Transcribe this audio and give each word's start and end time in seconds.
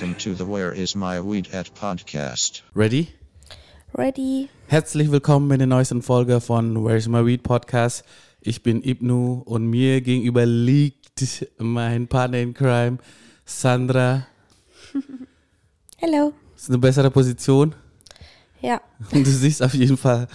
Welcome 0.00 0.16
to 0.20 0.34
the 0.34 0.50
Where 0.50 0.72
Is 0.72 0.94
My 0.94 1.20
Weed 1.20 1.52
At 1.52 1.74
podcast. 1.74 2.62
Ready? 2.74 3.08
Ready. 3.92 4.48
Herzlich 4.66 5.10
willkommen 5.10 5.50
in 5.50 5.58
der 5.58 5.66
neuesten 5.66 6.00
Folge 6.00 6.40
von 6.40 6.82
Where's 6.82 7.06
My 7.06 7.26
Weed 7.26 7.42
Podcast. 7.42 8.02
Ich 8.40 8.62
bin 8.62 8.82
Ibnu 8.82 9.42
und 9.44 9.66
mir 9.66 10.00
gegenüber 10.00 10.46
liegt 10.46 11.46
mein 11.58 12.08
Partner 12.08 12.38
in 12.38 12.54
Crime, 12.54 12.96
Sandra. 13.44 14.26
Hello. 15.98 16.32
Ist 16.56 16.70
eine 16.70 16.78
bessere 16.78 17.10
Position. 17.10 17.74
Ja, 18.62 18.80
Und 19.12 19.26
du 19.26 19.30
siehst 19.30 19.62
auf 19.62 19.74
jeden 19.74 19.98
Fall 19.98 20.28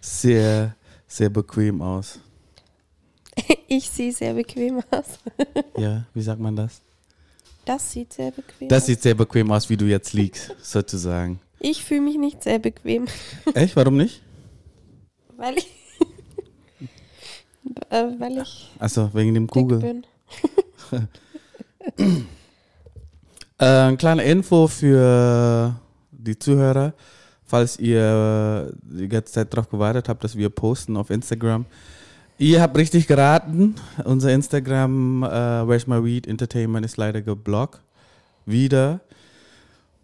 sehr, 0.00 0.76
sehr 1.08 1.30
bequem 1.30 1.82
aus. 1.82 2.20
ich 3.66 3.90
sehe 3.90 4.12
sehr 4.12 4.34
bequem 4.34 4.80
aus. 4.92 5.18
Ja, 5.76 6.06
wie 6.14 6.22
sagt 6.22 6.40
man 6.40 6.54
das? 6.54 6.80
Das 7.64 7.92
sieht 7.92 8.12
sehr 8.12 8.30
bequem 8.30 8.68
Das 8.68 8.82
aus. 8.82 8.86
sieht 8.86 9.02
sehr 9.02 9.14
bequem 9.14 9.50
aus, 9.52 9.68
wie 9.70 9.76
du 9.76 9.86
jetzt 9.86 10.12
liegst, 10.12 10.54
sozusagen. 10.62 11.40
Ich 11.60 11.84
fühle 11.84 12.00
mich 12.00 12.16
nicht 12.16 12.42
sehr 12.42 12.58
bequem, 12.58 13.06
Echt? 13.54 13.76
Warum 13.76 13.96
nicht? 13.96 14.22
weil 15.36 15.56
ich, 15.58 15.66
äh, 17.90 18.04
weil 18.18 18.38
ich 18.42 18.70
Achso, 18.78 19.10
wegen 19.14 19.34
dem 19.34 19.46
Kugel. 19.46 19.78
bin. 19.78 20.06
Äh, 23.58 23.64
eine 23.66 23.96
kleine 23.96 24.22
Info 24.24 24.66
für 24.68 25.74
die 26.12 26.38
Zuhörer, 26.38 26.94
falls 27.44 27.78
ihr 27.78 28.72
die 28.82 29.08
ganze 29.08 29.32
Zeit 29.34 29.52
darauf 29.52 29.68
gewartet 29.68 30.08
habt, 30.08 30.24
dass 30.24 30.36
wir 30.36 30.48
posten 30.50 30.96
auf 30.96 31.10
Instagram. 31.10 31.66
Ihr 32.40 32.62
habt 32.62 32.74
richtig 32.78 33.06
geraten. 33.06 33.74
Unser 34.02 34.32
Instagram, 34.32 35.22
äh, 35.24 35.28
Where's 35.68 35.86
My 35.86 36.02
Weed 36.02 36.26
Entertainment, 36.26 36.86
ist 36.86 36.96
leider 36.96 37.20
geblockt. 37.20 37.82
Wieder. 38.46 39.00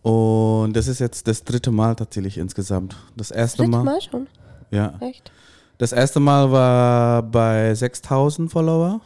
Und 0.03 0.75
das 0.77 0.87
ist 0.87 0.99
jetzt 0.99 1.27
das 1.29 1.45
dritte 1.45 1.71
Mal 1.71 1.95
tatsächlich 1.97 2.37
insgesamt. 2.37 2.95
Das 3.17 3.31
erste 3.31 3.63
Dritte 3.63 3.71
Mal. 3.71 3.85
Mal 3.85 4.01
schon, 4.03 4.27
Ja. 4.71 4.93
echt? 5.01 5.33
Das 5.79 5.93
erste 5.93 6.21
Mal 6.21 6.53
war 6.53 7.23
bei 7.23 7.75
6000 7.75 8.51
Follower. 8.53 9.01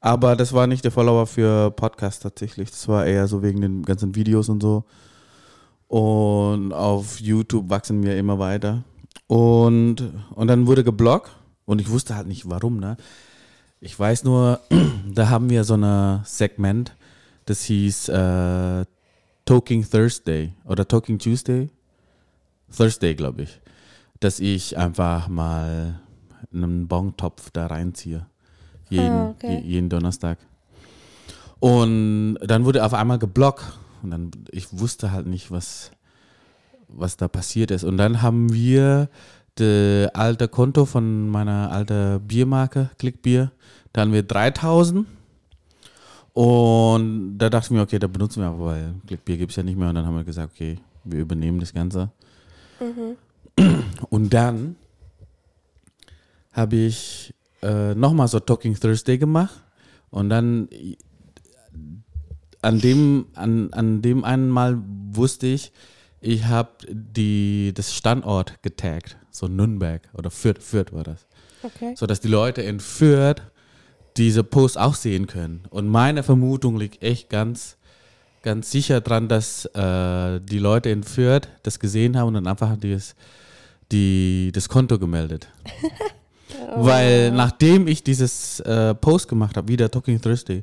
Aber 0.00 0.34
das 0.34 0.52
war 0.52 0.66
nicht 0.66 0.84
der 0.84 0.90
Follower 0.90 1.28
für 1.28 1.70
Podcast 1.70 2.24
tatsächlich. 2.24 2.72
Das 2.72 2.88
war 2.88 3.06
eher 3.06 3.28
so 3.28 3.40
wegen 3.44 3.60
den 3.60 3.82
ganzen 3.84 4.16
Videos 4.16 4.48
und 4.48 4.60
so. 4.60 4.82
Und 5.86 6.72
auf 6.72 7.20
YouTube 7.20 7.70
wachsen 7.70 8.02
wir 8.02 8.16
immer 8.16 8.40
weiter. 8.40 8.82
Und, 9.28 10.12
und 10.34 10.48
dann 10.48 10.66
wurde 10.66 10.82
geblockt. 10.82 11.30
Und 11.66 11.80
ich 11.80 11.90
wusste 11.90 12.14
halt 12.16 12.26
nicht 12.26 12.48
warum, 12.48 12.78
ne? 12.78 12.96
Ich 13.80 13.98
weiß 13.98 14.24
nur, 14.24 14.60
da 15.12 15.28
haben 15.28 15.50
wir 15.50 15.64
so 15.64 15.74
ein 15.76 16.20
Segment, 16.24 16.96
das 17.44 17.62
hieß 17.64 18.08
äh, 18.08 18.84
Talking 19.44 19.88
Thursday 19.88 20.52
oder 20.64 20.88
Talking 20.88 21.18
Tuesday. 21.18 21.68
Thursday, 22.74 23.14
glaube 23.14 23.42
ich. 23.42 23.60
Dass 24.20 24.40
ich 24.40 24.76
einfach 24.78 25.28
mal 25.28 26.00
einen 26.52 26.88
Bongtopf 26.88 27.50
da 27.50 27.66
reinziehe. 27.66 28.26
Jeden, 28.88 29.16
Ah, 29.18 29.30
okay. 29.30 29.56
je- 29.58 29.62
jeden 29.68 29.88
Donnerstag. 29.88 30.38
Und 31.60 32.38
dann 32.42 32.64
wurde 32.64 32.84
auf 32.84 32.94
einmal 32.94 33.18
geblockt. 33.18 33.64
Und 34.02 34.10
dann, 34.10 34.30
ich 34.50 34.66
wusste 34.78 35.10
halt 35.12 35.26
nicht, 35.26 35.50
was, 35.50 35.90
was 36.88 37.16
da 37.16 37.28
passiert 37.28 37.70
ist. 37.70 37.84
Und 37.84 37.96
dann 37.96 38.22
haben 38.22 38.52
wir 38.52 39.08
das 39.56 40.14
alte 40.14 40.48
Konto 40.48 40.84
von 40.84 41.28
meiner 41.28 41.70
alten 41.70 42.20
Biermarke, 42.26 42.90
Klickbier, 42.98 43.50
da 43.92 44.02
haben 44.02 44.12
wir 44.12 44.22
3000. 44.22 45.06
Und 46.32 47.38
da 47.38 47.48
dachte 47.48 47.66
ich 47.66 47.70
mir, 47.70 47.80
okay, 47.80 47.98
da 47.98 48.06
benutzen 48.06 48.42
wir 48.42 48.48
aber, 48.48 48.66
weil 48.66 48.94
Klickbier 49.06 49.38
gibt 49.38 49.52
es 49.52 49.56
ja 49.56 49.62
nicht 49.62 49.78
mehr. 49.78 49.88
Und 49.88 49.94
dann 49.94 50.06
haben 50.06 50.16
wir 50.16 50.24
gesagt, 50.24 50.52
okay, 50.54 50.78
wir 51.04 51.20
übernehmen 51.20 51.60
das 51.60 51.72
Ganze. 51.72 52.10
Und 54.10 54.34
dann 54.34 54.76
habe 56.52 56.76
ich 56.76 57.34
äh, 57.62 57.94
nochmal 57.94 58.28
so 58.28 58.40
Talking 58.40 58.74
Thursday 58.78 59.16
gemacht. 59.16 59.62
Und 60.10 60.28
dann 60.28 60.68
äh, 60.70 60.96
an 62.62 62.80
dem, 62.80 63.26
an, 63.34 63.72
an 63.72 64.02
dem 64.02 64.24
einen 64.24 64.50
Mal 64.50 64.82
wusste 65.12 65.46
ich, 65.46 65.72
ich 66.20 66.44
habe 66.44 66.70
das 67.72 67.94
Standort 67.94 68.62
getaggt, 68.62 69.16
so 69.36 69.48
Nürnberg 69.48 70.02
oder 70.14 70.30
Fürth, 70.30 70.62
Fürth 70.62 70.92
war 70.92 71.04
das, 71.04 71.26
Okay. 71.62 71.94
so 71.96 72.06
dass 72.06 72.20
die 72.20 72.28
Leute 72.28 72.62
in 72.62 72.80
Fürth 72.80 73.42
diese 74.16 74.42
Post 74.44 74.78
auch 74.78 74.94
sehen 74.94 75.26
können. 75.26 75.64
Und 75.70 75.88
meine 75.88 76.22
Vermutung 76.22 76.76
liegt 76.78 77.02
echt 77.02 77.28
ganz, 77.28 77.76
ganz 78.42 78.70
sicher 78.70 79.00
dran, 79.00 79.28
dass 79.28 79.66
äh, 79.66 80.40
die 80.40 80.58
Leute 80.58 80.88
in 80.90 81.02
Fürth 81.02 81.48
das 81.62 81.78
gesehen 81.78 82.16
haben 82.16 82.28
und 82.28 82.34
dann 82.34 82.46
einfach 82.46 82.76
das, 82.78 83.14
die, 83.92 84.50
das 84.54 84.68
Konto 84.68 84.98
gemeldet. 84.98 85.48
Weil 86.76 87.30
nachdem 87.32 87.86
ich 87.88 88.02
dieses 88.04 88.60
äh, 88.60 88.94
Post 88.94 89.28
gemacht 89.28 89.56
habe, 89.56 89.68
wieder 89.68 89.90
Talking 89.90 90.20
Thursday, 90.20 90.62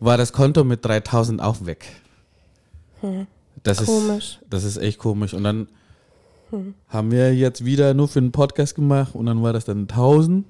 war 0.00 0.18
das 0.18 0.32
Konto 0.32 0.64
mit 0.64 0.84
3000 0.84 1.40
auch 1.40 1.64
weg. 1.64 1.86
Das 3.62 3.84
Komisch. 3.84 4.38
Ist, 4.40 4.50
das 4.50 4.64
ist 4.64 4.76
echt 4.76 4.98
komisch. 4.98 5.32
Und 5.34 5.44
dann 5.44 5.68
haben 6.88 7.10
wir 7.10 7.34
jetzt 7.34 7.64
wieder 7.64 7.94
nur 7.94 8.08
für 8.08 8.18
einen 8.18 8.32
Podcast 8.32 8.74
gemacht 8.74 9.14
und 9.14 9.26
dann 9.26 9.42
war 9.42 9.52
das 9.52 9.64
dann 9.64 9.82
1000. 9.82 10.44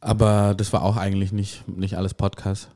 Aber 0.00 0.54
das 0.54 0.72
war 0.72 0.82
auch 0.82 0.96
eigentlich 0.96 1.32
nicht, 1.32 1.66
nicht 1.68 1.96
alles 1.96 2.14
Podcast. 2.14 2.68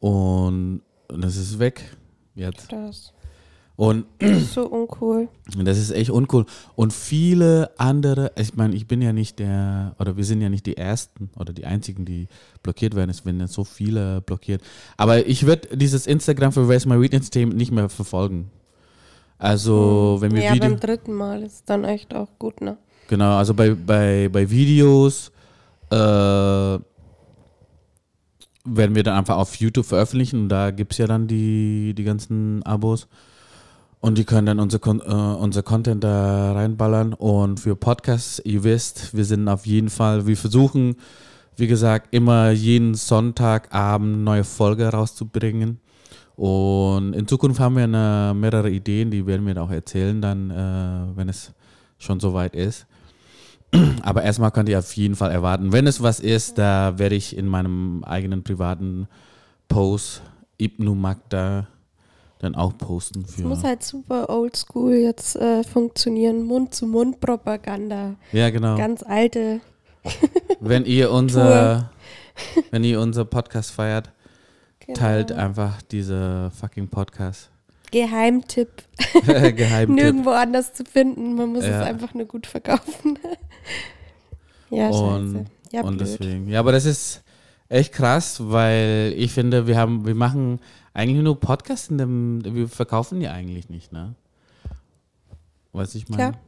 Und, 0.00 0.82
und 1.08 1.24
das 1.24 1.36
ist 1.36 1.58
weg 1.58 1.96
jetzt. 2.36 2.72
Das 2.72 3.12
Und 3.74 4.06
ist 4.18 4.54
so 4.54 4.66
uncool. 4.66 5.28
das 5.56 5.78
ist 5.78 5.90
echt 5.90 6.10
uncool. 6.10 6.46
Und 6.76 6.92
viele 6.92 7.70
andere, 7.78 8.32
ich 8.36 8.54
meine, 8.54 8.76
ich 8.76 8.86
bin 8.86 9.02
ja 9.02 9.12
nicht 9.12 9.38
der, 9.40 9.96
oder 9.98 10.16
wir 10.16 10.24
sind 10.24 10.40
ja 10.40 10.48
nicht 10.48 10.66
die 10.66 10.76
Ersten 10.76 11.30
oder 11.36 11.52
die 11.52 11.64
Einzigen, 11.66 12.04
die 12.04 12.28
blockiert 12.62 12.94
werden. 12.94 13.10
Es 13.10 13.24
werden 13.24 13.40
ja 13.40 13.48
so 13.48 13.64
viele 13.64 14.20
blockiert. 14.20 14.62
Aber 14.96 15.26
ich 15.26 15.46
würde 15.46 15.76
dieses 15.76 16.06
Instagram 16.06 16.52
für 16.52 16.68
Where's 16.68 16.86
My 16.86 17.00
Weed 17.00 17.14
Entertainment 17.14 17.58
nicht 17.58 17.72
mehr 17.72 17.88
verfolgen. 17.88 18.50
Also, 19.38 20.16
wenn 20.20 20.34
wir 20.34 20.42
Ja, 20.42 20.54
Video, 20.54 20.68
beim 20.68 20.80
dritten 20.80 21.12
Mal 21.14 21.42
ist 21.42 21.70
dann 21.70 21.84
echt 21.84 22.14
auch 22.14 22.28
gut, 22.38 22.60
ne? 22.60 22.76
genau, 23.06 23.36
also 23.36 23.54
bei, 23.54 23.70
bei, 23.74 24.28
bei 24.30 24.50
Videos 24.50 25.30
äh, 25.90 25.96
werden 25.96 26.82
wir 28.94 29.02
dann 29.02 29.16
einfach 29.16 29.36
auf 29.36 29.54
YouTube 29.56 29.86
veröffentlichen 29.86 30.42
und 30.42 30.48
da 30.48 30.70
gibt 30.70 30.92
es 30.92 30.98
ja 30.98 31.06
dann 31.06 31.26
die, 31.26 31.94
die 31.94 32.04
ganzen 32.04 32.62
Abos. 32.64 33.06
Und 34.00 34.16
die 34.16 34.24
können 34.24 34.46
dann 34.46 34.60
unser, 34.60 34.78
Kon- 34.78 35.00
äh, 35.00 35.04
unser 35.12 35.64
Content 35.64 36.04
da 36.04 36.52
reinballern. 36.52 37.14
Und 37.14 37.58
für 37.58 37.74
Podcasts, 37.74 38.40
ihr 38.44 38.62
wisst, 38.62 39.16
wir 39.16 39.24
sind 39.24 39.48
auf 39.48 39.66
jeden 39.66 39.90
Fall, 39.90 40.24
wir 40.26 40.36
versuchen, 40.36 40.94
wie 41.56 41.66
gesagt, 41.66 42.08
immer 42.12 42.50
jeden 42.50 42.94
Sonntagabend 42.94 44.22
neue 44.22 44.44
Folge 44.44 44.86
rauszubringen. 44.88 45.80
Und 46.38 47.14
in 47.14 47.26
Zukunft 47.26 47.58
haben 47.58 47.74
wir 47.74 47.82
eine, 47.82 48.32
mehrere 48.32 48.70
Ideen, 48.70 49.10
die 49.10 49.26
werden 49.26 49.44
wir 49.44 49.60
auch 49.60 49.72
erzählen, 49.72 50.22
dann, 50.22 50.52
äh, 50.52 51.16
wenn 51.16 51.28
es 51.28 51.52
schon 51.98 52.20
soweit 52.20 52.54
ist. 52.54 52.86
Aber 54.02 54.22
erstmal 54.22 54.52
könnt 54.52 54.68
ihr 54.68 54.78
auf 54.78 54.92
jeden 54.92 55.16
Fall 55.16 55.32
erwarten, 55.32 55.72
wenn 55.72 55.88
es 55.88 56.00
was 56.00 56.20
ist, 56.20 56.56
da 56.56 56.96
werde 56.96 57.16
ich 57.16 57.36
in 57.36 57.48
meinem 57.48 58.04
eigenen 58.04 58.44
privaten 58.44 59.08
Post 59.66 60.22
Ibnu 60.58 60.94
Magda 60.94 61.66
dann 62.38 62.54
auch 62.54 62.78
posten 62.78 63.24
Es 63.26 63.34
für. 63.34 63.42
muss 63.42 63.64
halt 63.64 63.82
super 63.82 64.30
oldschool 64.30 64.94
jetzt 64.94 65.34
äh, 65.34 65.64
funktionieren. 65.64 66.44
Mund-zu-Mund-Propaganda. 66.44 68.14
ja, 68.30 68.50
genau. 68.50 68.76
Ganz 68.76 69.02
alte. 69.02 69.60
Wenn 70.60 70.84
ihr 70.84 71.10
unser, 71.10 71.90
wenn 72.70 72.84
ihr 72.84 73.00
unser 73.00 73.24
Podcast 73.24 73.72
feiert, 73.72 74.12
Genau. 74.88 74.98
teilt 75.00 75.32
einfach 75.32 75.82
diese 75.82 76.50
fucking 76.58 76.88
Podcast. 76.88 77.50
Geheimtipp. 77.90 78.68
Geheimtipp. 79.26 79.94
Nirgendwo 79.94 80.30
anders 80.30 80.72
zu 80.72 80.84
finden. 80.84 81.34
Man 81.34 81.50
muss 81.52 81.64
Ja. 81.64 81.80
es 81.82 81.86
einfach 81.86 82.14
nur 82.14 82.24
gut 82.26 82.46
verkaufen. 82.46 83.18
ja, 84.70 84.88
scheiße. 84.90 85.04
Und, 85.04 85.46
Ja, 85.72 85.82
und 85.82 85.98
blöd. 85.98 86.08
deswegen. 86.08 86.48
Ja, 86.48 86.60
aber 86.60 86.72
das 86.72 86.86
ist 86.86 87.22
echt 87.68 87.92
krass, 87.92 88.38
weil 88.42 89.12
ich 89.16 89.32
finde, 89.32 89.66
wir 89.66 89.76
haben, 89.76 90.06
wir 90.06 90.14
machen 90.14 90.58
eigentlich 90.94 91.22
nur 91.22 91.38
Podcasts 91.38 91.88
in 91.88 91.98
dem, 91.98 92.40
wir 92.44 92.66
verkaufen 92.68 93.20
die 93.20 93.28
eigentlich 93.28 93.68
nicht, 93.68 93.92
ne? 93.92 94.14
Weiß 95.72 95.94
ich 95.96 96.08
meine? 96.08 96.32
Klar. 96.32 96.40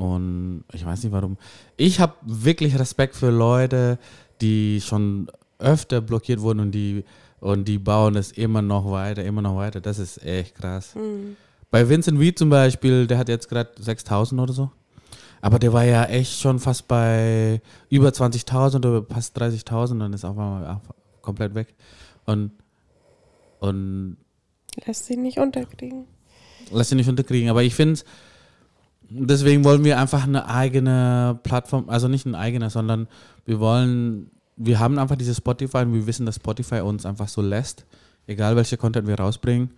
Und 0.00 0.62
ich 0.72 0.86
weiß 0.86 1.02
nicht 1.02 1.12
warum. 1.12 1.36
Ich 1.76 1.98
habe 1.98 2.14
wirklich 2.22 2.78
Respekt 2.78 3.16
für 3.16 3.30
Leute, 3.30 3.98
die 4.40 4.80
schon 4.80 5.28
öfter 5.58 6.00
blockiert 6.00 6.40
wurden 6.40 6.60
und 6.60 6.70
die 6.70 7.04
und 7.40 7.66
die 7.66 7.78
bauen 7.78 8.16
es 8.16 8.32
immer 8.32 8.62
noch 8.62 8.90
weiter, 8.90 9.24
immer 9.24 9.42
noch 9.42 9.56
weiter. 9.56 9.80
Das 9.80 9.98
ist 9.98 10.24
echt 10.24 10.54
krass. 10.56 10.94
Hm. 10.94 11.36
Bei 11.70 11.88
Vincent 11.88 12.18
Reed 12.18 12.38
zum 12.38 12.50
Beispiel, 12.50 13.06
der 13.06 13.18
hat 13.18 13.28
jetzt 13.28 13.48
gerade 13.48 13.70
6000 13.78 14.40
oder 14.40 14.52
so. 14.52 14.70
Aber 15.40 15.58
der 15.58 15.72
war 15.72 15.84
ja 15.84 16.04
echt 16.04 16.38
schon 16.38 16.58
fast 16.58 16.86
bei 16.86 17.62
über 17.88 18.10
20.000 18.10 18.76
oder 18.76 19.04
fast 19.08 19.40
30.000 19.40 20.04
und 20.04 20.12
ist 20.12 20.24
auf 20.24 20.38
einmal 20.38 20.80
komplett 21.22 21.54
weg. 21.54 21.74
Und 22.26 22.52
und 23.60 24.16
Lässt 24.86 25.06
sich 25.06 25.18
nicht 25.18 25.38
unterkriegen. 25.38 26.06
lass 26.70 26.88
sie 26.88 26.94
nicht 26.94 27.08
unterkriegen. 27.08 27.50
Aber 27.50 27.62
ich 27.62 27.74
finde, 27.74 28.00
deswegen 29.10 29.64
wollen 29.64 29.84
wir 29.84 29.98
einfach 29.98 30.24
eine 30.24 30.48
eigene 30.48 31.38
Plattform, 31.42 31.88
also 31.88 32.08
nicht 32.08 32.26
eine 32.26 32.38
eigene, 32.38 32.70
sondern 32.70 33.08
wir 33.44 33.60
wollen, 33.60 34.30
wir 34.62 34.78
haben 34.78 34.98
einfach 34.98 35.16
dieses 35.16 35.38
Spotify 35.38 35.78
und 35.78 35.94
wir 35.94 36.06
wissen, 36.06 36.26
dass 36.26 36.36
Spotify 36.36 36.80
uns 36.80 37.06
einfach 37.06 37.28
so 37.28 37.40
lässt, 37.40 37.86
egal 38.26 38.56
welche 38.56 38.76
Content 38.76 39.06
wir 39.08 39.18
rausbringen. 39.18 39.70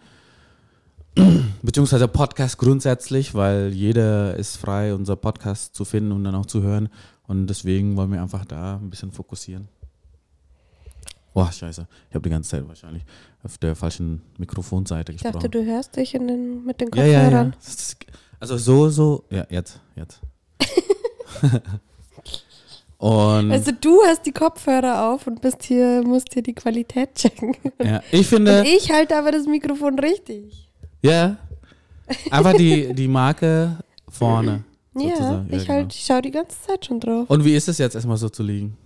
Beziehungsweise 1.63 2.09
Podcast 2.09 2.59
grundsätzlich, 2.59 3.35
weil 3.35 3.73
jeder 3.73 4.35
ist 4.37 4.57
frei, 4.57 4.95
unser 4.95 5.15
Podcast 5.17 5.75
zu 5.75 5.85
finden 5.85 6.11
und 6.13 6.25
dann 6.25 6.35
auch 6.35 6.47
zu 6.47 6.63
hören. 6.63 6.89
Und 7.29 7.47
deswegen 7.47 7.97
wollen 7.97 8.11
wir 8.13 8.21
einfach 8.21 8.45
da 8.45 8.77
ein 8.77 8.91
bisschen 8.91 9.13
fokussieren. 9.13 9.69
Boah, 11.35 11.51
scheiße. 11.53 11.87
Ich 12.09 12.15
habe 12.15 12.23
die 12.25 12.31
ganze 12.31 12.51
Zeit 12.51 12.67
wahrscheinlich 12.69 13.05
auf 13.43 13.57
der 13.59 13.77
falschen 13.77 14.21
Mikrofonseite 14.39 15.13
Ich 15.13 15.19
gesprochen. 15.23 15.35
dachte, 15.45 15.49
du 15.51 15.65
hörst 15.65 15.97
dich 15.97 16.13
den, 16.13 16.65
mit 16.65 16.81
den 16.81 16.89
Ja, 16.95 17.05
ja, 17.05 17.21
Kopfhörern. 17.23 17.47
ja. 17.51 17.57
Das 17.59 17.69
ist- 17.75 17.97
Also 18.41 18.57
so, 18.59 18.89
so, 18.91 19.25
ja, 19.31 19.47
jetzt, 19.49 19.81
jetzt. 19.97 20.21
und 23.03 23.51
Also 23.51 23.73
du 23.81 24.01
hast 24.07 24.25
die 24.27 24.31
Kopfhörer 24.31 25.09
auf 25.11 25.27
und 25.27 25.41
bist 25.41 25.65
hier, 25.65 26.05
musst 26.05 26.33
hier 26.33 26.43
die 26.45 26.53
Qualität 26.55 27.17
checken. 27.17 27.57
ja, 27.83 28.01
ich 28.13 28.29
finde, 28.29 28.61
Und 28.61 28.67
ich 28.69 28.93
halte 28.93 29.17
aber 29.17 29.33
das 29.33 29.45
Mikrofon 29.47 29.99
richtig. 29.99 30.71
ja, 31.03 31.37
einfach 32.31 32.55
die, 32.55 32.95
die 32.95 33.09
Marke 33.09 33.79
vorne. 34.09 34.63
Ja, 34.95 35.09
sozusagen. 35.17 35.47
ich 35.51 35.63
genau. 35.63 35.69
halt, 35.79 35.95
ich 35.95 36.05
schaue 36.05 36.21
die 36.21 36.31
ganze 36.31 36.55
Zeit 36.67 36.85
schon 36.85 37.01
drauf. 37.01 37.25
Und 37.31 37.47
wie 37.47 37.55
ist 37.55 37.67
es 37.67 37.79
jetzt 37.79 37.95
erstmal 37.95 38.19
so 38.19 38.29
zu 38.29 38.43
liegen? 38.43 38.77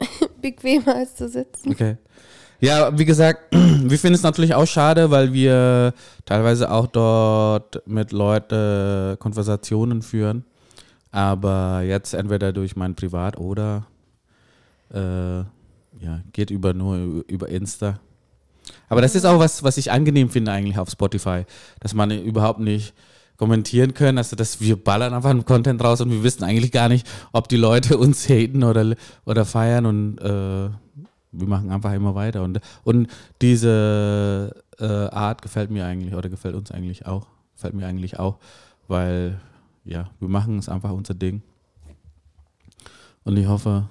Bequemer 0.40 0.94
als 0.96 1.14
zu 1.14 1.28
sitzen. 1.28 1.72
Okay. 1.72 1.98
Ja, 2.60 2.98
wie 2.98 3.04
gesagt, 3.04 3.42
wir 3.54 3.98
finden 3.98 4.14
es 4.14 4.22
natürlich 4.22 4.54
auch 4.54 4.66
schade, 4.66 5.10
weil 5.10 5.34
wir 5.34 5.92
teilweise 6.24 6.70
auch 6.72 6.86
dort 6.86 7.86
mit 7.86 8.12
Leuten 8.12 9.18
Konversationen 9.18 10.00
führen. 10.00 10.46
Aber 11.16 11.80
jetzt 11.80 12.12
entweder 12.12 12.52
durch 12.52 12.76
mein 12.76 12.94
Privat 12.94 13.38
oder 13.38 13.86
äh, 14.92 15.38
ja, 15.38 16.20
geht 16.34 16.50
über 16.50 16.74
nur 16.74 17.24
über 17.26 17.48
Insta. 17.48 18.00
Aber 18.90 19.00
das 19.00 19.14
ist 19.14 19.24
auch 19.24 19.38
was, 19.38 19.62
was 19.62 19.78
ich 19.78 19.90
angenehm 19.90 20.28
finde 20.28 20.52
eigentlich 20.52 20.78
auf 20.78 20.90
Spotify, 20.90 21.46
dass 21.80 21.94
man 21.94 22.10
überhaupt 22.10 22.60
nicht 22.60 22.92
kommentieren 23.38 23.94
können, 23.94 24.18
also 24.18 24.36
dass 24.36 24.60
wir 24.60 24.76
ballern 24.76 25.14
einfach 25.14 25.30
einen 25.30 25.46
Content 25.46 25.82
raus 25.82 26.02
und 26.02 26.10
wir 26.10 26.22
wissen 26.22 26.44
eigentlich 26.44 26.70
gar 26.70 26.90
nicht, 26.90 27.08
ob 27.32 27.48
die 27.48 27.56
Leute 27.56 27.96
uns 27.98 28.28
haten 28.28 28.62
oder, 28.62 28.94
oder 29.24 29.46
feiern 29.46 29.86
und 29.86 30.18
äh, 30.18 30.68
wir 31.32 31.48
machen 31.48 31.70
einfach 31.70 31.94
immer 31.94 32.14
weiter. 32.14 32.42
Und, 32.42 32.60
und 32.84 33.08
diese 33.40 34.54
äh, 34.78 34.84
Art 34.84 35.40
gefällt 35.40 35.70
mir 35.70 35.86
eigentlich 35.86 36.14
oder 36.14 36.28
gefällt 36.28 36.54
uns 36.54 36.70
eigentlich 36.70 37.06
auch. 37.06 37.26
Gefällt 37.54 37.72
mir 37.72 37.86
eigentlich 37.86 38.18
auch, 38.18 38.36
weil 38.86 39.40
ja, 39.86 40.10
wir 40.18 40.28
machen 40.28 40.58
es 40.58 40.68
einfach 40.68 40.90
unser 40.90 41.14
Ding. 41.14 41.42
Und 43.24 43.36
ich 43.36 43.46
hoffe, 43.46 43.88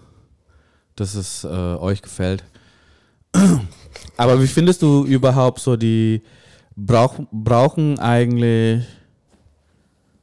dass 0.96 1.16
es 1.16 1.44
äh, 1.44 1.48
euch 1.48 2.02
gefällt. 2.02 2.44
Aber 4.18 4.42
wie 4.42 4.48
findest 4.48 4.82
du 4.82 5.06
überhaupt 5.06 5.60
so 5.60 5.76
die, 5.76 6.22
brauch, 6.76 7.20
brauchen 7.32 8.00
eigentlich 8.00 8.86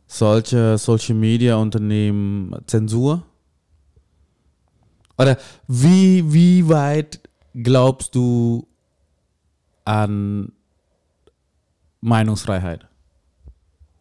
solche 0.06 0.78
Social 0.78 1.14
Media 1.14 1.56
Unternehmen 1.56 2.54
Zensur? 2.66 3.22
Oder 5.18 5.38
wie, 5.68 6.32
wie 6.32 6.68
weit 6.68 7.20
glaubst 7.54 8.14
du 8.14 8.66
an 9.84 10.52
Meinungsfreiheit? 12.00 12.86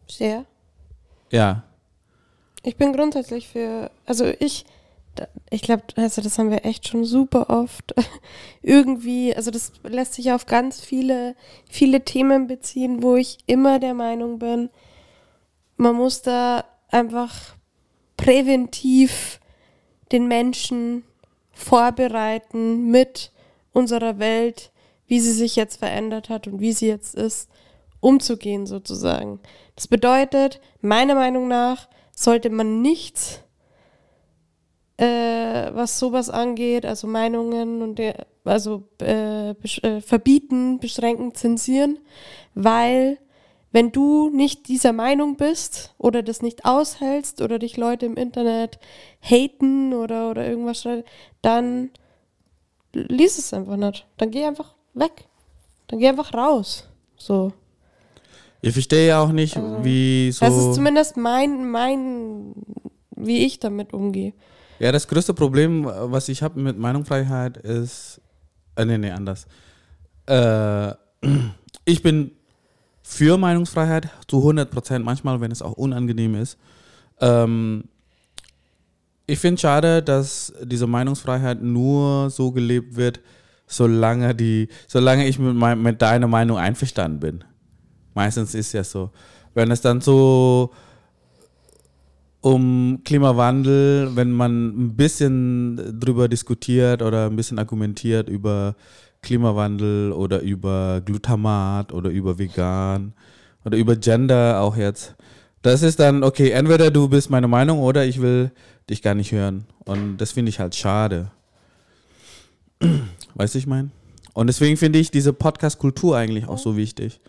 Sehr. 0.08 0.46
Ja. 1.32 1.64
Ich 2.62 2.76
bin 2.76 2.92
grundsätzlich 2.92 3.48
für, 3.48 3.90
also 4.06 4.26
ich, 4.38 4.64
ich 5.50 5.62
glaube, 5.62 5.82
also 5.96 6.22
das 6.22 6.38
haben 6.38 6.50
wir 6.50 6.64
echt 6.64 6.86
schon 6.86 7.04
super 7.04 7.50
oft 7.50 7.92
irgendwie, 8.62 9.34
also 9.34 9.50
das 9.50 9.72
lässt 9.82 10.14
sich 10.14 10.30
auf 10.30 10.46
ganz 10.46 10.80
viele, 10.80 11.34
viele 11.68 12.04
Themen 12.04 12.46
beziehen, 12.46 13.02
wo 13.02 13.16
ich 13.16 13.38
immer 13.46 13.80
der 13.80 13.94
Meinung 13.94 14.38
bin, 14.38 14.70
man 15.76 15.96
muss 15.96 16.22
da 16.22 16.64
einfach 16.88 17.56
präventiv 18.16 19.40
den 20.12 20.28
Menschen 20.28 21.02
vorbereiten 21.50 22.90
mit 22.90 23.32
unserer 23.72 24.18
Welt, 24.18 24.70
wie 25.06 25.18
sie 25.18 25.32
sich 25.32 25.56
jetzt 25.56 25.78
verändert 25.78 26.28
hat 26.28 26.46
und 26.46 26.60
wie 26.60 26.72
sie 26.72 26.86
jetzt 26.86 27.14
ist, 27.14 27.48
umzugehen 28.00 28.66
sozusagen. 28.66 29.40
Das 29.82 29.88
bedeutet, 29.88 30.60
meiner 30.80 31.16
Meinung 31.16 31.48
nach 31.48 31.88
sollte 32.14 32.50
man 32.50 32.82
nichts, 32.82 33.40
äh, 34.96 35.74
was 35.74 35.98
sowas 35.98 36.30
angeht, 36.30 36.86
also 36.86 37.08
Meinungen 37.08 37.82
und 37.82 37.96
der, 37.96 38.28
also 38.44 38.84
äh, 39.00 39.54
besch 39.54 39.82
äh, 39.82 40.00
verbieten, 40.00 40.78
beschränken, 40.78 41.34
zensieren, 41.34 41.98
weil 42.54 43.18
wenn 43.72 43.90
du 43.90 44.30
nicht 44.30 44.68
dieser 44.68 44.92
Meinung 44.92 45.34
bist 45.34 45.96
oder 45.98 46.22
das 46.22 46.42
nicht 46.42 46.64
aushältst 46.64 47.42
oder 47.42 47.58
dich 47.58 47.76
Leute 47.76 48.06
im 48.06 48.16
Internet 48.16 48.78
haten 49.20 49.94
oder, 49.94 50.30
oder 50.30 50.46
irgendwas 50.46 50.82
schreiben, 50.82 51.02
dann 51.40 51.90
lies 52.92 53.36
es 53.36 53.52
einfach 53.52 53.76
nicht. 53.76 54.06
Dann 54.16 54.30
geh 54.30 54.44
einfach 54.44 54.76
weg. 54.94 55.24
Dann 55.88 55.98
geh 55.98 56.06
einfach 56.06 56.32
raus. 56.34 56.88
So. 57.16 57.52
Ich 58.62 58.72
verstehe 58.72 59.08
ja 59.08 59.20
auch 59.20 59.32
nicht, 59.32 59.56
Also, 59.56 59.84
wie 59.84 60.30
so. 60.30 60.46
Das 60.46 60.56
ist 60.56 60.74
zumindest 60.74 61.16
mein, 61.16 61.68
mein, 61.70 62.54
wie 63.16 63.44
ich 63.44 63.58
damit 63.58 63.92
umgehe. 63.92 64.32
Ja, 64.78 64.92
das 64.92 65.06
größte 65.08 65.34
Problem, 65.34 65.84
was 65.84 66.28
ich 66.28 66.42
habe 66.42 66.60
mit 66.60 66.78
Meinungsfreiheit 66.78 67.56
ist. 67.56 68.20
Äh, 68.76 68.84
nee, 68.84 68.98
nee, 68.98 69.10
anders. 69.10 69.46
Äh, 70.26 70.94
ich 71.84 72.02
bin 72.02 72.30
für 73.02 73.36
Meinungsfreiheit 73.36 74.08
zu 74.28 74.38
100 74.38 74.70
Prozent, 74.70 75.04
manchmal, 75.04 75.40
wenn 75.40 75.50
es 75.50 75.60
auch 75.60 75.72
unangenehm 75.72 76.36
ist. 76.36 76.56
Ähm, 77.20 77.84
ich 79.26 79.40
finde 79.40 79.60
schade, 79.60 80.02
dass 80.02 80.52
diese 80.62 80.86
Meinungsfreiheit 80.86 81.62
nur 81.62 82.30
so 82.30 82.52
gelebt 82.52 82.94
wird, 82.94 83.20
solange, 83.66 84.34
die, 84.34 84.68
solange 84.86 85.26
ich 85.26 85.38
mit, 85.38 85.54
mein, 85.56 85.82
mit 85.82 86.00
deiner 86.00 86.28
Meinung 86.28 86.58
einverstanden 86.58 87.18
bin. 87.20 87.44
Meistens 88.14 88.54
ist 88.54 88.72
ja 88.72 88.84
so. 88.84 89.10
Wenn 89.54 89.70
es 89.70 89.80
dann 89.80 90.00
so 90.00 90.70
um 92.40 93.00
Klimawandel, 93.04 94.10
wenn 94.14 94.32
man 94.32 94.68
ein 94.68 94.96
bisschen 94.96 96.00
drüber 96.00 96.28
diskutiert 96.28 97.00
oder 97.00 97.26
ein 97.26 97.36
bisschen 97.36 97.58
argumentiert 97.58 98.28
über 98.28 98.74
Klimawandel 99.22 100.12
oder 100.12 100.40
über 100.40 101.00
Glutamat 101.04 101.92
oder 101.92 102.10
über 102.10 102.38
vegan 102.38 103.14
oder 103.64 103.78
über 103.78 103.94
Gender 103.96 104.60
auch 104.60 104.76
jetzt. 104.76 105.14
Das 105.62 105.82
ist 105.82 106.00
dann, 106.00 106.24
okay, 106.24 106.50
entweder 106.50 106.90
du 106.90 107.08
bist 107.08 107.30
meine 107.30 107.46
Meinung 107.46 107.78
oder 107.78 108.04
ich 108.04 108.20
will 108.20 108.50
dich 108.90 109.00
gar 109.00 109.14
nicht 109.14 109.30
hören. 109.30 109.64
Und 109.84 110.16
das 110.16 110.32
finde 110.32 110.50
ich 110.50 110.58
halt 110.58 110.74
schade. 110.74 111.30
Weißt 113.34 113.54
du, 113.54 113.58
ich 113.58 113.68
meine? 113.68 113.90
Und 114.34 114.48
deswegen 114.48 114.76
finde 114.76 114.98
ich 114.98 115.12
diese 115.12 115.32
Podcast-Kultur 115.32 116.16
eigentlich 116.16 116.48
auch 116.48 116.58
so 116.58 116.76
wichtig. 116.76 117.20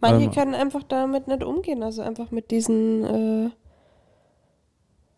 Manche 0.00 0.26
Ähm. 0.26 0.32
können 0.32 0.54
einfach 0.54 0.82
damit 0.82 1.26
nicht 1.28 1.42
umgehen, 1.42 1.82
also 1.82 2.02
einfach 2.02 2.30
mit 2.30 2.50
diesen, 2.50 3.04
äh, 3.04 3.50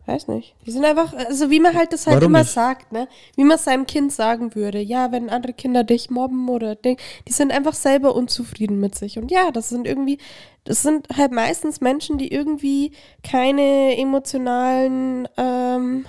weiß 0.07 0.27
nicht. 0.27 0.55
Die 0.65 0.71
sind 0.71 0.85
einfach, 0.85 1.13
also 1.13 1.49
wie 1.51 1.59
man 1.59 1.75
halt 1.75 1.93
das 1.93 2.07
halt 2.07 2.23
immer 2.23 2.39
nicht? 2.39 2.51
sagt, 2.51 2.91
ne? 2.91 3.07
Wie 3.35 3.43
man 3.43 3.55
es 3.55 3.63
seinem 3.63 3.85
Kind 3.85 4.11
sagen 4.11 4.55
würde. 4.55 4.79
Ja, 4.79 5.11
wenn 5.11 5.29
andere 5.29 5.53
Kinder 5.53 5.83
dich 5.83 6.09
mobben 6.09 6.49
oder 6.49 6.75
Ding, 6.75 6.97
die 7.27 7.31
sind 7.31 7.51
einfach 7.51 7.73
selber 7.73 8.15
unzufrieden 8.15 8.79
mit 8.79 8.95
sich. 8.95 9.19
Und 9.19 9.29
ja, 9.31 9.51
das 9.51 9.69
sind 9.69 9.85
irgendwie, 9.85 10.17
das 10.63 10.81
sind 10.81 11.07
halt 11.15 11.31
meistens 11.31 11.81
Menschen, 11.81 12.17
die 12.17 12.31
irgendwie 12.31 12.91
keine 13.23 13.97
emotionalen, 13.97 15.27
ähm, 15.37 16.05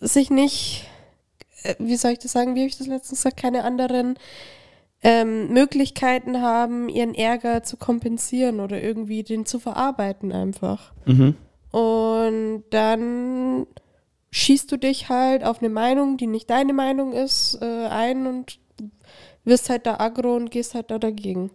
sich 0.00 0.30
nicht, 0.30 0.86
äh, 1.62 1.74
wie 1.78 1.96
soll 1.96 2.12
ich 2.12 2.18
das 2.18 2.32
sagen, 2.32 2.54
wie 2.54 2.60
habe 2.60 2.68
ich 2.68 2.78
das 2.78 2.86
letztens 2.86 3.20
gesagt, 3.20 3.36
keine 3.36 3.64
anderen 3.64 4.18
ähm, 5.06 5.52
Möglichkeiten 5.52 6.42
haben, 6.42 6.88
ihren 6.88 7.14
Ärger 7.14 7.62
zu 7.62 7.76
kompensieren 7.76 8.58
oder 8.58 8.82
irgendwie 8.82 9.22
den 9.22 9.46
zu 9.46 9.60
verarbeiten 9.60 10.32
einfach. 10.32 10.92
Mhm. 11.04 11.36
Und 11.70 12.64
dann 12.70 13.68
schießt 14.32 14.72
du 14.72 14.76
dich 14.76 15.08
halt 15.08 15.44
auf 15.44 15.60
eine 15.60 15.68
Meinung, 15.68 16.16
die 16.16 16.26
nicht 16.26 16.50
deine 16.50 16.72
Meinung 16.72 17.12
ist, 17.12 17.56
äh, 17.62 17.86
ein 17.86 18.26
und 18.26 18.58
wirst 19.44 19.70
halt 19.70 19.86
da 19.86 20.00
aggro 20.00 20.34
und 20.34 20.50
gehst 20.50 20.74
halt 20.74 20.90
da 20.90 20.98
dagegen. 20.98 21.52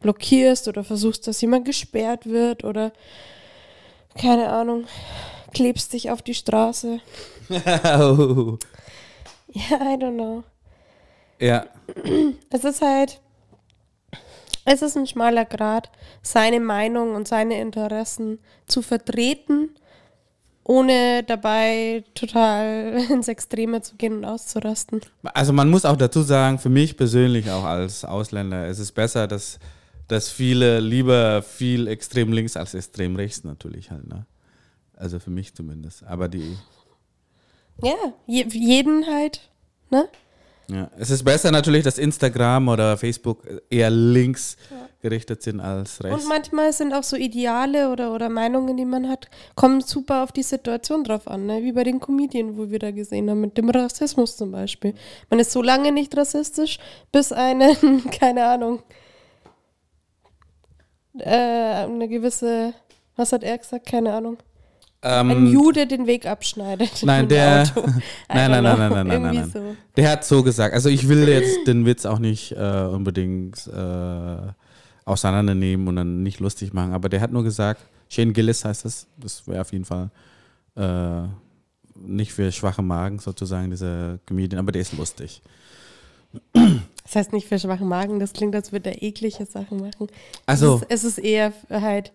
Blockierst 0.00 0.66
oder 0.66 0.82
versuchst, 0.82 1.28
dass 1.28 1.40
jemand 1.40 1.66
gesperrt 1.66 2.26
wird 2.26 2.64
oder 2.64 2.92
keine 4.20 4.48
Ahnung, 4.48 4.86
klebst 5.52 5.92
dich 5.92 6.10
auf 6.10 6.22
die 6.22 6.34
Straße. 6.34 6.98
Ja, 9.56 9.76
I 9.76 9.96
don't 9.96 10.14
know. 10.14 10.42
Ja. 11.38 11.66
Es 12.50 12.64
ist 12.64 12.82
halt, 12.82 13.20
es 14.64 14.82
ist 14.82 14.96
ein 14.96 15.06
schmaler 15.06 15.44
Grad, 15.44 15.90
seine 16.22 16.60
Meinung 16.60 17.14
und 17.14 17.28
seine 17.28 17.60
Interessen 17.60 18.38
zu 18.66 18.82
vertreten, 18.82 19.70
ohne 20.64 21.22
dabei 21.24 22.04
total 22.14 23.04
ins 23.10 23.28
Extreme 23.28 23.82
zu 23.82 23.96
gehen 23.96 24.16
und 24.18 24.24
auszurasten. 24.24 25.00
Also 25.22 25.52
man 25.52 25.68
muss 25.68 25.84
auch 25.84 25.96
dazu 25.96 26.22
sagen, 26.22 26.58
für 26.58 26.70
mich 26.70 26.96
persönlich 26.96 27.50
auch 27.50 27.64
als 27.64 28.04
Ausländer, 28.04 28.66
es 28.66 28.78
ist 28.78 28.92
besser, 28.92 29.26
dass, 29.26 29.58
dass 30.08 30.30
viele 30.30 30.80
lieber 30.80 31.42
viel 31.42 31.86
extrem 31.86 32.32
links 32.32 32.56
als 32.56 32.74
extrem 32.74 33.16
rechts 33.16 33.44
natürlich 33.44 33.90
halt, 33.90 34.06
ne? 34.06 34.26
Also 34.96 35.18
für 35.18 35.30
mich 35.30 35.54
zumindest. 35.54 36.04
Aber 36.04 36.28
die, 36.28 36.56
Ja, 37.82 37.96
je, 38.26 38.46
jeden 38.48 39.06
halt, 39.06 39.50
ne? 39.90 40.08
Ja. 40.68 40.90
Es 40.98 41.10
ist 41.10 41.24
besser 41.24 41.50
natürlich, 41.50 41.84
dass 41.84 41.98
Instagram 41.98 42.68
oder 42.68 42.96
Facebook 42.96 43.42
eher 43.70 43.90
links 43.90 44.56
gerichtet 45.04 45.42
sind 45.42 45.60
als 45.60 46.02
rechts. 46.02 46.22
Und 46.22 46.28
manchmal 46.30 46.72
sind 46.72 46.94
auch 46.94 47.02
so 47.02 47.14
Ideale 47.16 47.90
oder, 47.90 48.14
oder 48.14 48.30
Meinungen, 48.30 48.76
die 48.76 48.86
man 48.86 49.08
hat, 49.08 49.28
kommen 49.54 49.82
super 49.82 50.22
auf 50.22 50.32
die 50.32 50.42
Situation 50.42 51.04
drauf 51.04 51.28
an, 51.28 51.44
ne? 51.44 51.62
wie 51.62 51.72
bei 51.72 51.84
den 51.84 52.00
Comedien, 52.00 52.56
wo 52.56 52.70
wir 52.70 52.78
da 52.78 52.90
gesehen 52.90 53.28
haben, 53.28 53.42
mit 53.42 53.58
dem 53.58 53.68
Rassismus 53.68 54.36
zum 54.38 54.52
Beispiel. 54.52 54.94
Man 55.28 55.40
ist 55.40 55.52
so 55.52 55.60
lange 55.60 55.92
nicht 55.92 56.16
rassistisch, 56.16 56.78
bis 57.12 57.32
einen, 57.32 58.10
keine 58.10 58.46
Ahnung, 58.46 58.82
äh, 61.18 61.84
eine 61.84 62.08
gewisse, 62.08 62.72
was 63.14 63.32
hat 63.32 63.44
er 63.44 63.58
gesagt, 63.58 63.86
keine 63.86 64.14
Ahnung, 64.14 64.38
ein 65.04 65.30
Ähm, 65.30 65.46
Jude 65.52 65.86
den 65.86 66.06
Weg 66.06 66.26
abschneidet. 66.26 67.02
Nein, 67.04 67.28
der- 67.28 67.64
Nein, 68.28 68.50
nein, 68.50 68.50
nein, 68.50 68.62
nein, 68.78 68.92
nein, 68.92 69.06
nein, 69.06 69.22
nein, 69.34 69.50
So. 69.52 69.76
Der 69.96 70.10
hat 70.10 70.24
so 70.24 70.42
gesagt. 70.42 70.74
Also 70.74 70.88
ich 70.88 71.08
will 71.08 71.28
jetzt 71.28 71.66
den 71.66 71.84
Witz 71.86 72.06
auch 72.06 72.18
nicht 72.18 72.52
äh, 72.52 72.84
unbedingt 72.90 73.66
äh, 73.66 74.36
auseinandernehmen 75.04 75.86
und 75.88 75.96
dann 75.96 76.22
nicht 76.22 76.40
lustig 76.40 76.72
machen. 76.72 76.92
Aber 76.94 77.08
der 77.08 77.20
hat 77.20 77.30
nur 77.32 77.44
gesagt, 77.44 77.82
Shane 78.08 78.32
Gillis 78.32 78.64
heißt 78.64 78.84
das. 78.84 79.06
Das 79.18 79.46
wäre 79.46 79.60
auf 79.60 79.72
jeden 79.72 79.84
Fall 79.84 80.10
äh, 80.76 81.22
nicht 81.96 82.32
für 82.32 82.50
schwache 82.50 82.82
Magen 82.82 83.18
sozusagen, 83.18 83.70
dieser 83.70 84.18
Comedian, 84.26 84.58
aber 84.58 84.72
der 84.72 84.82
ist 84.82 84.96
lustig. 84.96 85.42
Das 86.52 87.14
heißt 87.14 87.32
nicht 87.32 87.46
für 87.46 87.58
schwache 87.58 87.84
Magen, 87.84 88.18
das 88.18 88.32
klingt, 88.32 88.54
als 88.56 88.72
würde 88.72 88.90
er 88.90 89.02
eklige 89.02 89.46
Sachen 89.46 89.78
machen. 89.80 90.08
Also- 90.46 90.80
Es 90.88 91.04
ist, 91.04 91.08
es 91.08 91.18
ist 91.18 91.24
eher 91.24 91.52
halt 91.70 92.12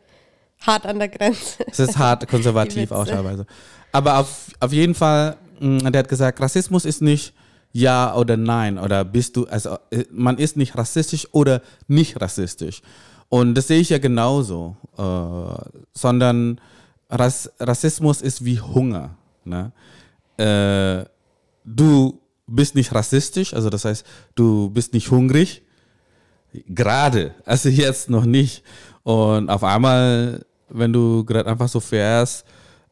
hart 0.61 0.85
an 0.85 0.99
der 0.99 1.09
Grenze. 1.09 1.63
Es 1.67 1.79
ist 1.79 1.97
hart 1.97 2.27
konservativ 2.27 2.91
auch 2.93 3.05
teilweise. 3.05 3.45
Aber 3.91 4.19
auf, 4.19 4.47
auf 4.59 4.73
jeden 4.73 4.93
Fall, 4.95 5.37
mh, 5.59 5.89
der 5.91 5.99
hat 5.99 6.09
gesagt, 6.09 6.39
Rassismus 6.41 6.85
ist 6.85 7.01
nicht 7.01 7.33
ja 7.71 8.15
oder 8.15 8.35
nein 8.35 8.79
oder 8.79 9.05
bist 9.05 9.35
du, 9.35 9.45
also 9.45 9.77
äh, 9.91 10.05
man 10.11 10.37
ist 10.37 10.57
nicht 10.57 10.75
rassistisch 10.75 11.27
oder 11.31 11.61
nicht 11.87 12.19
rassistisch. 12.19 12.81
Und 13.29 13.53
das 13.55 13.67
sehe 13.67 13.79
ich 13.79 13.89
ja 13.89 13.99
genauso, 13.99 14.75
äh, 14.97 15.79
sondern 15.93 16.59
Rass, 17.09 17.51
Rassismus 17.59 18.21
ist 18.21 18.43
wie 18.43 18.59
Hunger. 18.59 19.15
Ne? 19.45 19.71
Äh, 20.37 21.05
du 21.63 22.19
bist 22.47 22.73
nicht 22.73 22.93
rassistisch, 22.93 23.53
also 23.53 23.69
das 23.69 23.85
heißt, 23.85 24.05
du 24.35 24.71
bist 24.71 24.93
nicht 24.93 25.11
hungrig, 25.11 25.63
Gerade, 26.67 27.35
also 27.45 27.69
jetzt 27.69 28.09
noch 28.09 28.25
nicht. 28.25 28.63
Und 29.03 29.49
auf 29.49 29.63
einmal, 29.63 30.45
wenn 30.69 30.93
du 30.93 31.23
gerade 31.25 31.49
einfach 31.49 31.67
so 31.69 31.79
fährst, 31.79 32.45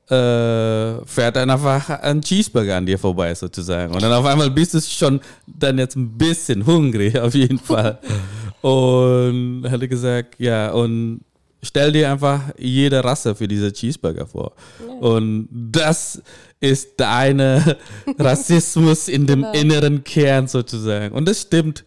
äh, 0.10 1.06
fährt 1.06 1.36
dann 1.36 1.50
einfach 1.50 1.90
ein 1.90 2.22
Cheeseburger 2.22 2.78
an 2.78 2.86
dir 2.86 2.98
vorbei 2.98 3.36
sozusagen. 3.36 3.94
Und 3.94 4.02
dann 4.02 4.14
auf 4.14 4.26
einmal 4.26 4.50
bist 4.50 4.74
du 4.74 4.80
schon 4.82 5.20
dann 5.46 5.78
jetzt 5.78 5.96
ein 5.96 6.18
bisschen 6.18 6.66
hungrig, 6.66 7.20
auf 7.20 7.34
jeden 7.36 7.60
Fall. 7.60 8.00
Und 8.62 9.66
hatte 9.70 9.88
gesagt, 9.88 10.36
ja, 10.40 10.72
und 10.72 11.22
stell 11.62 11.92
dir 11.92 12.12
einfach 12.12 12.42
jede 12.58 13.04
Rasse 13.04 13.36
für 13.36 13.48
diese 13.48 13.72
Cheeseburger 13.74 14.28
vor. 14.28 14.54
Und 15.00 15.48
das 15.52 16.22
ist 16.60 16.92
deine 16.98 17.78
Rassismus 18.20 19.08
in 19.10 19.28
dem 19.28 19.42
Genau. 19.42 19.54
inneren 19.54 20.04
Kern 20.04 20.48
sozusagen. 20.48 21.14
Und 21.16 21.28
das 21.28 21.42
stimmt. 21.42 21.84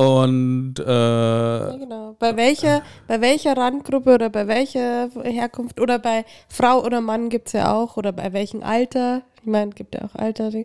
Und 0.00 0.76
äh, 0.78 0.82
Ja, 0.82 1.76
genau. 1.76 2.16
Bei 2.18 2.34
welcher, 2.34 2.82
bei 3.06 3.20
welcher 3.20 3.54
Randgruppe 3.54 4.14
oder 4.14 4.30
bei 4.30 4.46
welcher 4.46 5.10
Herkunft 5.22 5.78
oder 5.78 5.98
bei 5.98 6.24
Frau 6.48 6.82
oder 6.82 7.02
Mann 7.02 7.28
gibt 7.28 7.48
es 7.48 7.52
ja 7.52 7.74
auch 7.74 7.98
oder 7.98 8.10
bei 8.12 8.32
welchem 8.32 8.62
Alter, 8.62 9.20
ich 9.42 9.46
meine, 9.46 9.72
gibt 9.72 9.94
ja 9.94 10.06
auch 10.06 10.14
Alter, 10.14 10.54
äh, 10.54 10.64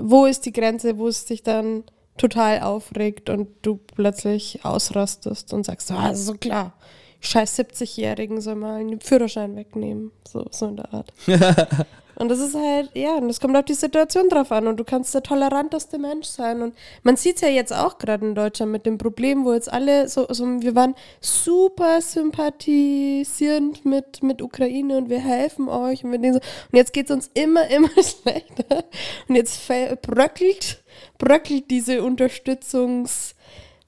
wo 0.00 0.26
ist 0.26 0.44
die 0.44 0.52
Grenze, 0.52 0.98
wo 0.98 1.06
es 1.06 1.24
dich 1.24 1.44
dann 1.44 1.84
total 2.16 2.58
aufregt 2.58 3.30
und 3.30 3.48
du 3.62 3.78
plötzlich 3.94 4.64
ausrastest 4.64 5.52
und 5.52 5.64
sagst, 5.64 5.92
ah, 5.92 6.16
so 6.16 6.34
klar, 6.34 6.72
scheiß 7.20 7.60
70-Jährigen 7.60 8.40
soll 8.40 8.56
mal 8.56 8.84
den 8.84 9.00
Führerschein 9.00 9.54
wegnehmen, 9.54 10.10
so, 10.26 10.46
so 10.50 10.66
in 10.66 10.76
der 10.78 10.92
Art. 10.92 11.12
Und 12.18 12.28
das 12.30 12.40
ist 12.40 12.56
halt, 12.56 12.90
ja, 12.94 13.16
und 13.16 13.30
es 13.30 13.38
kommt 13.38 13.56
auf 13.56 13.64
die 13.64 13.74
Situation 13.74 14.28
drauf 14.28 14.50
an. 14.50 14.66
Und 14.66 14.78
du 14.78 14.84
kannst 14.84 15.14
der 15.14 15.22
toleranteste 15.22 15.98
Mensch 15.98 16.26
sein. 16.26 16.62
Und 16.62 16.74
man 17.04 17.16
sieht 17.16 17.36
es 17.36 17.42
ja 17.42 17.48
jetzt 17.48 17.72
auch 17.72 17.98
gerade 17.98 18.26
in 18.26 18.34
Deutschland 18.34 18.72
mit 18.72 18.86
dem 18.86 18.98
Problem, 18.98 19.44
wo 19.44 19.52
jetzt 19.52 19.72
alle 19.72 20.08
so, 20.08 20.26
so 20.28 20.44
wir 20.44 20.74
waren 20.74 20.96
super 21.20 22.00
sympathisierend 22.00 23.84
mit, 23.84 24.22
mit 24.22 24.42
Ukraine 24.42 24.98
und 24.98 25.10
wir 25.10 25.20
helfen 25.20 25.68
euch. 25.68 26.02
Und, 26.02 26.10
wir 26.10 26.18
denken 26.18 26.40
so, 26.42 26.66
und 26.72 26.76
jetzt 26.76 26.92
geht 26.92 27.08
es 27.08 27.14
uns 27.14 27.30
immer, 27.34 27.68
immer 27.70 27.90
schlechter. 27.90 28.84
Und 29.28 29.36
jetzt 29.36 29.60
bröckelt, 30.02 30.82
bröckelt 31.18 31.70
diese 31.70 32.00
Unterstützungs- 32.00 33.34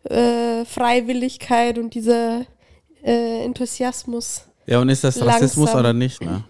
äh, 0.04 0.64
und 1.78 1.94
dieser 1.94 2.46
äh, 3.02 3.44
Enthusiasmus. 3.44 4.46
ja, 4.66 4.80
und 4.80 4.88
ist 4.88 5.04
das 5.04 5.20
Rassismus 5.20 5.66
Langsam. 5.66 5.80
oder 5.80 5.92
nicht? 5.92 6.22
Ne? 6.22 6.44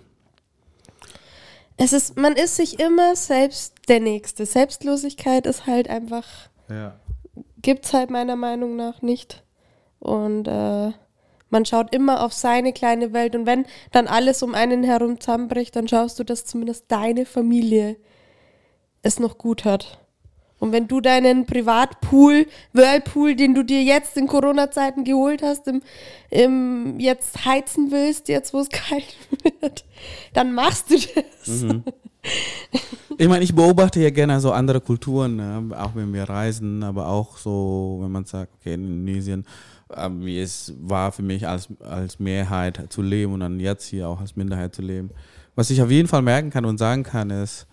Es 1.82 1.94
ist, 1.94 2.18
man 2.18 2.34
ist 2.34 2.56
sich 2.56 2.78
immer 2.78 3.16
selbst 3.16 3.74
der 3.88 4.00
Nächste. 4.00 4.44
Selbstlosigkeit 4.44 5.46
ist 5.46 5.66
halt 5.66 5.88
einfach, 5.88 6.26
Ja. 6.68 6.94
gibt's 7.62 7.94
halt 7.94 8.10
meiner 8.10 8.36
Meinung 8.36 8.76
nach 8.76 9.00
nicht. 9.00 9.42
Und 9.98 10.46
äh, 10.46 10.92
man 11.48 11.64
schaut 11.64 11.94
immer 11.94 12.22
auf 12.22 12.34
seine 12.34 12.74
kleine 12.74 13.14
Welt. 13.14 13.34
Und 13.34 13.46
wenn 13.46 13.64
dann 13.92 14.08
alles 14.08 14.42
um 14.42 14.54
einen 14.54 14.84
herum 14.84 15.20
zusammenbricht, 15.20 15.74
dann 15.74 15.88
schaust 15.88 16.18
du, 16.18 16.24
dass 16.24 16.44
zumindest 16.44 16.84
deine 16.88 17.24
Familie 17.24 17.96
es 19.02 19.18
noch 19.18 19.38
gut 19.38 19.64
hat. 19.64 20.00
Und 20.60 20.72
wenn 20.72 20.86
du 20.86 21.00
deinen 21.00 21.46
Privatpool, 21.46 22.46
Whirlpool, 22.72 23.34
den 23.34 23.54
du 23.54 23.64
dir 23.64 23.82
jetzt 23.82 24.16
in 24.16 24.26
Corona-Zeiten 24.26 25.04
geholt 25.04 25.42
hast, 25.42 25.66
im, 25.66 25.82
im, 26.30 27.00
jetzt 27.00 27.44
heizen 27.46 27.90
willst, 27.90 28.28
jetzt 28.28 28.54
wo 28.54 28.60
es 28.60 28.68
kalt 28.70 29.16
wird, 29.60 29.84
dann 30.34 30.52
machst 30.52 30.90
du 30.90 30.96
das. 30.96 31.64
Ich 33.16 33.28
meine, 33.28 33.42
ich 33.42 33.54
beobachte 33.54 34.00
ja 34.00 34.10
gerne 34.10 34.38
so 34.40 34.52
andere 34.52 34.82
Kulturen, 34.82 35.36
ne? 35.36 35.76
auch 35.78 35.94
wenn 35.94 36.12
wir 36.12 36.24
reisen, 36.24 36.82
aber 36.82 37.08
auch 37.08 37.38
so, 37.38 37.98
wenn 38.02 38.12
man 38.12 38.26
sagt, 38.26 38.52
okay, 38.60 38.74
in 38.74 38.84
Indonesien, 38.84 39.46
ähm, 39.96 40.24
wie 40.24 40.40
es 40.40 40.74
war 40.80 41.12
für 41.12 41.22
mich 41.22 41.48
als, 41.48 41.68
als 41.80 42.18
Mehrheit 42.18 42.86
zu 42.90 43.00
leben 43.00 43.32
und 43.32 43.40
dann 43.40 43.58
jetzt 43.58 43.86
hier 43.86 44.08
auch 44.08 44.20
als 44.20 44.36
Minderheit 44.36 44.74
zu 44.74 44.82
leben. 44.82 45.10
Was 45.54 45.70
ich 45.70 45.82
auf 45.82 45.90
jeden 45.90 46.08
Fall 46.08 46.22
merken 46.22 46.50
kann 46.50 46.64
und 46.66 46.78
sagen 46.78 47.02
kann, 47.02 47.30
ist, 47.30 47.66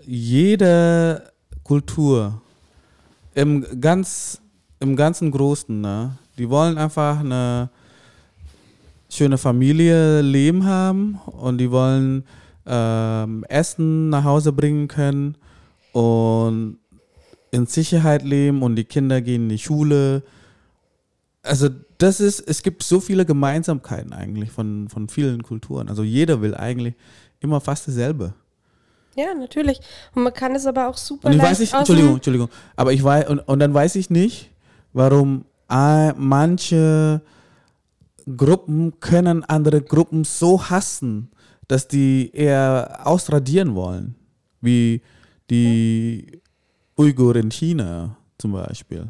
jede 0.00 1.30
Kultur 1.68 2.40
im 3.34 3.78
ganz 3.78 4.40
im 4.80 4.96
ganzen 4.96 5.30
Großen, 5.30 5.78
ne, 5.78 6.16
die 6.38 6.48
wollen 6.48 6.78
einfach 6.78 7.20
eine 7.20 7.68
schöne 9.10 9.36
Familie 9.36 10.22
leben 10.22 10.64
haben 10.64 11.20
und 11.26 11.58
die 11.58 11.70
wollen 11.70 12.24
ähm, 12.64 13.44
Essen 13.50 14.08
nach 14.08 14.24
Hause 14.24 14.52
bringen 14.52 14.88
können 14.88 15.36
und 15.92 16.78
in 17.50 17.66
Sicherheit 17.66 18.22
leben 18.22 18.62
und 18.62 18.76
die 18.76 18.84
Kinder 18.84 19.20
gehen 19.20 19.42
in 19.42 19.48
die 19.50 19.58
Schule. 19.58 20.22
Also 21.42 21.68
das 21.98 22.20
ist, 22.20 22.40
es 22.40 22.62
gibt 22.62 22.82
so 22.82 22.98
viele 22.98 23.26
Gemeinsamkeiten 23.26 24.14
eigentlich 24.14 24.50
von, 24.50 24.88
von 24.88 25.08
vielen 25.10 25.42
Kulturen. 25.42 25.90
Also 25.90 26.02
jeder 26.02 26.40
will 26.40 26.54
eigentlich 26.54 26.94
immer 27.40 27.60
fast 27.60 27.88
dasselbe. 27.88 28.32
Ja, 29.18 29.34
natürlich. 29.34 29.80
Und 30.14 30.22
man 30.22 30.32
kann 30.32 30.54
es 30.54 30.64
aber 30.66 30.88
auch 30.88 30.96
super 30.96 31.26
Und 31.28 31.32
ich 31.34 31.38
leicht 31.38 31.60
weiß 31.60 31.70
dem- 31.70 31.78
Entschuldigung, 31.78 32.14
Entschuldigung, 32.14 32.48
aber 32.76 32.92
ich 32.92 33.02
weiß, 33.02 33.28
und, 33.28 33.40
und 33.40 33.58
dann 33.58 33.74
weiß 33.74 33.96
ich 33.96 34.10
nicht, 34.10 34.50
warum 34.92 35.44
äh, 35.70 36.12
manche 36.12 37.20
Gruppen 38.36 39.00
können 39.00 39.44
andere 39.44 39.82
Gruppen 39.82 40.24
so 40.24 40.70
hassen, 40.70 41.30
dass 41.66 41.88
die 41.88 42.30
eher 42.32 43.00
ausradieren 43.04 43.74
wollen. 43.74 44.14
Wie 44.60 45.02
die 45.50 46.40
Uiguren 46.96 47.42
in 47.44 47.50
China 47.50 48.16
zum 48.38 48.52
Beispiel. 48.52 49.08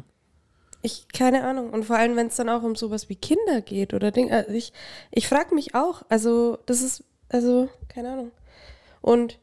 Ich, 0.81 1.07
keine 1.11 1.43
Ahnung. 1.43 1.71
Und 1.71 1.83
vor 1.85 1.97
allem, 1.97 2.15
wenn 2.15 2.27
es 2.27 2.35
dann 2.37 2.49
auch 2.49 2.63
um 2.63 2.75
sowas 2.75 3.09
wie 3.09 3.15
Kinder 3.15 3.61
geht 3.61 3.93
oder 3.93 4.11
Dinge. 4.11 4.31
Also 4.31 4.51
ich 4.51 4.71
ich 5.11 5.27
frage 5.27 5.53
mich 5.55 5.75
auch. 5.75 6.03
Also, 6.07 6.57
das 6.65 6.81
ist, 6.81 7.03
also, 7.29 7.67
keine 7.89 8.11
Ahnung. 8.13 8.31
Und 9.01 9.39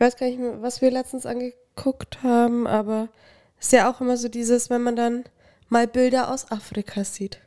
ich 0.00 0.06
weiß 0.06 0.16
gar 0.16 0.28
nicht 0.28 0.38
mehr, 0.38 0.62
was 0.62 0.80
wir 0.80 0.90
letztens 0.90 1.26
angeguckt 1.26 2.22
haben, 2.22 2.66
aber 2.66 3.10
ist 3.60 3.70
ja 3.74 3.90
auch 3.90 4.00
immer 4.00 4.16
so 4.16 4.30
dieses, 4.30 4.70
wenn 4.70 4.82
man 4.82 4.96
dann 4.96 5.24
mal 5.68 5.86
Bilder 5.86 6.32
aus 6.32 6.50
Afrika 6.50 7.04
sieht. 7.04 7.38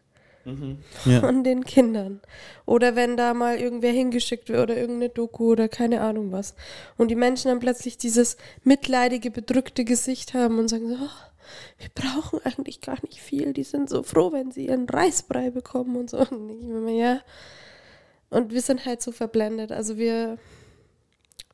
Ja. 1.06 1.22
Von 1.22 1.44
den 1.44 1.64
Kindern. 1.64 2.22
Oder 2.68 2.96
wenn 2.96 3.18
da 3.18 3.34
mal 3.34 3.58
irgendwer 3.58 3.92
hingeschickt 3.92 4.50
wird 4.50 4.60
oder 4.60 4.78
irgendeine 4.78 5.10
Doku 5.10 5.54
oder 5.54 5.68
keine 5.68 6.02
Ahnung 6.02 6.32
was. 6.32 6.54
Und 6.96 7.08
die 7.08 7.16
Menschen 7.16 7.48
dann 7.48 7.60
plötzlich 7.60 7.98
dieses 7.98 8.38
mitleidige, 8.64 9.32
bedrückte 9.32 9.84
Gesicht 9.84 10.36
haben 10.36 10.60
und 10.60 10.68
sagen 10.68 10.90
so, 10.90 10.98
"Ach, 11.00 11.32
wir 11.80 11.90
brauchen 11.96 12.40
eigentlich 12.44 12.82
gar 12.82 13.00
nicht 13.02 13.20
viel. 13.20 13.54
Die 13.54 13.64
sind 13.64 13.90
so 13.90 14.04
froh, 14.04 14.32
wenn 14.32 14.52
sie 14.52 14.68
ihren 14.68 14.88
Reisbrei 14.88 15.50
bekommen 15.50 15.96
und 15.96 16.12
so. 16.12 16.20
Und 16.20 16.52
ich 16.52 16.68
mir, 16.68 16.94
ja. 16.94 17.22
Und 18.30 18.54
wir 18.54 18.62
sind 18.62 18.86
halt 18.86 19.02
so 19.02 19.12
verblendet. 19.12 19.72
Also 19.72 19.98
wir 19.98 20.38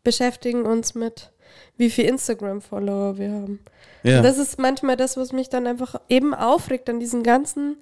beschäftigen 0.04 0.64
uns 0.64 0.96
mit, 0.96 1.32
wie 1.78 1.90
viel 1.90 2.06
Instagram-Follower 2.06 3.18
wir 3.18 3.32
haben. 3.32 3.60
Ja. 4.04 4.22
Das 4.22 4.38
ist 4.38 4.60
manchmal 4.60 4.96
das, 4.96 5.18
was 5.18 5.34
mich 5.34 5.50
dann 5.50 5.68
einfach 5.68 5.96
eben 6.10 6.34
aufregt 6.34 6.90
an 6.90 7.00
diesem 7.00 7.24
ganzen 7.24 7.78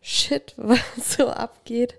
Shit, 0.00 0.54
was 0.56 0.80
so 1.16 1.28
abgeht. 1.28 1.94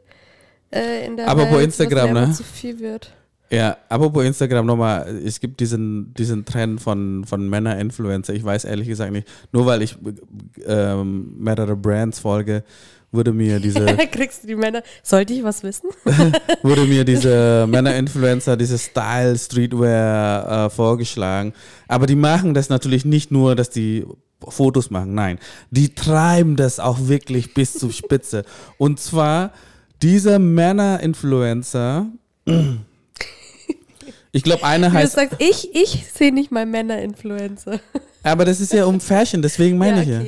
Äh, 0.72 1.06
in 1.06 1.18
der 1.18 1.28
Aber 1.28 1.46
bei 1.46 1.54
Welt, 1.54 1.66
Instagram, 1.66 2.14
mir 2.14 2.20
einfach 2.20 2.30
ne? 2.30 2.36
zu 2.36 2.44
viel 2.44 2.80
wird. 2.80 3.14
Ja, 3.50 3.78
apropos 3.90 4.24
Instagram 4.24 4.66
nochmal, 4.66 5.22
es 5.26 5.42
gibt 5.42 5.60
diesen, 5.60 6.14
diesen 6.14 6.46
Trend 6.46 6.80
von, 6.80 7.26
von 7.26 7.50
Männer-Influencer. 7.50 8.34
Ich 8.34 8.46
weiß 8.46 8.64
ehrlich 8.64 8.88
gesagt 8.88 9.12
nicht, 9.12 9.28
nur 9.52 9.66
weil 9.66 9.82
ich 9.82 9.98
ähm, 10.66 11.36
mehrere 11.38 11.76
Brands 11.76 12.20
folge, 12.20 12.64
wurde 13.12 13.34
mir 13.34 13.60
diese, 13.62 13.86
Kriegst 14.12 14.44
du 14.44 14.48
die 14.48 14.56
Männer? 14.56 14.84
Sollte 15.04 15.34
ich 15.34 15.44
was 15.44 15.64
wissen? 15.64 15.90
wurde 16.64 16.86
mir 16.86 17.04
diese 17.04 17.66
Männer-Influencer, 17.70 18.58
diese 18.58 18.78
Style, 18.78 19.38
Streetwear 19.38 20.66
äh, 20.66 20.70
vorgeschlagen. 20.70 21.54
Aber 21.88 22.08
die 22.08 22.16
machen 22.16 22.54
das 22.54 22.70
natürlich 22.70 23.06
nicht 23.06 23.32
nur, 23.32 23.56
dass 23.56 23.70
die 23.70 24.06
Fotos 24.48 24.90
machen, 24.90 25.14
nein. 25.14 25.38
Die 25.70 25.94
treiben 25.94 26.56
das 26.56 26.80
auch 26.80 26.98
wirklich 27.08 27.54
bis 27.54 27.74
zur 27.74 27.92
Spitze. 27.92 28.44
Und 28.78 29.00
zwar 29.00 29.52
dieser 30.02 30.40
Männer-Influencer, 30.40 32.08
ich 34.32 34.42
glaube, 34.42 34.64
einer 34.64 34.88
Wie 34.88 34.94
du 34.94 34.98
heißt 34.98 35.14
sagst, 35.14 35.36
ich, 35.40 35.76
ich 35.76 36.08
sehe 36.12 36.34
nicht 36.34 36.52
mal 36.52 36.66
Männer-Influencer. 36.66 37.80
Aber 38.24 38.46
das 38.46 38.60
ist 38.60 38.74
ja 38.74 38.86
um 38.86 39.00
Fashion, 39.00 39.44
deswegen 39.44 39.78
meine 39.78 40.02
ich 40.02 40.10
ja. 40.10 40.22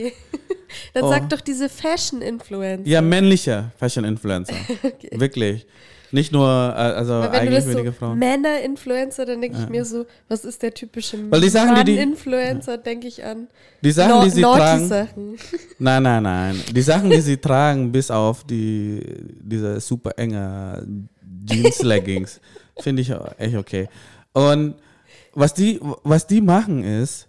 Okay. 0.73 0.89
Dann 0.93 1.03
Oh. 1.03 1.09
sag 1.09 1.29
doch 1.29 1.41
diese 1.41 1.69
Fashion-Influencer. 1.69 2.87
Ja, 2.89 3.01
männlicher 3.01 3.71
Fashion-Influencer. 3.77 4.53
Wirklich. 5.11 5.65
Nicht 6.11 6.31
nur, 6.31 6.47
äh, 6.47 6.51
also 6.75 7.13
Weil 7.13 7.21
wenn 7.23 7.31
du 7.31 7.37
eigentlich 7.39 7.55
das 7.55 7.67
weniger 7.69 7.91
so 7.91 7.97
Frauen. 7.97 8.19
Männer-Influencer, 8.19 9.25
dann 9.25 9.41
denke 9.41 9.57
ich 9.59 9.67
mir 9.69 9.83
so, 9.83 10.05
was 10.27 10.45
ist 10.45 10.61
der 10.61 10.71
typische 10.71 11.17
Mann-Influencer, 11.17 12.77
denke 12.77 13.07
ich 13.07 13.23
an. 13.23 13.47
Die 13.81 13.91
Sachen, 13.91 14.23
die 14.23 14.29
sie 14.29 14.41
tragen. 14.43 14.87
Sachen. 14.87 15.37
Nein, 15.79 16.03
nein, 16.03 16.21
nein. 16.23 16.61
Die 16.71 16.81
Sachen, 16.83 17.09
die 17.09 17.19
sie 17.21 17.37
tragen, 17.41 17.91
bis 17.91 18.11
auf 18.11 18.43
die, 18.43 19.01
diese 19.41 19.79
super 19.79 20.11
enge 20.17 20.85
Jeans-Leggings, 21.47 22.39
finde 22.79 23.01
ich 23.01 23.11
echt 23.39 23.55
okay. 23.55 23.89
Und 24.33 24.75
was 25.33 25.55
die, 25.55 25.79
was 26.03 26.27
die 26.27 26.41
machen 26.41 26.83
ist, 26.83 27.27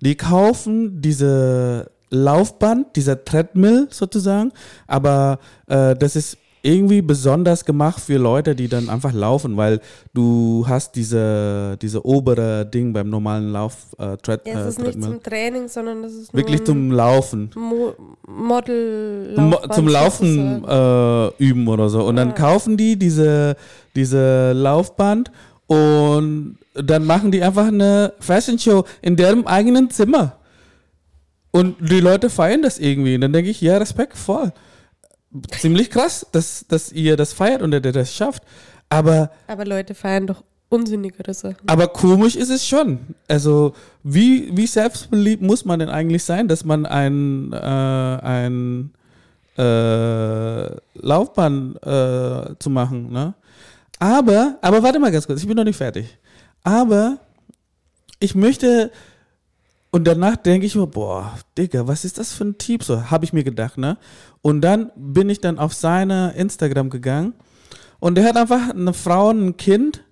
die 0.00 0.14
kaufen 0.14 1.02
diese 1.02 1.90
Laufband, 2.10 2.94
dieser 2.96 3.24
Treadmill 3.24 3.88
sozusagen, 3.90 4.52
aber 4.86 5.38
äh, 5.66 5.94
das 5.96 6.16
ist 6.16 6.38
irgendwie 6.62 7.00
besonders 7.00 7.64
gemacht 7.64 8.00
für 8.00 8.16
Leute, 8.18 8.56
die 8.56 8.66
dann 8.66 8.88
einfach 8.88 9.12
laufen, 9.12 9.56
weil 9.56 9.80
du 10.14 10.64
hast 10.66 10.96
diese, 10.96 11.76
diese 11.80 12.04
obere 12.04 12.66
Ding 12.66 12.92
beim 12.92 13.08
normalen 13.08 13.52
Lauf 13.52 13.94
äh, 13.98 14.16
Tread, 14.16 14.40
Ja, 14.46 14.54
es 14.54 14.64
äh, 14.64 14.68
ist 14.70 14.78
nicht 14.78 14.86
Treadmill. 14.94 15.10
zum 15.10 15.22
Training, 15.22 15.68
sondern 15.68 16.02
das 16.02 16.12
ist 16.14 16.34
Wirklich 16.34 16.64
zum 16.64 16.90
Laufen. 16.90 17.50
Mo 17.54 17.94
Model 18.26 19.34
Mo 19.36 19.58
zum 19.72 19.86
Laufen 19.86 20.64
äh, 20.66 21.28
üben 21.38 21.68
oder 21.68 21.88
so. 21.88 22.02
Und 22.04 22.16
dann 22.16 22.28
Ja. 22.30 22.34
kaufen 22.34 22.76
die 22.76 22.98
diese, 22.98 23.54
diese 23.94 24.50
Laufband 24.52 25.30
und 25.68 26.58
dann 26.74 27.04
machen 27.06 27.30
die 27.30 27.42
einfach 27.42 27.66
eine 27.68 28.12
Fashion 28.18 28.58
Show 28.58 28.84
in 29.02 29.14
deren 29.14 29.46
eigenen 29.46 29.88
Zimmer. 29.90 30.32
Und 31.56 31.76
die 31.80 32.00
Leute 32.00 32.28
feiern 32.28 32.60
das 32.60 32.78
irgendwie. 32.78 33.14
Und 33.14 33.22
dann 33.22 33.32
denke 33.32 33.50
ich, 33.50 33.60
ja, 33.62 33.78
Respekt, 33.78 34.16
voll. 34.16 34.52
Ziemlich 35.58 35.90
krass, 35.90 36.26
dass, 36.32 36.66
dass 36.68 36.92
ihr 36.92 37.16
das 37.16 37.32
feiert 37.32 37.62
und 37.62 37.70
dass 37.70 37.82
ihr 37.82 37.92
das 37.92 38.14
schafft. 38.14 38.42
Aber, 38.90 39.30
Aber 39.46 39.64
Leute 39.64 39.94
feiern 39.94 40.26
doch 40.26 40.44
unsinnigere 40.68 41.32
Sachen. 41.32 41.66
aber 41.66 41.88
komisch 41.88 42.36
ist 42.36 42.50
es 42.50 42.66
schon. 42.66 42.98
Also, 43.28 43.72
wie, 44.02 44.54
wie 44.56 44.66
selbstbeliebt 44.66 45.42
muss 45.42 45.64
man 45.64 45.78
denn 45.78 45.88
eigentlich 45.88 46.24
sein, 46.24 46.46
dass 46.46 46.64
man 46.64 46.84
ein, 46.84 47.52
äh, 47.52 47.56
ein 47.56 48.90
äh, 49.56 50.66
Laufbahn 50.94 51.76
äh, 51.76 52.54
zu 52.58 52.68
machen, 52.68 53.12
ne? 53.12 53.34
Aber, 53.98 54.58
aber 54.60 54.82
warte 54.82 54.98
mal 54.98 55.10
ganz 55.10 55.26
kurz, 55.26 55.40
ich 55.40 55.48
bin 55.48 55.56
noch 55.56 55.64
nicht 55.64 55.78
fertig. 55.78 56.18
Aber 56.62 57.16
ich 58.20 58.34
möchte 58.34 58.90
und 59.96 60.04
danach 60.04 60.36
denke 60.36 60.66
ich 60.66 60.74
mir, 60.74 60.86
boah, 60.86 61.38
Digga, 61.56 61.88
was 61.88 62.04
ist 62.04 62.18
das 62.18 62.34
für 62.34 62.44
ein 62.44 62.58
Typ? 62.58 62.84
So 62.84 63.10
habe 63.10 63.24
ich 63.24 63.32
mir 63.32 63.44
gedacht, 63.44 63.78
ne? 63.78 63.96
Und 64.42 64.60
dann 64.60 64.92
bin 64.94 65.30
ich 65.30 65.40
dann 65.40 65.58
auf 65.58 65.72
seine 65.72 66.34
Instagram 66.36 66.90
gegangen 66.90 67.32
und 67.98 68.16
der 68.16 68.26
hat 68.26 68.36
einfach 68.36 68.68
eine 68.68 68.92
Frau, 68.92 69.30
und 69.30 69.42
ein 69.42 69.56
Kind 69.56 70.04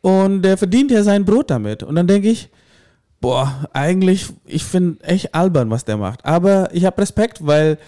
und 0.00 0.42
der 0.42 0.58
verdient 0.58 0.90
ja 0.90 1.04
sein 1.04 1.24
Brot 1.24 1.52
damit. 1.52 1.84
Und 1.84 1.94
dann 1.94 2.08
denke 2.08 2.28
ich, 2.28 2.50
boah, 3.20 3.68
eigentlich, 3.72 4.26
ich 4.44 4.64
finde 4.64 5.04
echt 5.04 5.36
albern, 5.36 5.70
was 5.70 5.84
der 5.84 5.98
macht. 5.98 6.24
Aber 6.24 6.68
ich 6.72 6.84
habe 6.84 7.00
Respekt, 7.00 7.46
weil 7.46 7.78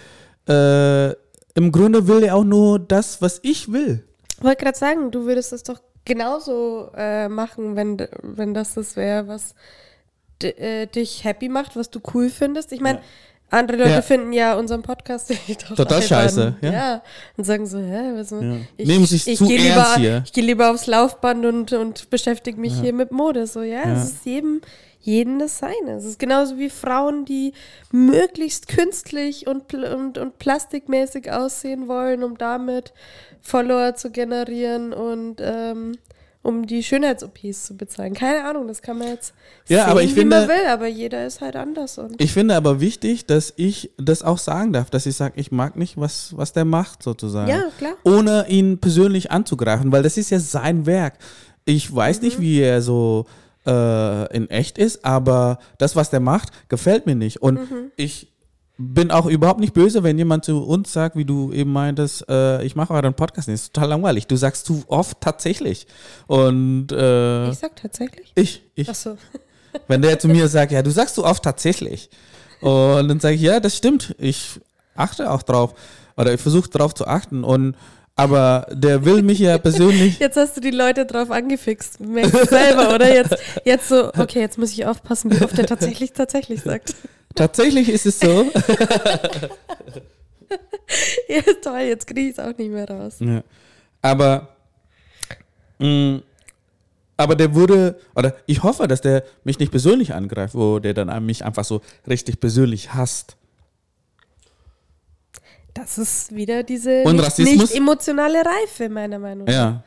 äh, 0.48 1.09
im 1.54 1.72
Grunde 1.72 2.07
will 2.07 2.22
er 2.22 2.37
auch 2.37 2.44
nur 2.44 2.78
das, 2.78 3.20
was 3.20 3.40
ich 3.42 3.72
will. 3.72 4.04
Ich 4.38 4.44
wollte 4.44 4.62
gerade 4.62 4.78
sagen, 4.78 5.11
du 5.11 5.24
würdest 5.24 5.50
das 5.50 5.64
doch 5.64 5.81
genauso 6.04 6.92
äh, 6.94 7.28
machen, 7.28 7.74
wenn, 7.74 8.07
wenn 8.22 8.54
das 8.54 8.74
das 8.74 8.94
wäre, 8.94 9.26
was 9.26 9.57
äh, 10.42 10.87
dich 10.87 11.24
happy 11.24 11.48
macht, 11.48 11.77
was 11.77 11.90
du 11.90 12.01
cool 12.14 12.31
findest. 12.31 12.72
Ich 12.72 12.81
meine, 12.81 13.01
andere 13.51 13.79
Leute 13.79 13.90
Ja. 13.90 14.03
finden 14.03 14.33
ja 14.35 14.55
unseren 14.57 14.83
Podcast 14.83 15.33
Total 15.77 16.03
scheiße, 16.03 16.57
ja. 16.61 16.72
ja. 16.72 17.03
Und 17.37 17.44
sagen 17.44 17.66
so, 17.66 17.79
hä, 17.79 18.12
was 18.14 18.31
Ja. 18.31 18.57
ich, 18.77 18.87
Nehmen 18.87 19.07
sich's 19.07 19.27
ich 19.27 19.38
zu 19.38 19.46
geh 19.46 19.57
ernst 19.57 19.68
lieber, 19.68 19.94
hier. 19.96 20.22
Ich 20.27 20.33
gehe 20.33 20.44
lieber 20.44 20.70
aufs 20.70 20.87
Laufband 20.87 21.46
und, 21.46 21.72
und 21.72 22.11
beschäftige 22.11 22.61
mich 22.61 22.74
hier 22.81 22.92
mit 22.92 23.11
Mode. 23.11 23.46
So, 23.46 23.62
ja, 23.62 23.87
Ja. 23.87 23.94
es 23.94 24.05
ist 24.11 24.27
jedem, 24.27 24.61
jedem 25.01 25.38
das 25.38 25.59
Seine. 25.59 25.92
Es 25.96 26.05
ist 26.05 26.18
genauso 26.18 26.59
wie 26.59 26.68
Frauen, 26.68 27.24
die 27.24 27.55
möglichst 27.90 28.68
künstlich 28.68 29.46
und, 29.46 29.72
und, 29.72 30.18
und 30.18 30.38
plastikmäßig 30.38 31.33
aussehen 31.33 31.88
wollen, 31.88 32.22
um 32.22 32.37
damit 32.37 32.92
Follower 33.40 33.94
zu 33.94 34.11
generieren 34.11 34.92
und 34.92 35.37
ähm, 35.40 35.96
um 36.42 36.66
die 36.66 36.83
Schönheits-OPs 36.83 37.66
zu 37.66 37.77
bezahlen. 37.77 38.14
Keine 38.14 38.44
Ahnung, 38.44 38.68
das 38.68 38.81
kann 38.81 38.98
man 38.98 39.09
jetzt 39.09 39.35
Ja, 39.68 39.83
sehen, 39.83 39.90
aber 39.90 40.03
ich 40.03 40.14
wie 40.16 40.24
man 40.24 40.40
finde- 40.46 40.55
will, 40.55 40.66
aber 40.68 40.87
jeder 40.87 41.27
ist 41.27 41.40
halt 41.40 41.57
anders. 41.57 41.98
Und 41.98 42.20
Ich 42.22 42.33
finde 42.33 42.55
aber 42.57 42.81
wichtig, 42.81 43.27
dass 43.27 43.53
ich 43.57 43.90
das 43.98 44.22
auch 44.22 44.38
sagen 44.38 44.72
darf, 44.72 44.88
dass 44.90 45.05
ich 45.07 45.16
sage, 45.16 45.35
ich 45.37 45.51
mag 45.53 45.77
nicht, 45.77 45.96
was, 45.98 46.37
was 46.37 46.53
der 46.53 46.64
macht, 46.64 47.03
sozusagen. 47.03 47.51
Ja, 47.51 47.64
klar. 47.77 47.94
Ohne 48.05 48.46
ihn 48.48 48.79
persönlich 48.79 49.31
anzugreifen, 49.31 49.92
weil 49.92 50.03
das 50.03 50.16
ist 50.16 50.31
ja 50.31 50.38
sein 50.38 50.87
Werk. 50.87 51.18
Ich 51.64 51.94
weiß 51.94 52.18
Mhm. 52.20 52.24
nicht, 52.24 52.40
wie 52.40 52.61
er 52.61 52.83
so 52.83 53.27
äh, 53.66 54.35
in 54.35 54.48
echt 54.48 54.79
ist, 54.79 55.05
aber 55.05 55.59
das, 55.77 55.94
was 55.94 56.09
der 56.09 56.20
macht, 56.20 56.51
gefällt 56.70 57.05
mir 57.05 57.16
nicht. 57.16 57.42
Und 57.42 57.57
Mhm. 57.70 57.90
ich 57.96 58.28
bin 58.79 59.11
auch 59.11 59.27
überhaupt 59.27 59.59
nicht 59.59 59.75
böse, 59.75 60.05
wenn 60.05 60.17
jemand 60.17 60.45
zu 60.45 60.64
uns 60.64 60.93
sagt, 60.93 61.17
wie 61.17 61.25
du 61.25 61.53
eben 61.53 61.73
meintest, 61.73 62.29
äh, 62.29 62.62
ich 62.62 62.77
mache 62.77 62.95
euren 62.95 63.12
Podcast 63.12 63.49
nicht. 63.49 63.57
Das 63.57 63.62
ist 63.64 63.73
total 63.75 63.91
langweilig. 63.91 64.29
Du 64.29 64.37
sagst 64.37 64.67
zu 64.67 64.85
oft 64.87 65.21
tatsächlich. 65.21 65.88
Und 66.29 66.93
äh, 66.93 67.51
ich 67.51 67.59
sag 67.59 67.75
tatsächlich. 67.75 68.33
ich, 68.37 68.62
ich, 68.77 68.88
Achso. 68.88 69.19
wenn 69.88 70.01
der 70.01 70.21
zu 70.21 70.29
mir 70.29 70.47
sagt, 70.47 70.71
ja, 70.71 70.83
du 70.83 70.93
sagst 70.93 71.17
so 71.17 71.25
oft 71.25 71.43
tatsächlich. 71.43 72.09
Und 72.61 73.09
dann 73.09 73.19
sage 73.19 73.35
ich, 73.35 73.41
ja, 73.41 73.59
das 73.59 73.77
stimmt. 73.77 74.14
Ich 74.17 74.61
achte 74.95 75.31
auch 75.31 75.43
drauf. 75.43 75.75
Oder 76.17 76.35
ich 76.35 76.41
versuche 76.41 76.69
drauf 76.69 76.95
zu 76.95 77.07
achten. 77.09 77.43
Und 77.43 77.75
aber 78.14 78.67
der 78.71 79.05
will 79.05 79.23
mich 79.23 79.41
ja 79.41 79.59
persönlich. 79.59 80.21
Jetzt 80.21 80.37
hast 80.37 80.57
du 80.57 80.61
die 80.61 80.71
Leute 80.71 81.05
drauf 81.05 81.33
angefixt. 81.33 81.99
Merkst 81.99 82.35
du 82.35 82.47
selber, 82.47 82.95
oder? 82.95 83.12
Jetzt, 83.12 83.37
jetzt 83.64 83.88
so, 83.88 84.09
okay, 84.14 84.38
jetzt 84.38 84.57
muss 84.57 84.71
ich 84.71 84.87
aufpassen, 84.87 85.33
wie 85.33 85.45
oft 85.45 85.59
er 85.59 85.67
tatsächlich 85.67 86.12
tatsächlich 86.12 86.62
sagt. 86.62 86.95
Tatsächlich 87.35 87.88
ist 87.88 88.07
es 88.07 88.21
so. 88.21 88.51
Ja, 91.29 91.43
toll, 91.62 91.81
jetzt 91.81 92.07
kriege 92.07 92.23
ich 92.23 92.31
es 92.31 92.38
auch 92.38 92.57
nicht 92.57 92.71
mehr 92.71 92.88
raus. 92.88 93.17
Ja. 93.21 93.43
Aber, 94.01 94.49
mh, 95.79 96.21
aber 97.17 97.35
der 97.35 97.55
würde, 97.55 98.01
oder 98.14 98.35
ich 98.47 98.62
hoffe, 98.62 98.88
dass 98.88 99.01
der 99.01 99.25
mich 99.45 99.59
nicht 99.59 99.71
persönlich 99.71 100.14
angreift, 100.14 100.55
wo 100.55 100.79
der 100.79 100.95
dann 100.95 101.25
mich 101.27 101.45
einfach 101.45 101.64
so 101.64 101.83
richtig 102.07 102.41
persönlich 102.41 102.95
hasst. 102.95 103.37
Das 105.75 105.99
ist 105.99 106.35
wieder 106.35 106.62
diese 106.62 107.05
nicht, 107.05 107.38
nicht 107.38 107.75
emotionale 107.75 108.43
Reife, 108.45 108.88
meiner 108.88 109.19
Meinung 109.19 109.47
nach. 109.47 109.53
Ja. 109.53 109.85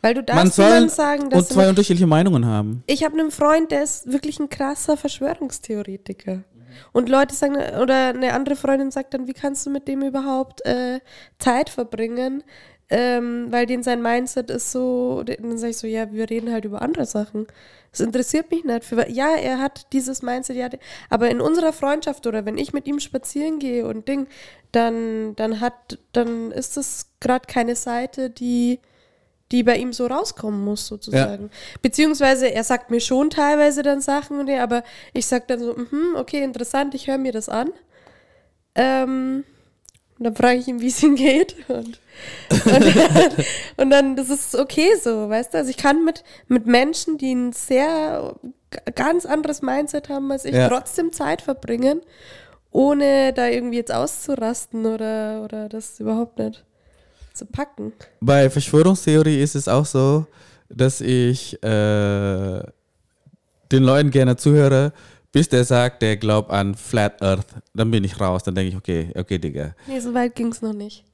Weil 0.00 0.14
du 0.14 0.22
darfst 0.22 0.58
niemandem 0.58 0.88
sagen, 0.90 1.30
dass 1.30 1.40
und 1.40 1.54
zwei 1.54 1.68
unterschiedliche 1.68 2.06
Meinungen 2.06 2.46
haben. 2.46 2.84
Ich 2.86 3.02
habe 3.02 3.18
einen 3.18 3.32
Freund, 3.32 3.72
der 3.72 3.82
ist 3.82 4.12
wirklich 4.12 4.38
ein 4.38 4.48
krasser 4.48 4.96
Verschwörungstheoretiker. 4.96 6.44
Und 6.92 7.08
Leute 7.08 7.34
sagen, 7.34 7.56
oder 7.80 8.08
eine 8.08 8.32
andere 8.34 8.56
Freundin 8.56 8.90
sagt 8.90 9.14
dann, 9.14 9.26
wie 9.26 9.32
kannst 9.32 9.66
du 9.66 9.70
mit 9.70 9.88
dem 9.88 10.02
überhaupt 10.02 10.64
äh, 10.64 11.00
Zeit 11.38 11.70
verbringen? 11.70 12.42
Ähm, 12.90 13.48
weil 13.50 13.66
den 13.66 13.82
sein 13.82 14.00
Mindset 14.00 14.50
ist 14.50 14.72
so, 14.72 15.22
dann 15.22 15.58
sage 15.58 15.72
ich 15.72 15.76
so, 15.76 15.86
ja, 15.86 16.10
wir 16.10 16.30
reden 16.30 16.50
halt 16.50 16.64
über 16.64 16.80
andere 16.80 17.04
Sachen. 17.04 17.46
Das 17.90 18.00
interessiert 18.00 18.50
mich 18.50 18.64
nicht. 18.64 18.84
Für, 18.84 19.08
ja, 19.10 19.36
er 19.36 19.58
hat 19.58 19.92
dieses 19.92 20.22
Mindset, 20.22 20.56
ja, 20.56 20.70
aber 21.10 21.30
in 21.30 21.40
unserer 21.40 21.74
Freundschaft 21.74 22.26
oder 22.26 22.46
wenn 22.46 22.56
ich 22.56 22.72
mit 22.72 22.86
ihm 22.86 22.98
spazieren 22.98 23.58
gehe 23.58 23.86
und 23.86 24.08
Ding, 24.08 24.26
dann, 24.72 25.36
dann 25.36 25.60
hat, 25.60 25.98
dann 26.12 26.50
ist 26.50 26.76
das 26.76 27.10
gerade 27.20 27.46
keine 27.46 27.76
Seite, 27.76 28.30
die, 28.30 28.80
die 29.52 29.62
bei 29.62 29.76
ihm 29.76 29.92
so 29.92 30.06
rauskommen 30.06 30.62
muss, 30.64 30.86
sozusagen. 30.86 31.50
Beziehungsweise 31.80 32.52
er 32.52 32.64
sagt 32.64 32.90
mir 32.90 33.00
schon 33.00 33.30
teilweise 33.30 33.82
dann 33.82 34.00
Sachen, 34.00 34.38
und 34.40 34.48
ja, 34.48 34.62
aber 34.62 34.82
ich 35.12 35.26
sag 35.26 35.48
dann 35.48 35.60
so, 35.60 35.74
mhm, 35.74 36.16
okay, 36.16 36.42
interessant, 36.42 36.94
ich 36.94 37.06
höre 37.06 37.18
mir 37.18 37.32
das 37.32 37.48
an. 37.48 37.70
Ähm, 38.74 39.44
und 40.18 40.24
dann 40.24 40.34
frage 40.36 40.58
ich 40.58 40.66
ihn, 40.68 40.80
wie 40.80 40.88
es 40.88 41.02
ihm 41.02 41.14
geht. 41.14 41.54
Und, 41.68 42.00
und, 42.50 42.66
dann, 42.66 43.32
und 43.76 43.90
dann, 43.90 44.16
das 44.16 44.30
ist 44.30 44.54
okay 44.56 44.96
so, 45.00 45.28
weißt 45.28 45.54
du? 45.54 45.58
Also 45.58 45.70
ich 45.70 45.76
kann 45.76 46.04
mit, 46.04 46.24
mit 46.48 46.66
Menschen, 46.66 47.18
die 47.18 47.32
ein 47.34 47.52
sehr 47.52 48.34
ganz 48.94 49.24
anderes 49.24 49.62
Mindset 49.62 50.08
haben 50.08 50.30
als 50.30 50.44
ich, 50.44 50.54
Ja. 50.54 50.68
trotzdem 50.68 51.12
Zeit 51.12 51.40
verbringen, 51.40 52.02
ohne 52.70 53.32
da 53.32 53.46
irgendwie 53.46 53.76
jetzt 53.78 53.92
auszurasten 53.92 54.84
oder, 54.86 55.42
oder 55.44 55.68
das 55.68 56.00
überhaupt 56.00 56.38
nicht 56.38 56.64
zu 57.38 57.46
packen. 57.46 57.92
Bei 58.20 58.50
Verschwörungstheorie 58.50 59.40
ist 59.40 59.54
es 59.56 59.68
auch 59.68 59.86
so, 59.86 60.26
dass 60.68 61.00
ich 61.00 61.54
äh, 61.62 62.60
den 63.72 63.82
Leuten 63.82 64.10
gerne 64.10 64.36
zuhöre, 64.36 64.92
bis 65.32 65.48
der 65.48 65.64
sagt, 65.64 66.02
der 66.02 66.16
glaubt 66.16 66.50
an 66.50 66.74
Flat 66.74 67.22
Earth. 67.22 67.46
Dann 67.74 67.90
bin 67.90 68.04
ich 68.04 68.20
raus. 68.20 68.42
Dann 68.42 68.54
denke 68.54 68.70
ich, 68.70 68.76
okay, 68.76 69.12
okay, 69.16 69.38
Digga. 69.38 69.74
Nee, 69.86 70.00
so 70.00 70.12
weit 70.14 70.34
ging 70.34 70.48
es 70.48 70.62
noch 70.62 70.72
nicht. 70.72 71.04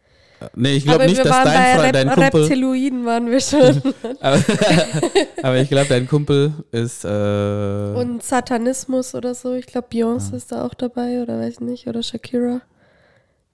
Nee, 0.55 0.75
ich 0.77 0.85
glaube 0.85 1.07
nicht, 1.07 1.25
dass 1.25 1.45
dein, 1.45 1.79
Freund, 1.79 1.95
dein 1.95 2.09
Kumpel. 2.11 2.41
Reptiloiden 2.43 3.05
waren 3.07 3.31
wir 3.31 3.41
schon. 3.41 3.83
aber, 4.21 4.43
aber 5.43 5.57
ich 5.59 5.69
glaube, 5.71 5.87
dein 5.89 6.07
Kumpel 6.07 6.53
ist. 6.71 7.05
Äh, 7.05 7.09
Und 7.09 8.23
Satanismus 8.23 9.15
oder 9.15 9.35
so. 9.35 9.55
Ich 9.55 9.67
glaube, 9.67 9.89
Beyoncé 9.91 10.33
Ah. 10.33 10.37
ist 10.37 10.53
da 10.53 10.65
auch 10.67 10.75
dabei 10.75 11.23
oder 11.23 11.39
weiß 11.41 11.61
nicht. 11.61 11.87
Oder 11.87 12.03
Shakira. 12.03 12.61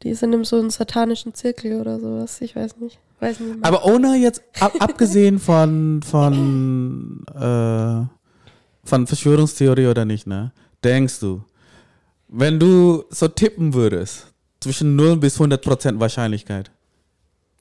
Die 0.02 0.14
sind 0.14 0.32
in 0.32 0.44
so 0.44 0.58
einem 0.58 0.70
satanischen 0.70 1.34
Zirkel 1.34 1.80
oder 1.80 2.00
sowas. 2.00 2.40
Ich 2.40 2.56
weiß 2.56 2.76
nicht. 2.78 2.98
Weiß 3.20 3.38
nicht 3.40 3.60
mehr. 3.60 3.68
aber 3.68 3.84
ohne 3.84 4.16
jetzt, 4.16 4.42
ab, 4.60 4.72
abgesehen 4.78 5.38
von, 5.38 6.02
von, 6.02 7.24
äh, 7.34 8.06
von 8.88 9.06
Verschwörungstheorie 9.06 9.88
oder 9.88 10.06
nicht, 10.06 10.26
ne? 10.26 10.52
Denkst 10.82 11.20
du, 11.20 11.42
wenn 12.28 12.58
du 12.58 13.04
so 13.10 13.28
tippen 13.28 13.74
würdest, 13.74 14.26
zwischen 14.60 14.96
0 14.96 15.16
bis 15.18 15.34
100 15.34 15.62
Prozent 15.62 16.00
Wahrscheinlichkeit, 16.00 16.70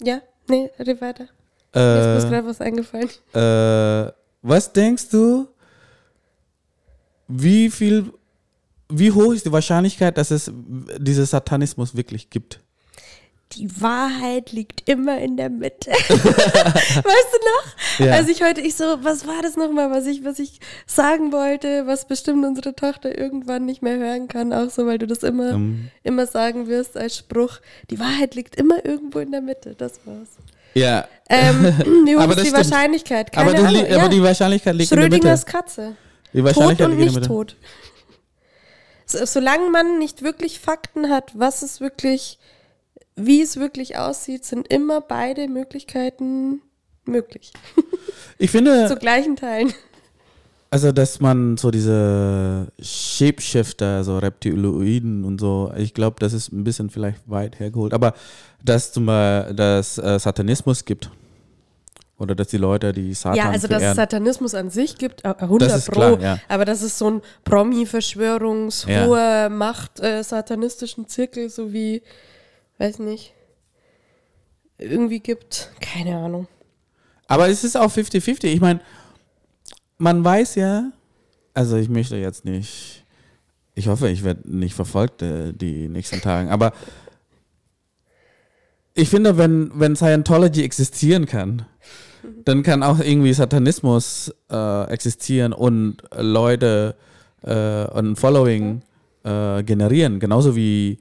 ja, 0.01 0.21
nee, 0.47 0.69
red 0.79 1.01
weiter. 1.01 1.27
Mir 1.73 2.17
ist 2.17 2.23
äh, 2.25 2.29
gerade 2.29 2.47
was 2.47 2.61
eingefallen. 2.61 3.09
äh, 3.33 4.11
was 4.41 4.71
denkst 4.71 5.09
du, 5.09 5.47
wie 7.27 7.69
viel, 7.69 8.11
wie 8.91 9.11
hoch 9.11 9.33
ist 9.33 9.45
die 9.45 9.51
Wahrscheinlichkeit, 9.51 10.17
dass 10.17 10.31
es 10.31 10.51
diesen 10.97 11.25
Satanismus 11.25 11.95
wirklich 11.95 12.29
gibt? 12.29 12.59
Die 13.53 13.81
Wahrheit 13.81 14.51
liegt 14.51 14.87
immer 14.87 15.17
in 15.17 15.35
der 15.35 15.49
Mitte. 15.49 15.89
weißt 16.09 16.13
du 16.13 17.03
noch? 17.05 18.05
Ja. 18.05 18.13
Als 18.13 18.29
ich 18.29 18.43
heute, 18.43 18.61
ich 18.61 18.75
so, 18.75 18.83
was 19.01 19.25
war 19.25 19.41
das 19.41 19.55
nochmal, 19.57 19.89
was 19.89 20.05
ich, 20.05 20.23
was 20.23 20.37
ich 20.37 20.59
sagen 20.85 21.31
wollte, 21.31 21.87
was 21.87 22.07
bestimmt 22.07 22.45
unsere 22.45 22.75
Tochter 22.75 23.17
irgendwann 23.17 23.65
nicht 23.65 23.81
mehr 23.81 23.97
hören 23.97 24.27
kann, 24.27 24.53
auch 24.53 24.69
so, 24.69 24.85
weil 24.85 24.99
du 24.99 25.07
das 25.07 25.23
immer, 25.23 25.53
Ähm, 25.53 25.89
immer 26.03 26.27
sagen 26.27 26.67
wirst 26.67 26.95
als 26.95 27.17
Spruch. 27.17 27.57
Die 27.89 27.97
Wahrheit 27.99 28.35
liegt 28.35 28.55
immer 28.55 28.85
irgendwo 28.85 29.17
in 29.17 29.31
der 29.31 29.41
Mitte. 29.41 29.73
Das 29.75 29.93
war's. 30.05 30.29
ja, 30.75 31.07
Ähm, 31.27 31.63
wie 32.05 32.15
hoch 32.15 32.21
Aber 32.21 32.33
ist 32.33 32.43
die 32.43 32.49
stimmt. 32.49 32.69
Wahrscheinlichkeit? 32.69 33.31
Keine 33.31 33.49
aber, 33.49 33.67
Ahnung. 33.67 33.81
aber 33.81 33.89
ja. 33.95 34.07
die 34.09 34.21
Wahrscheinlichkeit 34.21 34.75
liegt 34.75 34.91
in 34.91 34.97
der 34.97 35.05
Schrödingers 35.07 35.45
Mitte. 35.45 35.57
Katze. 35.57 35.95
Die 36.33 36.37
Tot 36.37 36.45
Wahrscheinlichkeit 36.45 36.87
und 36.87 36.99
liegt 36.99 37.07
in 37.07 37.13
der 37.13 37.19
nicht 37.21 37.27
tot. 37.27 37.55
So, 39.09 39.25
solange 39.25 39.69
man 39.71 39.97
nicht 39.97 40.21
wirklich 40.21 40.59
Fakten 40.59 41.09
hat, 41.09 41.31
was 41.33 41.63
es 41.63 41.81
wirklich, 41.81 42.37
wie 43.15 43.41
es 43.41 43.57
wirklich 43.57 43.97
aussieht, 43.97 44.45
sind 44.45 44.71
immer 44.71 45.01
beide 45.01 45.47
Möglichkeiten 45.47 46.61
möglich. 47.05 47.51
Ich 48.41 48.51
finde, 48.51 48.87
Zu 48.87 48.95
gleichen 48.95 49.35
Teilen. 49.35 49.73
also 50.71 50.93
dass 50.93 51.19
man 51.19 51.57
so 51.57 51.71
diese 51.71 52.71
Shapeshifter, 52.79 54.05
so 54.05 54.17
Reptiloiden 54.17 55.25
und 55.25 55.41
so, 55.41 55.73
ich 55.75 55.93
glaube, 55.93 56.17
das 56.19 56.31
ist 56.31 56.53
ein 56.53 56.63
bisschen 56.63 56.89
vielleicht 56.89 57.29
weit 57.29 57.59
hergeholt. 57.59 57.93
Aber 57.93 58.13
dass 58.63 58.93
zum 58.93 59.07
Beispiel, 59.07 59.55
dass 59.55 59.97
äh, 59.97 60.19
Satanismus 60.19 60.85
gibt. 60.85 61.09
Oder 62.19 62.35
dass 62.35 62.49
die 62.49 62.57
Leute, 62.57 62.91
die 62.91 63.13
Satan 63.13 63.37
ja, 63.37 63.49
also 63.49 63.67
dass 63.67 63.81
es. 63.81 63.95
Satanismus 63.95 64.53
an 64.53 64.69
sich 64.69 64.97
gibt, 64.97 65.23
äh, 65.25 65.33
100 65.39 65.69
Das 65.69 65.77
ist 65.79 65.85
Pro. 65.85 65.93
klar, 65.93 66.19
ja. 66.21 66.39
Aber 66.49 66.65
dass 66.65 66.81
es 66.81 66.97
so 66.99 67.09
ein 67.09 67.21
Promi-Verschwörungs-, 67.45 68.87
Ja. 68.89 69.05
hohe 69.05 69.49
Macht, 69.49 69.99
äh, 70.01 70.21
satanistischen 70.23 71.07
Zirkel 71.07 71.49
sowie, 71.49 72.03
weiß 72.77 72.99
nicht, 72.99 73.33
irgendwie 74.77 75.19
gibt. 75.21 75.71
Keine 75.79 76.17
Ahnung. 76.17 76.47
Aber 77.27 77.47
es 77.49 77.63
ist 77.63 77.77
auch 77.77 77.91
50-50. 77.91 78.45
Ich 78.53 78.59
meine, 78.61 78.81
man 79.97 80.23
weiß 80.23 80.55
ja, 80.55 80.91
also 81.53 81.77
ich 81.77 81.89
möchte 81.89 82.15
jetzt 82.17 82.43
nicht, 82.45 83.05
ich 83.75 83.87
hoffe, 83.87 84.09
ich 84.09 84.23
werde 84.23 84.41
nicht 84.45 84.73
verfolgt 84.73 85.21
äh, 85.21 85.53
die 85.53 85.87
nächsten 85.87 86.21
Tage, 86.21 86.49
aber 86.51 86.73
ich 88.93 89.09
finde, 89.09 89.37
wenn, 89.37 89.71
wenn 89.75 89.95
Scientology 89.95 90.63
existieren 90.63 91.25
kann, 91.25 91.65
dann 92.45 92.63
kann 92.63 92.83
auch 92.83 92.99
irgendwie 92.99 93.33
Satanismus 93.33 94.33
äh, 94.51 94.83
existieren 94.91 95.53
und 95.53 95.97
Leute 96.17 96.95
äh, 97.43 97.85
und 97.87 98.11
ein 98.11 98.15
Following 98.15 98.81
äh, 99.23 99.63
generieren, 99.63 100.19
genauso 100.19 100.55
wie, 100.55 100.99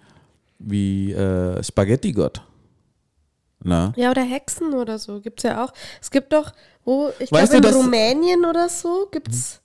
wie 0.58 1.12
äh, 1.12 1.62
Spaghetti-Gott. 1.62 2.42
Na? 3.64 3.92
Ja, 3.96 4.10
oder 4.12 4.22
Hexen 4.22 4.72
oder 4.74 4.98
so 4.98 5.20
gibt's 5.20 5.42
ja 5.42 5.64
auch. 5.64 5.72
Es 6.00 6.10
gibt 6.10 6.32
doch, 6.32 6.52
wo, 6.84 7.10
ich 7.18 7.30
glaube 7.30 7.56
in 7.56 7.64
Rumänien 7.64 8.44
oder 8.44 8.68
so 8.68 9.08
gibt's, 9.10 9.60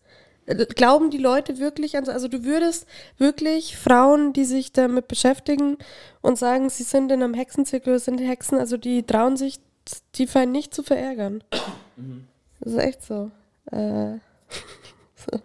äh, 0.48 0.66
glauben 0.66 1.12
die 1.12 1.20
Leute 1.20 1.60
wirklich 1.60 1.96
an, 1.96 2.06
so- 2.06 2.12
also 2.12 2.28
du 2.28 2.44
würdest 2.44 2.88
wirklich 3.20 3.78
Frauen, 3.78 4.34
die 4.34 4.46
sich 4.46 4.74
damit 4.74 5.08
beschäftigen 5.08 5.78
und 6.22 6.40
sagen, 6.40 6.70
sie 6.70 6.84
sind 6.84 7.12
in 7.12 7.22
einem 7.22 7.36
Hexenzirkel, 7.36 8.00
sind 8.00 8.18
Hexen, 8.20 8.58
also 8.58 8.78
die 8.78 9.04
trauen 9.04 9.38
sich, 9.38 9.60
die 10.16 10.28
Feinde 10.28 10.52
nicht 10.52 10.74
zu 10.74 10.84
verärgern. 10.84 11.44
Das 12.60 12.74
ist 12.74 12.80
echt 12.80 13.04
so. 13.04 13.32
Äh, 13.72 14.18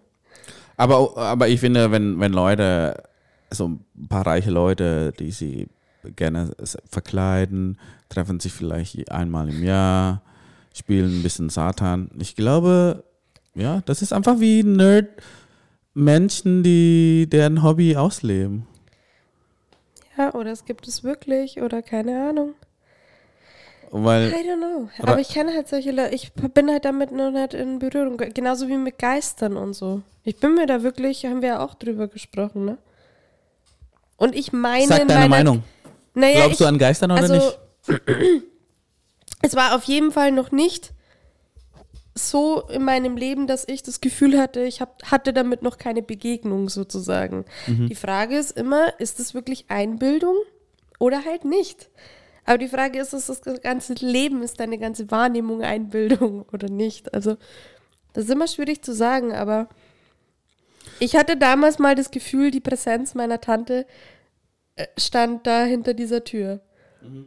Aber, 0.77 1.17
aber 1.17 1.49
ich 1.49 1.59
finde, 1.59 1.91
wenn, 1.91 2.21
wenn 2.21 2.33
Leute, 2.33 3.03
so 3.51 3.67
ein 3.69 3.85
paar 4.09 4.25
reiche 4.25 4.53
Leute, 4.53 5.13
die 5.19 5.33
sie 5.33 5.67
gerne 6.15 6.53
verkleiden, 6.89 7.79
treffen 8.09 8.39
sich 8.39 8.53
vielleicht 8.53 9.11
einmal 9.11 9.49
im 9.49 9.65
Jahr, 9.65 10.23
spielen 10.73 11.19
ein 11.19 11.23
bisschen 11.25 11.51
Satan. 11.51 12.11
Ich 12.21 12.37
glaube, 12.37 13.03
ja, 13.57 13.83
das 13.87 14.03
ist 14.03 14.13
einfach 14.13 14.39
wie 14.39 14.63
Nerd 14.63 15.09
Menschen, 15.95 16.63
die 16.63 17.27
deren 17.29 17.65
Hobby 17.65 17.97
ausleben. 17.97 18.69
ja, 20.17 20.33
oder 20.33 20.53
es 20.53 20.65
gibt 20.65 20.87
es 20.87 21.03
wirklich, 21.03 21.61
oder 21.61 21.83
keine 21.83 22.29
Ahnung. 22.29 22.55
Weil, 23.91 24.31
I 24.31 24.35
don't 24.49 24.57
know. 24.59 24.89
Aber 25.01 25.19
ich 25.19 25.29
kenne 25.31 25.55
halt 25.55 25.69
solche 25.69 25.91
Leute, 25.93 26.15
ich 26.15 26.33
bin 26.33 26.71
halt 26.71 26.85
damit 26.85 27.11
noch 27.11 27.31
nicht 27.31 27.55
in 27.55 27.79
Berührung. 27.79 28.17
ge- 28.19 28.31
Genauso 28.31 28.69
wie 28.69 28.77
mit 28.77 28.99
Geistern 28.99 29.57
und 29.57 29.73
so. 29.75 30.03
Ich 30.25 30.37
bin 30.39 30.55
mir 30.55 30.67
da 30.67 30.83
wirklich, 30.83 31.25
haben 31.25 31.41
wir 31.41 31.49
ja 31.49 31.61
auch 31.65 31.75
drüber 31.75 32.07
gesprochen, 32.09 32.65
ne? 32.67 32.79
Und 34.19 34.35
ich 34.35 34.53
meine. 34.53 34.87
sag 34.87 35.01
in 35.03 35.09
deine 35.09 35.29
Meinung. 35.29 35.63
Naja, 36.15 36.41
Glaubst 36.41 36.53
ich, 36.53 36.59
du 36.59 36.65
an 36.67 36.79
Geistern 36.79 37.13
oder 37.13 37.23
also, 37.23 37.35
nicht? 37.35 37.59
es 39.43 39.55
war 39.57 39.75
auf 39.75 39.85
jeden 39.85 40.11
Fall 40.13 40.33
noch 40.33 40.51
nicht 40.51 40.93
so 42.15 42.63
in 42.69 42.83
meinem 42.85 43.17
Leben, 43.17 43.47
dass 43.47 43.67
ich 43.69 43.83
das 43.85 44.01
Gefühl 44.01 44.39
hatte, 44.39 44.61
ich 44.65 44.81
hab, 44.81 45.03
hatte 45.11 45.33
damit 45.33 45.63
noch 45.63 45.79
keine 45.79 46.03
Begegnung 46.03 46.69
sozusagen. 46.69 47.45
Mhm. 47.69 47.89
Die 47.89 47.95
Frage 47.95 48.37
ist 48.37 48.51
immer, 48.51 48.99
ist 48.99 49.21
es 49.21 49.35
wirklich 49.35 49.67
Einbildung 49.69 50.35
oder 50.99 51.25
halt 51.25 51.45
nicht? 51.45 51.89
Aber 52.49 52.57
die 52.57 52.69
Frage 52.69 52.99
ist, 52.99 53.13
ist 53.13 53.29
das 53.29 53.61
ganze 53.61 53.93
Leben, 53.93 54.43
ist 54.43 54.59
deine 54.59 54.79
ganze 54.79 55.11
Wahrnehmung 55.11 55.61
Einbildung 55.63 56.47
oder 56.53 56.71
nicht? 56.71 57.13
Also, 57.13 57.37
das 58.15 58.25
ist 58.25 58.31
immer 58.31 58.49
schwierig 58.49 58.81
zu 58.81 58.95
sagen, 58.95 59.35
aber 59.35 59.69
ich 60.99 61.15
hatte 61.15 61.37
damals 61.37 61.79
mal 61.79 61.95
das 61.95 62.11
Gefühl, 62.11 62.51
die 62.51 62.61
Präsenz 62.61 63.15
meiner 63.15 63.43
Tante 63.43 63.85
äh, 64.77 64.87
stand 64.97 65.47
da 65.47 65.65
hinter 65.65 65.93
dieser 65.93 66.25
Tür. 66.25 66.63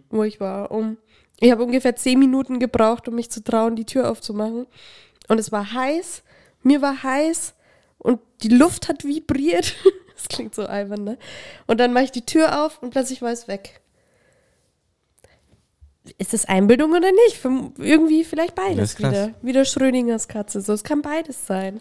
wo 0.10 0.24
ich 0.24 0.40
war. 0.40 0.72
Um, 0.72 0.98
ich 1.40 1.52
habe 1.52 1.64
ungefähr 1.64 1.96
zehn 1.96 2.18
Minuten 2.18 2.58
gebraucht, 2.58 3.08
um 3.08 3.14
mich 3.14 3.30
zu 3.30 3.44
trauen, 3.44 3.76
die 3.76 3.86
Tür 3.86 4.10
aufzumachen. 4.10 4.66
Und 5.28 5.40
es 5.40 5.52
war 5.52 5.72
heiß, 5.72 6.24
mir 6.64 6.82
war 6.82 7.04
heiß 7.04 7.54
und 8.00 8.20
die 8.42 8.50
Luft 8.50 8.90
hat 8.90 9.04
vibriert. 9.04 9.76
das 10.16 10.30
klingt 10.30 10.56
so 10.56 10.66
albern, 10.66 11.04
ne? 11.04 11.18
Und 11.68 11.80
dann 11.80 11.94
mache 11.94 12.06
ich 12.06 12.12
die 12.12 12.26
Tür 12.26 12.66
auf 12.66 12.82
und 12.82 12.90
plötzlich 12.90 13.22
war 13.22 13.32
es 13.32 13.48
weg. 13.48 13.82
Ist 16.18 16.34
es 16.34 16.46
Einbildung 16.46 16.92
oder 16.92 17.12
nicht? 17.12 17.38
Verm- 17.44 17.74
Irgendwie 17.78 18.24
vielleicht 18.24 18.56
beides 18.56 18.98
wieder. 18.98 19.34
Wieder 19.44 19.66
Schrödingers 19.66 20.28
Katze. 20.28 20.62
So, 20.62 20.74
es 20.74 20.84
kann 20.84 21.02
beides 21.02 21.46
sein. 21.46 21.80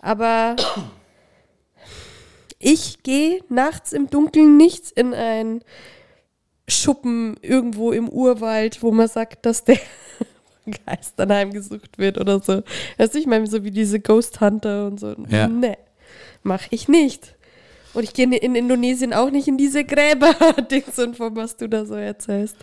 Aber 0.00 0.56
ich 2.58 3.02
gehe 3.02 3.40
nachts 3.48 3.92
im 3.92 4.08
Dunkeln 4.10 4.56
nicht 4.56 4.90
in 4.92 5.14
ein 5.14 5.62
Schuppen 6.68 7.36
irgendwo 7.42 7.92
im 7.92 8.08
Urwald, 8.08 8.82
wo 8.82 8.92
man 8.92 9.08
sagt, 9.08 9.44
dass 9.46 9.64
der 9.64 9.78
Geist 10.86 11.14
dann 11.16 11.32
heimgesucht 11.32 11.98
wird 11.98 12.18
oder 12.18 12.40
so. 12.40 12.62
Weißt 12.98 13.14
du, 13.14 13.18
ich 13.18 13.26
meine, 13.26 13.46
so 13.46 13.64
wie 13.64 13.70
diese 13.72 13.98
Ghost 14.00 14.40
Hunter 14.40 14.86
und 14.86 15.00
so. 15.00 15.14
Ja. 15.28 15.48
Nee, 15.48 15.76
mach 16.42 16.62
ich 16.70 16.88
nicht. 16.88 17.34
Und 17.94 18.04
ich 18.04 18.14
gehe 18.14 18.24
in 18.26 18.54
Indonesien 18.54 19.12
auch 19.12 19.30
nicht 19.30 19.48
in 19.48 19.58
diese 19.58 19.84
Gräber-Dings 19.84 20.98
und 21.04 21.16
von 21.16 21.34
was 21.36 21.56
du 21.56 21.68
da 21.68 21.84
so 21.84 21.94
erzählst. 21.94 22.56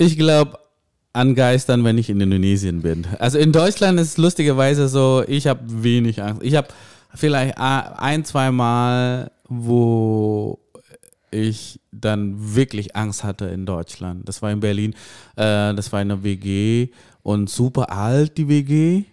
Ich 0.00 0.16
glaube 0.16 0.58
an 1.12 1.34
Geistern, 1.34 1.84
wenn 1.84 1.98
ich 1.98 2.08
in 2.08 2.22
Indonesien 2.22 2.80
bin. 2.80 3.06
Also 3.18 3.36
in 3.36 3.52
Deutschland 3.52 4.00
ist 4.00 4.08
es 4.08 4.16
lustigerweise 4.16 4.88
so, 4.88 5.22
ich 5.28 5.46
habe 5.46 5.60
wenig 5.66 6.22
Angst. 6.22 6.42
Ich 6.42 6.54
habe 6.54 6.68
vielleicht 7.14 7.58
ein, 7.58 8.24
zwei 8.24 8.50
Mal, 8.50 9.30
wo 9.46 10.58
ich 11.30 11.80
dann 11.92 12.54
wirklich 12.54 12.96
Angst 12.96 13.24
hatte 13.24 13.44
in 13.44 13.66
Deutschland. 13.66 14.26
Das 14.26 14.40
war 14.40 14.50
in 14.50 14.60
Berlin, 14.60 14.94
äh, 15.36 15.74
das 15.74 15.92
war 15.92 16.00
in 16.00 16.10
einer 16.10 16.24
WG 16.24 16.88
und 17.22 17.50
super 17.50 17.92
alt 17.92 18.38
die 18.38 18.48
WG 18.48 19.04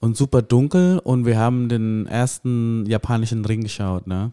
und 0.00 0.16
super 0.16 0.42
dunkel 0.42 0.98
und 0.98 1.24
wir 1.24 1.38
haben 1.38 1.68
den 1.68 2.08
ersten 2.08 2.84
japanischen 2.86 3.44
Ring 3.44 3.62
geschaut, 3.62 4.08
ne? 4.08 4.32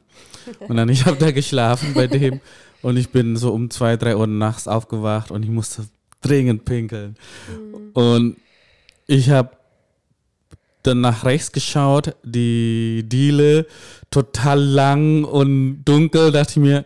Und 0.67 0.75
dann 0.75 0.89
ich 0.89 1.05
habe 1.05 1.17
da 1.17 1.29
geschlafen 1.29 1.93
bei 1.93 2.07
dem 2.07 2.41
und 2.81 2.97
ich 2.97 3.11
bin 3.11 3.35
so 3.35 3.53
um 3.53 3.69
zwei, 3.69 3.95
drei 3.95 4.15
Uhr 4.15 4.25
nachts 4.25 4.67
aufgewacht 4.67 5.29
und 5.29 5.43
ich 5.43 5.49
musste 5.49 5.83
dringend 6.21 6.65
pinkeln. 6.65 7.15
Und 7.93 8.37
ich 9.07 9.29
habe 9.29 9.51
dann 10.83 11.01
nach 11.01 11.25
rechts 11.25 11.51
geschaut, 11.51 12.15
die 12.23 13.03
Diele 13.05 13.65
total 14.11 14.59
lang 14.59 15.23
und 15.23 15.83
dunkel, 15.83 16.31
dachte 16.31 16.51
ich 16.51 16.57
mir, 16.57 16.85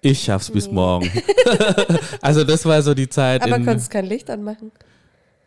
ich 0.00 0.22
schaff's 0.22 0.50
bis 0.50 0.70
morgen. 0.70 1.10
also 2.20 2.44
das 2.44 2.64
war 2.64 2.80
so 2.82 2.94
die 2.94 3.08
Zeit. 3.08 3.42
Aber 3.42 3.56
konntest 3.56 3.90
kein 3.90 4.06
Licht 4.06 4.30
anmachen. 4.30 4.70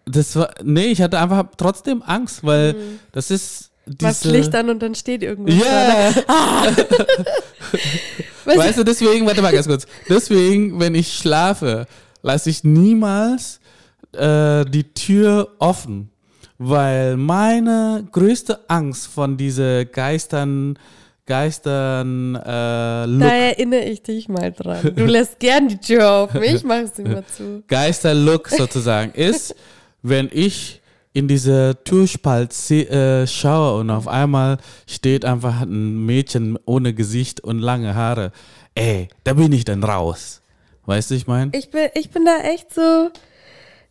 das 0.05 0.35
war, 0.35 0.53
nee, 0.63 0.87
ich 0.87 1.01
hatte 1.01 1.19
einfach 1.19 1.45
trotzdem 1.57 2.01
Angst, 2.01 2.43
weil 2.43 2.75
das 3.11 3.31
ist 3.31 3.69
Machst 4.01 4.23
diese, 4.23 4.35
Licht 4.35 4.53
an 4.53 4.69
und 4.69 4.83
dann 4.83 4.93
steht 4.93 5.23
irgendwas. 5.23 5.55
da. 5.59 6.09
Ja, 6.09 6.15
Weißt 8.45 8.57
weißt 8.57 8.77
du, 8.79 8.83
deswegen, 8.83 9.25
warte 9.25 9.41
mal 9.41 9.51
ganz 9.51 9.67
kurz. 9.67 9.85
Deswegen, 10.07 10.79
wenn 10.79 10.95
ich 10.95 11.13
schlafe, 11.13 11.87
lasse 12.21 12.49
ich 12.49 12.63
niemals 12.63 13.59
äh, 14.13 14.65
die 14.65 14.93
Tür 14.93 15.55
offen, 15.59 16.09
weil 16.57 17.17
meine 17.17 18.07
größte 18.11 18.59
Angst 18.67 19.07
von 19.07 19.37
diese 19.37 19.85
Geistern, 19.85 20.77
Geistern, 21.25 22.35
äh, 22.35 22.41
Da 22.41 23.05
erinnere 23.07 23.83
ich 23.83 24.01
dich 24.01 24.27
mal 24.29 24.51
dran. 24.51 24.95
Du 24.95 25.05
lässt 25.05 25.39
gern 25.39 25.67
die 25.67 25.77
Tür 25.77 26.11
auf. 26.11 26.35
Ich 26.35 26.63
mache 26.63 26.85
es 26.91 26.97
immer 26.97 27.25
zu. 27.27 27.63
Geisterlook 27.67 28.49
sozusagen 28.49 29.11
ist, 29.13 29.55
wenn 30.01 30.27
ich 30.31 30.81
in 31.13 31.27
diese 31.27 31.77
Türspalt 31.83 32.53
äh, 32.71 33.27
schaue 33.27 33.79
und 33.79 33.89
auf 33.89 34.07
einmal 34.07 34.57
steht 34.87 35.23
einfach 35.25 35.61
ein 35.61 36.05
Mädchen 36.05 36.57
ohne 36.65 36.93
Gesicht 36.93 37.41
und 37.41 37.59
lange 37.59 37.93
Haare. 37.93 38.31
Ey, 38.73 39.09
da 39.23 39.33
bin 39.33 39.51
ich 39.51 39.65
dann 39.65 39.83
raus. 39.83 40.38
Weißt 40.89 41.11
du, 41.11 41.15
ich 41.15 41.27
meine? 41.27 41.51
Ich 41.53 41.69
bin, 41.69 41.87
ich 41.93 42.09
bin 42.09 42.25
da 42.25 42.39
echt 42.39 42.73
so, 42.73 43.11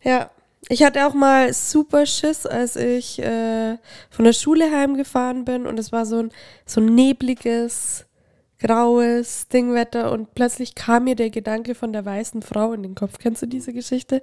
ja. 0.03 0.29
Ich 0.67 0.83
hatte 0.83 1.07
auch 1.07 1.13
mal 1.13 1.53
super 1.53 2.05
Schiss, 2.05 2.45
als 2.45 2.75
ich 2.75 3.19
äh, 3.19 3.77
von 4.09 4.25
der 4.25 4.33
Schule 4.33 4.69
heimgefahren 4.69 5.45
bin 5.45 5.65
und 5.65 5.79
es 5.79 5.93
war 5.93 6.05
so 6.05 6.19
ein, 6.19 6.31
so 6.65 6.81
ein 6.81 6.93
nebliges, 6.93 8.05
graues 8.59 9.47
Dingwetter 9.47 10.11
und 10.11 10.35
plötzlich 10.35 10.75
kam 10.75 11.05
mir 11.05 11.15
der 11.15 11.29
Gedanke 11.29 11.73
von 11.73 11.93
der 11.93 12.03
weißen 12.03 12.41
Frau 12.41 12.73
in 12.73 12.83
den 12.83 12.95
Kopf. 12.95 13.17
Kennst 13.17 13.41
du 13.41 13.45
diese 13.45 13.71
Geschichte? 13.71 14.21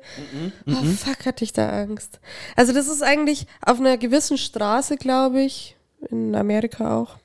Oh 0.67 0.85
fuck, 0.85 1.25
hatte 1.25 1.45
ich 1.45 1.55
da 1.55 1.71
Angst. 1.71 2.21
Also 2.57 2.75
das 2.75 2.89
ist 2.89 3.03
eigentlich 3.03 3.47
auf 3.65 3.81
einer 3.81 3.97
gewissen 3.97 4.37
Straße, 4.37 4.99
glaube 4.99 5.41
ich, 5.41 5.77
in 6.11 6.35
Amerika 6.35 6.99
auch, 6.99 7.17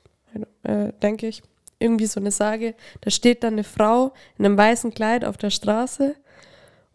äh, 0.62 0.94
denke 1.02 1.26
ich, 1.26 1.42
irgendwie 1.82 2.06
so 2.06 2.20
eine 2.20 2.30
Sage. 2.30 2.74
Da 3.00 3.10
steht 3.10 3.42
dann 3.42 3.54
eine 3.54 3.64
Frau 3.64 4.12
in 4.38 4.46
einem 4.46 4.56
weißen 4.56 4.94
Kleid 4.94 5.24
auf 5.24 5.36
der 5.36 5.50
Straße 5.50 6.14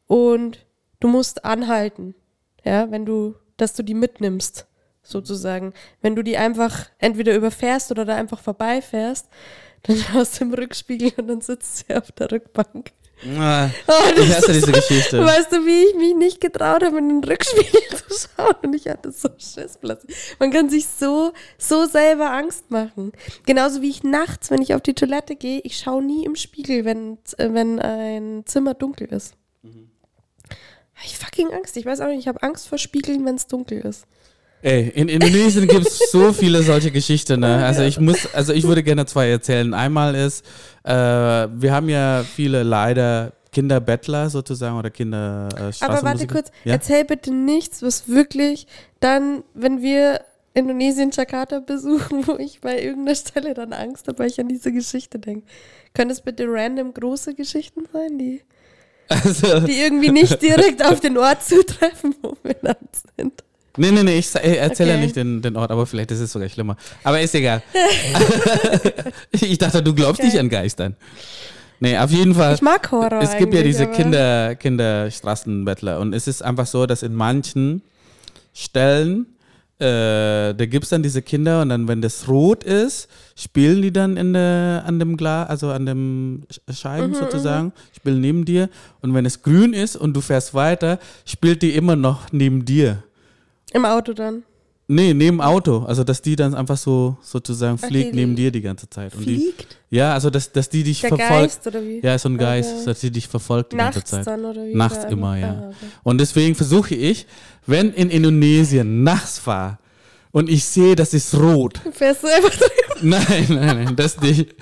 und 0.08 0.66
du 1.00 1.08
musst 1.08 1.46
anhalten, 1.46 2.16
ja, 2.64 2.90
wenn 2.92 3.06
du, 3.06 3.36
dass 3.58 3.74
du 3.74 3.84
die 3.84 3.94
mitnimmst, 3.94 4.68
sozusagen. 5.08 5.74
Wenn 6.02 6.16
du 6.16 6.24
die 6.24 6.38
einfach 6.38 6.90
entweder 7.00 7.36
überfährst 7.36 7.92
oder 7.92 8.06
da 8.06 8.16
einfach 8.16 8.40
vorbeifährst, 8.40 9.30
dann 9.84 9.98
schaust 9.98 10.40
du 10.40 10.46
im 10.46 10.54
Rückspiegel 10.54 11.14
und 11.18 11.28
dann 11.28 11.42
sitzt 11.42 11.78
sie 11.78 11.96
auf 11.96 12.12
der 12.12 12.32
Rückbank. 12.32 12.92
Ah, 13.38 13.70
Oh, 13.88 13.94
ich 14.16 14.36
hasse 14.36 14.54
diese 14.54 14.72
Geschichte. 14.72 15.24
Weißt 15.24 15.52
du, 15.52 15.66
wie 15.66 15.86
ich 15.86 15.96
mich 15.96 16.16
nicht 16.16 16.40
getraut 16.40 16.84
habe, 16.84 17.00
in 17.00 17.10
den 17.10 17.24
Rückspiegel 17.24 17.82
zu 18.08 18.28
schauen 18.36 18.56
und 18.62 18.74
ich 18.76 18.88
hatte 18.88 19.12
so 19.12 19.30
Schiss 19.38 19.78
plötzlich. 19.80 20.16
Man 20.40 20.52
kann 20.52 20.70
sich 20.70 20.86
so, 20.88 21.34
so 21.58 21.86
selber 21.86 22.32
Angst 22.32 22.70
machen. 22.70 23.12
Genauso 23.46 23.82
wie 23.82 23.90
ich 23.90 24.04
nachts, 24.04 24.52
wenn 24.52 24.62
ich 24.62 24.76
auf 24.76 24.82
die 24.82 24.94
Toilette 24.94 25.36
gehe, 25.36 25.62
ich 25.64 25.78
schaue 25.78 26.04
nie 26.04 26.26
im 26.26 26.36
Spiegel, 26.36 26.86
wenn, 26.86 27.18
äh, 27.38 27.54
wenn 27.54 27.80
ein 27.80 28.44
Zimmer 28.46 28.76
dunkel 28.76 29.08
ist. 29.08 29.34
Hab 29.64 31.06
Ich 31.06 31.18
fucking 31.18 31.52
Angst. 31.54 31.76
Ich 31.78 31.86
weiß 31.86 32.02
auch 32.02 32.08
nicht, 32.08 32.20
ich 32.20 32.28
habe 32.28 32.44
Angst 32.44 32.68
vor 32.68 32.78
Spiegeln, 32.78 33.26
wenn 33.26 33.36
es 33.36 33.48
dunkel 33.48 33.80
ist. 33.82 34.06
Ey, 34.62 34.90
in 34.90 35.08
Indonesien 35.08 35.68
gibt 35.68 35.88
es 35.88 36.12
so 36.12 36.34
viele 36.34 36.64
solche 36.64 36.92
Geschichten. 36.92 37.42
Ne? 37.42 37.64
Also 37.64 37.84
ich 37.84 38.00
muss, 38.00 38.34
also 38.34 38.54
ich 38.54 38.64
würde 38.64 38.82
gerne 38.84 39.06
zwei 39.06 39.30
erzählen. 39.30 39.74
Einmal 39.74 40.16
ist, 40.16 40.44
äh, 40.84 40.92
wir 40.92 41.72
haben 41.72 41.90
ja 41.90 42.24
viele 42.24 42.64
leider 42.64 43.34
Kinderbettler 43.52 44.30
sozusagen 44.30 44.78
oder 44.78 44.90
Kinder 44.90 45.50
äh, 45.56 45.84
Aber 45.86 46.04
warte 46.04 46.28
kurz, 46.28 46.52
Ja? 46.64 46.74
erzähl 46.74 47.06
bitte 47.06 47.32
nichts, 47.32 47.82
was 47.84 48.08
wirklich 48.08 48.68
dann, 49.00 49.44
wenn 49.54 49.82
wir 49.82 50.22
Indonesien 50.54 51.12
Jakarta 51.12 51.60
besuchen, 51.60 52.26
wo 52.28 52.38
ich 52.38 52.60
bei 52.60 52.82
irgendeiner 52.82 53.16
Stelle 53.16 53.54
dann 53.54 53.74
Angst 53.74 54.08
habe, 54.08 54.20
weil 54.20 54.28
ich 54.28 54.40
an 54.40 54.48
diese 54.48 54.72
Geschichte 54.72 55.20
denke. 55.20 55.46
Können 55.94 56.10
es 56.10 56.22
bitte 56.22 56.46
random 56.48 56.94
große 56.94 57.36
Geschichten 57.36 57.84
sein, 57.94 58.18
die, 58.18 58.42
Also, 59.08 59.60
die 59.62 59.80
irgendwie 59.82 60.12
nicht 60.12 60.42
direkt 60.42 60.84
auf 60.84 61.00
den 61.00 61.18
Ort 61.18 61.44
zutreffen, 61.44 62.16
wo 62.22 62.36
wir 62.44 62.56
dann 62.56 62.76
sind? 63.16 63.44
Nee, 63.78 63.92
nee, 63.92 64.04
nee, 64.04 64.18
ich, 64.18 64.28
ich 64.36 64.58
erzähle 64.58 64.90
ja 64.90 64.96
Okay. 64.96 65.04
nicht 65.06 65.16
den, 65.16 65.42
den 65.42 65.56
Ort, 65.56 65.72
aber 65.72 65.86
vielleicht 65.86 66.12
ist 66.12 66.20
es 66.20 66.32
sogar 66.32 66.50
schlimmer. 66.50 66.76
Aber 67.04 67.20
ist 67.22 67.34
egal. 67.36 67.62
ich 69.32 69.58
dachte, 69.58 69.82
du 69.82 69.94
glaubst 69.94 70.20
Okay. 70.22 70.30
nicht 70.30 70.40
an 70.40 70.50
Geistern. 70.50 70.96
Nee, 71.80 71.98
auf 71.98 72.10
jeden 72.12 72.34
Fall. 72.34 72.56
Ich 72.56 72.62
mag 72.62 72.90
Horror 72.92 73.22
es 73.22 73.38
gibt 73.38 73.54
ja 73.54 73.62
diese 73.62 73.86
Kinder, 73.88 74.56
Kinderstraßenbettler 74.56 76.00
und 76.00 76.14
es 76.14 76.28
ist 76.28 76.42
einfach 76.44 76.66
so, 76.66 76.86
dass 76.88 77.04
in 77.04 77.14
manchen 77.14 77.84
Stellen, 78.54 79.28
äh, 79.80 80.56
da 80.56 80.66
gibt 80.66 80.86
es 80.86 80.90
dann 80.90 81.04
diese 81.04 81.22
Kinder 81.22 81.62
und 81.62 81.70
dann, 81.70 81.88
wenn 81.88 82.02
das 82.02 82.28
rot 82.28 82.64
ist, 82.64 83.08
spielen 83.36 83.84
die 83.84 83.94
dann 83.94 84.18
in 84.18 84.34
der, 84.34 84.84
an 84.88 84.98
dem 84.98 85.18
Glas, 85.18 85.50
also 85.50 85.70
an 85.70 85.86
dem 85.86 86.44
Sch- 86.52 86.76
Scheiben 86.82 87.14
sozusagen, 87.14 87.72
spielen 87.96 88.22
neben 88.22 88.44
dir 88.46 88.70
und 89.02 89.14
wenn 89.14 89.28
es 89.28 89.44
grün 89.44 89.74
ist 89.74 89.96
und 89.96 90.16
du 90.16 90.22
fährst 90.22 90.56
weiter, 90.56 90.98
spielt 91.26 91.62
die 91.62 91.76
immer 91.76 91.96
noch 91.96 92.32
neben 92.32 92.66
dir. 92.66 93.04
Im 93.74 93.86
Auto 93.86 94.14
dann. 94.14 94.44
Nee, 94.90 95.14
neben 95.14 95.42
Auto, 95.42 95.80
also 95.84 96.06
dass 96.06 96.22
die 96.22 96.38
dann 96.38 96.56
einfach 96.56 96.78
so 96.78 97.18
sozusagen 97.22 97.78
fliegt 97.78 98.14
die- 98.14 98.16
neben 98.20 98.38
dir 98.38 98.52
die 98.52 98.62
ganze 98.62 98.90
Zeit. 98.90 99.14
Und 99.16 99.26
die, 99.26 99.36
Fliegt? 99.36 99.78
ja, 99.90 100.14
also 100.14 100.30
dass, 100.30 100.50
dass 100.54 100.70
die 100.70 100.84
dich 100.84 101.02
Der 101.02 101.10
verfolgt. 101.10 101.30
Geist 101.30 101.68
oder 101.68 101.82
wie? 101.84 102.00
Ja, 102.02 102.18
so 102.18 102.30
ein 102.30 102.38
Geist, 102.38 102.74
Okay. 102.74 102.86
dass 102.86 103.02
sie 103.02 103.12
dich 103.12 103.28
verfolgt 103.28 103.74
die 103.74 103.78
ganze 103.78 104.00
Nachts 104.00 104.12
Zeit. 104.12 104.26
dann 104.28 104.46
oder 104.46 104.66
wie? 104.66 104.74
Nachts 104.74 105.04
immer, 105.12 105.38
ja. 105.38 105.50
Ah, 105.50 105.68
okay. 105.68 105.76
Und 106.04 106.20
deswegen 106.22 106.56
versuche 106.56 106.96
ich, 106.96 107.28
wenn 107.66 107.92
in 107.94 108.10
Indonesien 108.10 109.04
nachts 109.04 109.40
fahre 109.40 109.78
und 110.32 110.50
ich 110.50 110.64
sehe, 110.64 110.96
das 110.96 111.14
ist 111.14 111.36
rot. 111.36 111.82
Fährst 111.92 112.24
du 112.24 112.28
einfach 112.28 112.50
drüber? 112.58 112.87
Nein, 113.02 113.46
nein, 113.50 113.84
nein, 113.86 113.96
das 113.96 114.20
nicht. 114.22 114.56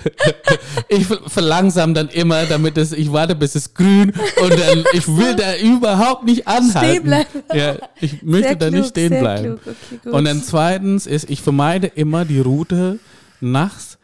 Ich 0.88 1.06
ver- 1.06 1.20
verlangsam 1.28 1.94
dann 1.94 2.08
immer, 2.08 2.44
damit 2.46 2.76
es, 2.78 2.92
ich 2.92 3.10
warte, 3.12 3.34
bis 3.34 3.54
es 3.54 3.72
grün 3.74 4.12
und 4.42 4.50
dann, 4.50 4.84
ich 4.92 5.06
will 5.08 5.34
da 5.36 5.56
überhaupt 5.56 6.24
nicht 6.24 6.46
anhalten. 6.46 6.90
Stehen 6.90 7.02
bleiben. 7.04 7.42
Ja, 7.54 7.76
ich 8.00 8.22
möchte 8.22 8.48
Sehr 8.48 8.56
da 8.56 8.68
klug, 8.68 8.80
nicht 8.80 8.88
stehen 8.90 9.18
bleiben. 9.18 9.54
Okay. 9.54 10.10
Und 10.10 10.24
dann 10.24 10.42
zweitens 10.42 11.06
ist, 11.06 11.30
ich 11.30 11.40
vermeide 11.42 11.86
immer 11.88 12.24
die 12.24 12.40
Route 12.40 12.98
nachts 13.40 13.98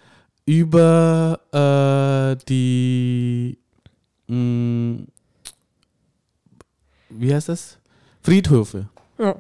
über 0.47 1.39
äh, 1.53 2.45
die 2.49 3.59
mh, 4.29 5.05
wie 7.11 7.35
heißt 7.35 7.49
das? 7.49 7.79
Friedhöfe. 8.23 8.89
Ja. 9.19 9.37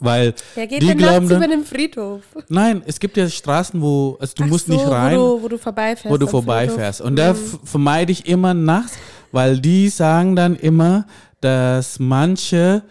Weil 0.00 0.34
Wer 0.54 0.66
geht 0.66 0.82
die 0.82 0.86
denn 0.88 0.98
glauben 0.98 1.26
nachts 1.26 1.30
über 1.30 1.40
dann, 1.48 1.50
den 1.60 1.64
Friedhof? 1.64 2.22
nein, 2.48 2.82
es 2.86 2.98
gibt 3.00 3.16
ja 3.16 3.28
Straßen, 3.28 3.80
wo, 3.80 4.16
also 4.20 4.34
du 4.36 4.44
Ach 4.44 4.48
musst 4.48 4.66
so, 4.66 4.72
nicht 4.72 4.86
rein, 4.86 5.18
Wo 5.18 5.36
du, 5.38 5.42
wo 5.42 5.48
du 5.48 5.58
vorbeifährst. 5.58 6.12
wo 6.12 6.16
du 6.18 6.26
vorbeifährst. 6.26 7.00
Und 7.00 7.16
da 7.16 7.32
Mhm. 7.32 7.60
vermeide 7.64 8.12
ich 8.12 8.26
immer 8.28 8.54
nachts, 8.54 8.96
weil 9.32 9.58
die 9.60 9.88
sagen 9.88 10.36
dann 10.36 10.56
immer, 10.56 11.06
dass 11.40 11.98
manche 11.98 12.82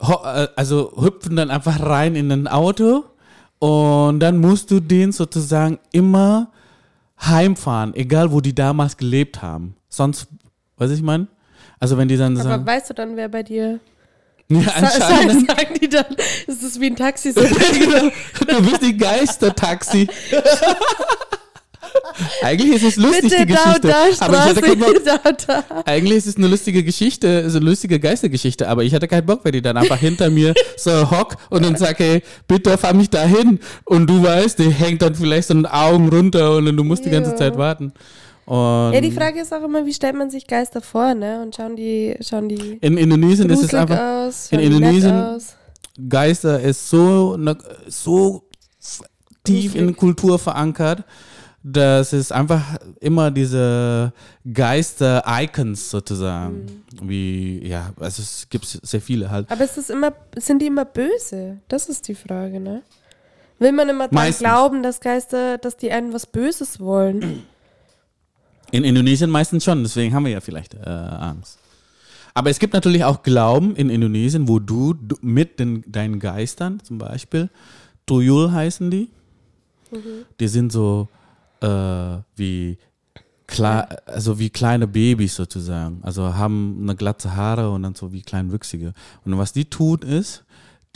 äh, 0.00 0.48
also 0.56 0.92
hüpfen 1.00 1.36
dann 1.36 1.50
einfach 1.50 1.80
rein 1.80 2.14
in 2.16 2.30
ein 2.32 2.48
Auto 2.48 3.04
und 3.58 4.20
dann 4.20 4.38
musst 4.38 4.70
du 4.70 4.80
den 4.80 5.12
sozusagen 5.12 5.78
immer 5.92 6.50
heimfahren, 7.20 7.94
egal 7.94 8.32
wo 8.32 8.40
die 8.40 8.54
damals 8.54 8.96
gelebt 8.96 9.42
haben. 9.42 9.76
Sonst, 9.88 10.26
was 10.76 10.90
ich 10.90 11.02
meine? 11.02 11.28
Also 11.78 11.96
wenn 11.98 12.08
die 12.08 12.16
dann 12.16 12.34
Aber 12.36 12.42
sagen, 12.42 12.66
weißt 12.66 12.90
du 12.90 12.94
dann, 12.94 13.16
wer 13.16 13.28
bei 13.28 13.42
dir. 13.42 13.78
Ja, 14.48 14.60
Sa 14.60 14.70
anscheinend, 14.72 15.32
sagen, 15.32 15.46
sagen 15.46 15.74
die 15.80 15.88
dann, 15.88 16.06
ist 16.46 16.62
das 16.62 16.80
wie 16.80 16.86
ein 16.86 16.96
Taxi? 16.96 17.32
So, 17.32 17.40
du 17.40 18.62
bist 18.62 18.82
die 18.82 18.96
Geistertaxi. 18.96 20.08
Eigentlich 22.42 22.82
ist 22.82 22.84
es 22.84 22.96
lustig, 22.96 23.30
bitte 23.30 23.46
die 23.46 23.52
da 23.52 23.64
Geschichte. 23.64 23.88
und 23.88 24.20
da, 24.20 24.24
aber 24.24 24.36
ich 24.36 24.44
hatte 24.44 24.62
keinen 24.62 24.78
Bock, 24.78 24.96
Straße, 25.00 25.36
da, 25.46 25.62
da. 25.62 25.82
Eigentlich 25.84 26.18
ist 26.18 26.26
es 26.26 26.36
eine 26.36 26.48
lustige 26.48 26.82
Geschichte, 26.82 27.48
so 27.50 27.58
eine 27.58 27.66
lustige 27.66 28.00
Geistergeschichte, 28.00 28.68
aber 28.68 28.84
ich 28.84 28.94
hatte 28.94 29.08
keinen 29.08 29.26
Bock, 29.26 29.40
wenn 29.44 29.52
die 29.52 29.62
dann 29.62 29.76
einfach 29.76 29.98
hinter 29.98 30.30
mir 30.30 30.54
so 30.76 31.10
hock 31.10 31.36
und 31.50 31.64
dann 31.64 31.76
sag, 31.76 31.98
hey, 31.98 32.22
bitte 32.48 32.76
fahr 32.78 32.94
mich 32.94 33.10
da 33.10 33.24
hin. 33.24 33.60
Und 33.84 34.08
du 34.08 34.22
weißt, 34.22 34.58
die 34.58 34.70
hängt 34.70 35.02
dann 35.02 35.14
vielleicht 35.14 35.48
so 35.48 35.54
ein 35.54 35.66
Augen 35.66 36.08
runter 36.08 36.56
und 36.56 36.66
dann 36.66 36.76
du 36.76 36.84
musst 36.84 37.04
die 37.04 37.10
ganze. 37.10 37.32
Zeit 37.32 37.56
warten. 37.56 37.94
Und 38.46 38.92
Ja, 38.92 39.00
die 39.00 39.12
Frage 39.12 39.40
ist 39.40 39.52
auch 39.54 39.62
immer, 39.62 39.86
wie 39.86 39.92
stellt 39.94 40.16
man 40.16 40.30
sich 40.30 40.46
Geister 40.46 40.80
vor, 40.80 41.14
ne? 41.14 41.42
Und 41.42 41.54
schauen 41.54 41.76
die, 41.76 42.16
schauen 42.20 42.48
die 42.48 42.78
in 42.80 42.96
Indonesien 42.98 43.48
ist 43.50 43.62
es 43.62 43.74
einfach, 43.74 44.26
aus, 44.26 44.50
in 44.50 44.58
Indonesien. 44.60 45.38
Geister 46.08 46.60
ist 46.60 46.88
so, 46.90 47.36
ne- 47.36 47.56
so 47.86 48.42
tief 49.44 49.74
in. 49.74 49.94
Kultur 49.94 50.38
verankert, 50.38 51.04
dass 51.62 52.12
es 52.12 52.32
einfach 52.32 52.62
immer 53.00 53.30
diese 53.30 54.12
Geister-Icons 54.52 55.90
sozusagen, 55.90 56.66
Mhm. 57.00 57.08
wie, 57.08 57.66
ja, 57.68 57.90
also 58.00 58.22
es 58.22 58.46
gibt 58.50 58.66
sehr 58.66 59.00
viele 59.00 59.30
halt. 59.30 59.50
Aber 59.50 59.62
ist 59.64 59.78
es 59.78 59.88
immer, 59.90 60.12
sind 60.36 60.60
die 60.60 60.66
immer 60.66 60.84
böse? 60.84 61.58
Das 61.68 61.88
ist 61.88 62.08
die 62.08 62.14
Frage, 62.16 62.58
ne? 62.58 62.82
Will 63.58 63.70
man 63.72 63.88
immer 63.88 64.08
Meistens. 64.10 64.38
glauben, 64.40 64.82
dass 64.82 65.00
Geister, 65.00 65.58
dass 65.58 65.76
die 65.76 65.92
einen 65.92 66.12
was 66.12 66.26
Böses 66.26 66.80
wollen? 66.80 67.44
In 68.72 68.84
Indonesien 68.84 69.30
meistens 69.30 69.64
schon, 69.64 69.82
deswegen 69.82 70.14
haben 70.14 70.24
wir 70.24 70.32
ja 70.32 70.40
vielleicht 70.40 70.74
äh, 70.74 70.88
Angst. 70.88 71.58
Aber 72.34 72.50
es 72.50 72.58
gibt 72.58 72.72
natürlich 72.72 73.04
auch 73.04 73.22
Glauben 73.22 73.76
in 73.76 73.90
Indonesien, 73.90 74.48
wo 74.48 74.58
du, 74.58 74.94
du 74.94 75.16
mit 75.20 75.60
den, 75.60 75.84
deinen 75.86 76.18
Geistern 76.18 76.80
zum 76.82 76.98
Beispiel, 76.98 77.50
Tuyul 78.06 78.50
heißen 78.50 78.90
die, 78.90 79.08
die 80.40 80.48
sind 80.48 80.72
so 80.72 81.08
äh, 81.60 82.16
wie, 82.36 82.78
also 84.06 84.38
wie 84.38 84.50
kleine 84.50 84.86
Babys 84.86 85.34
sozusagen. 85.36 86.00
Also 86.02 86.34
haben 86.34 86.78
eine 86.82 86.96
glatte 86.96 87.36
Haare 87.36 87.70
und 87.70 87.82
dann 87.82 87.94
so 87.94 88.12
wie 88.12 88.22
kleinwüchsige. 88.22 88.94
Und 89.24 89.38
was 89.38 89.52
die 89.52 89.66
tun 89.66 90.00
ist, 90.00 90.44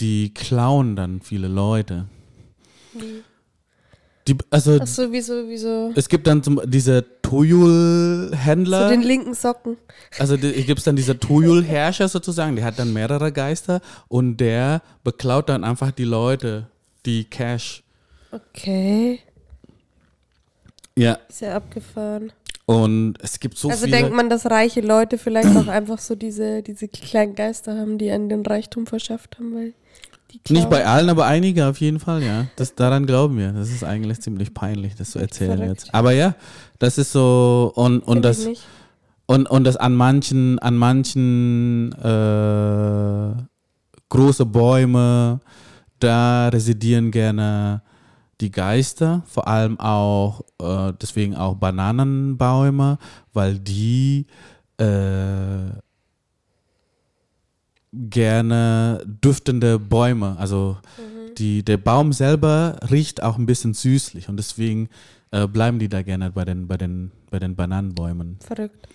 die 0.00 0.32
klauen 0.32 0.96
dann 0.96 1.20
viele 1.20 1.48
Leute. 1.48 2.06
Die, 4.26 4.36
also 4.50 4.78
Ach 4.80 4.86
so, 4.86 5.12
wieso, 5.12 5.34
wieso? 5.46 5.92
es 5.94 6.08
gibt 6.08 6.26
dann 6.26 6.42
zum, 6.42 6.60
diese 6.64 7.04
Tuyul-Händler. 7.26 8.84
So 8.84 8.88
den 8.88 9.02
linken 9.02 9.34
Socken. 9.34 9.76
Also 10.18 10.36
gibt 10.38 10.78
es 10.78 10.84
dann 10.84 10.96
dieser 10.96 11.18
Tuyul-Herrscher 11.18 12.08
sozusagen, 12.08 12.56
der 12.56 12.64
hat 12.64 12.78
dann 12.78 12.92
mehrere 12.92 13.32
Geister 13.32 13.80
und 14.08 14.36
der 14.36 14.82
beklaut 15.02 15.48
dann 15.48 15.64
einfach 15.64 15.90
die 15.90 16.04
Leute, 16.04 16.68
die 17.04 17.24
Cash. 17.24 17.82
Okay. 18.30 19.20
Ja, 20.96 21.18
Ist 21.28 21.40
ja 21.40 21.56
abgefahren. 21.56 22.32
und 22.64 23.16
es 23.20 23.38
gibt 23.38 23.58
so 23.58 23.68
also 23.68 23.84
viele. 23.84 23.98
denkt 23.98 24.14
man, 24.14 24.30
dass 24.30 24.46
reiche 24.46 24.80
Leute 24.80 25.18
vielleicht 25.18 25.54
auch 25.56 25.66
einfach 25.68 25.98
so 25.98 26.14
diese, 26.14 26.62
diese 26.62 26.88
kleinen 26.88 27.34
Geister 27.34 27.76
haben, 27.76 27.98
die 27.98 28.10
einen 28.10 28.28
den 28.28 28.46
Reichtum 28.46 28.86
verschafft 28.86 29.36
haben, 29.38 29.54
weil 29.54 29.74
nicht 30.48 30.70
bei 30.70 30.84
allen, 30.84 31.08
aber 31.08 31.26
einige 31.26 31.66
auf 31.66 31.78
jeden 31.80 32.00
Fall, 32.00 32.22
ja. 32.22 32.46
Das, 32.56 32.74
daran 32.74 33.06
glauben 33.06 33.38
wir. 33.38 33.52
Das 33.52 33.70
ist 33.70 33.84
eigentlich 33.84 34.20
ziemlich 34.20 34.54
peinlich, 34.54 34.94
das 34.94 35.12
zu 35.12 35.18
erzählen 35.18 35.58
Verrückt. 35.58 35.82
jetzt. 35.82 35.94
Aber 35.94 36.12
ja, 36.12 36.34
das 36.78 36.98
ist 36.98 37.12
so 37.12 37.72
und, 37.74 38.00
und 38.00 38.24
Find 38.24 38.24
das 38.24 38.64
und, 39.26 39.50
und 39.50 39.64
das 39.64 39.76
an 39.76 39.94
manchen, 39.94 40.58
an 40.60 40.76
manchen 40.76 41.92
äh, 41.92 43.42
große 44.08 44.46
Bäume, 44.46 45.40
da 45.98 46.48
residieren 46.48 47.10
gerne 47.10 47.82
die 48.40 48.50
Geister, 48.50 49.22
vor 49.26 49.48
allem 49.48 49.80
auch, 49.80 50.42
äh, 50.60 50.92
deswegen 51.00 51.34
auch 51.34 51.56
Bananenbäume, 51.56 52.98
weil 53.32 53.58
die 53.58 54.26
äh, 54.78 55.70
gerne 57.92 59.02
duftende 59.20 59.78
Bäume, 59.78 60.36
also 60.38 60.76
die, 61.38 61.64
der 61.64 61.78
Baum 61.78 62.12
selber 62.12 62.78
riecht 62.90 63.22
auch 63.22 63.38
ein 63.38 63.46
bisschen 63.46 63.74
süßlich 63.74 64.28
und 64.28 64.36
deswegen 64.36 64.88
äh, 65.30 65.46
bleiben 65.46 65.78
die 65.78 65.88
da 65.88 66.02
gerne 66.02 66.30
bei 66.30 66.44
den, 66.44 66.66
bei 66.66 66.76
den, 66.76 67.10
bei 67.30 67.38
den 67.38 67.56
Bananenbäumen. 67.56 68.38
Verrückt. 68.40 68.88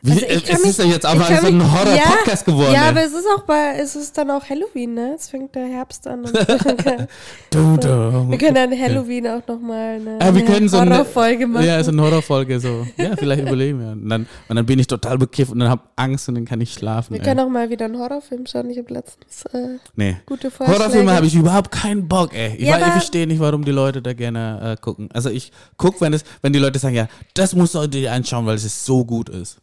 Wie, 0.00 0.12
Also 0.12 0.26
ich 0.26 0.32
es 0.32 0.44
kann 0.44 0.56
ist 0.60 0.66
mich- 0.66 0.86
ja 0.86 0.92
jetzt 0.92 1.06
aber 1.06 1.24
so 1.24 1.46
ein 1.46 1.58
mich- 1.58 1.66
Horror-Podcast 1.72 2.44
geworden. 2.44 2.72
Ja, 2.72 2.84
ey. 2.84 2.88
aber 2.90 3.02
es 3.04 3.12
ist 3.12 3.26
auch 3.36 3.42
bei, 3.42 3.74
es 3.80 3.96
ist 3.96 4.16
dann 4.16 4.30
auch 4.30 4.48
Halloween, 4.48 4.94
ne? 4.94 5.14
Es 5.16 5.28
fängt 5.28 5.54
der 5.54 5.66
Herbst 5.66 6.06
an. 6.06 6.20
Und 6.24 6.32
Du, 7.50 7.76
du. 7.76 8.30
wir 8.30 8.38
können 8.38 8.54
dann 8.54 8.70
Halloween 8.78 9.26
auch 9.26 9.46
nochmal 9.46 9.96
eine, 9.96 10.18
Ah, 10.20 10.34
wir 10.34 10.44
können 10.44 10.68
so 10.68 10.76
eine 10.78 10.92
Horrorfolge 10.98 11.46
machen. 11.46 11.66
Ja, 11.66 11.82
so 11.82 11.90
eine 11.90 12.02
Horrorfolge 12.02 12.60
so. 12.60 12.86
Ja, 12.96 13.16
vielleicht 13.16 13.42
überleben 13.42 13.80
wir. 13.80 13.88
Und 13.92 14.08
dann, 14.08 14.26
und 14.48 14.56
dann 14.56 14.66
bin 14.66 14.78
ich 14.78 14.86
total 14.86 15.18
bekifft 15.18 15.50
und 15.52 15.58
dann 15.58 15.68
habe 15.70 15.82
Angst 15.96 16.28
und 16.28 16.34
dann 16.36 16.44
kann 16.44 16.60
ich 16.60 16.72
schlafen. 16.74 17.14
wir 17.14 17.20
ey. 17.20 17.26
können 17.26 17.40
auch 17.40 17.48
mal 17.48 17.70
wieder 17.70 17.86
einen 17.86 17.98
Horrorfilm 17.98 18.46
schauen. 18.46 18.70
Ich 18.70 18.78
habe 18.78 18.92
letztens 18.94 19.44
äh, 19.52 19.78
nee. 19.96 20.16
gute 20.26 20.50
Vorschläge. 20.50 20.78
Horrorfilme 20.80 21.12
habe 21.12 21.26
ich 21.26 21.34
überhaupt 21.34 21.70
keinen 21.72 22.06
Bock, 22.06 22.34
ey. 22.34 22.54
Ich, 22.56 22.68
Ja, 22.68 22.78
ich 22.78 22.84
verstehe 22.92 23.26
nicht, 23.26 23.40
warum 23.40 23.64
die 23.64 23.72
Leute 23.72 24.00
da 24.02 24.12
gerne 24.12 24.74
äh, 24.78 24.80
gucken. 24.80 25.08
Also 25.12 25.30
ich 25.30 25.50
gucke, 25.76 26.00
wenn, 26.02 26.12
es- 26.12 26.24
wenn 26.42 26.52
die 26.52 26.58
Leute 26.58 26.78
sagen, 26.78 26.94
ja, 26.94 27.08
das 27.34 27.54
musst 27.54 27.74
du 27.74 27.86
dir 27.88 28.12
anschauen, 28.12 28.46
weil 28.46 28.54
es 28.56 28.84
so 28.84 29.04
gut 29.04 29.28
ist. 29.30 29.58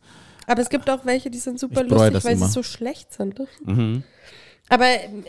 Aber 0.47 0.61
es 0.61 0.69
gibt 0.69 0.89
auch 0.89 1.05
welche, 1.05 1.29
die 1.29 1.37
sind 1.37 1.59
super 1.59 1.83
Ich 1.83 1.89
lustig, 1.89 2.23
weil 2.23 2.33
immer. 2.33 2.47
sie 2.47 2.51
so 2.51 2.63
schlecht 2.63 3.13
sind. 3.13 3.39
Mhm. 3.63 4.03
Aber 4.69 4.85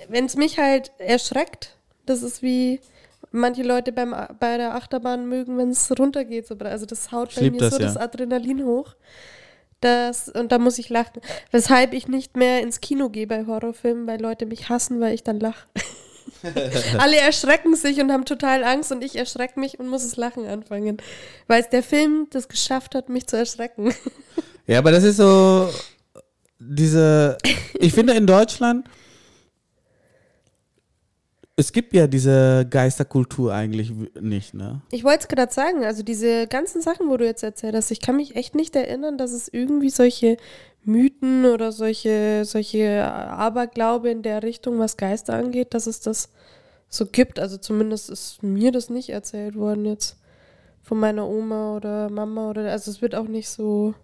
wenn 0.08 0.26
es 0.26 0.36
mich 0.36 0.58
halt 0.58 0.92
erschreckt, 0.98 1.76
das 2.06 2.22
ist 2.22 2.42
wie 2.42 2.80
manche 3.32 3.62
Leute 3.62 3.92
beim, 3.92 4.14
bei 4.38 4.56
der 4.56 4.74
Achterbahn 4.74 5.28
mögen, 5.28 5.58
wenn 5.58 5.70
es 5.70 5.90
runtergeht. 5.98 6.46
So, 6.46 6.56
also 6.56 6.86
das 6.86 7.12
haut 7.12 7.30
Ich 7.30 7.36
bei 7.36 7.50
mir 7.50 7.58
das, 7.58 7.74
so 7.74 7.80
ja. 7.80 7.86
das 7.86 7.96
Adrenalin 7.96 8.64
hoch. 8.64 8.94
Das, 9.80 10.28
und 10.30 10.52
da 10.52 10.58
muss 10.58 10.78
ich 10.78 10.88
lachen. 10.88 11.20
Weshalb 11.50 11.92
ich 11.92 12.08
nicht 12.08 12.36
mehr 12.36 12.62
ins 12.62 12.80
Kino 12.80 13.10
gehe 13.10 13.26
bei 13.26 13.46
Horrorfilmen, 13.46 14.06
weil 14.06 14.20
Leute 14.20 14.46
mich 14.46 14.68
hassen, 14.68 15.00
weil 15.00 15.14
ich 15.14 15.22
dann 15.22 15.38
lache. 15.38 15.66
Alle 16.98 17.16
erschrecken 17.16 17.76
sich 17.76 18.00
und 18.00 18.10
haben 18.10 18.24
total 18.24 18.64
Angst 18.64 18.90
und 18.90 19.04
ich 19.04 19.16
erschrecke 19.16 19.60
mich 19.60 19.78
und 19.78 19.88
muss 19.88 20.02
das 20.02 20.16
Lachen 20.16 20.46
anfangen. 20.46 20.96
Weil 21.46 21.62
es 21.62 21.68
der 21.68 21.82
Film 21.82 22.26
das 22.30 22.48
geschafft 22.48 22.94
hat, 22.94 23.08
mich 23.08 23.26
zu 23.26 23.36
erschrecken. 23.36 23.94
Ja, 24.66 24.78
aber 24.78 24.90
das 24.90 25.04
ist 25.04 25.16
so 25.16 25.68
diese. 26.58 27.38
Ich 27.78 27.92
finde 27.92 28.14
in 28.14 28.26
Deutschland 28.26 28.88
es 31.56 31.72
gibt 31.72 31.94
ja 31.94 32.06
diese 32.06 32.66
Geisterkultur 32.68 33.52
eigentlich 33.52 33.90
nicht, 34.20 34.52
ne? 34.52 34.82
Ich 34.90 35.04
wollte 35.04 35.20
es 35.20 35.28
gerade 35.28 35.52
sagen, 35.52 35.84
also 35.84 36.02
diese 36.02 36.46
ganzen 36.46 36.82
Sachen, 36.82 37.08
wo 37.08 37.16
du 37.16 37.24
jetzt 37.24 37.42
erzählt 37.42 37.74
hast, 37.74 37.90
ich 37.90 38.02
kann 38.02 38.16
mich 38.16 38.36
echt 38.36 38.54
nicht 38.54 38.76
erinnern, 38.76 39.16
dass 39.16 39.32
es 39.32 39.48
irgendwie 39.48 39.88
solche 39.88 40.36
Mythen 40.84 41.46
oder 41.46 41.72
solche, 41.72 42.44
solche 42.44 43.04
Aberglaube 43.04 44.10
in 44.10 44.22
der 44.22 44.42
Richtung, 44.42 44.78
was 44.78 44.98
Geister 44.98 45.34
angeht, 45.34 45.72
dass 45.72 45.86
es 45.86 46.00
das 46.00 46.28
so 46.90 47.06
gibt. 47.06 47.38
Also 47.38 47.56
zumindest 47.56 48.10
ist 48.10 48.42
mir 48.42 48.70
das 48.70 48.90
nicht 48.90 49.08
erzählt 49.08 49.56
worden 49.56 49.86
jetzt 49.86 50.18
von 50.82 51.00
meiner 51.00 51.26
Oma 51.26 51.74
oder 51.74 52.10
Mama 52.10 52.50
oder 52.50 52.70
also 52.70 52.90
es 52.90 53.00
wird 53.00 53.14
auch 53.14 53.28
nicht 53.28 53.48
so 53.48 53.94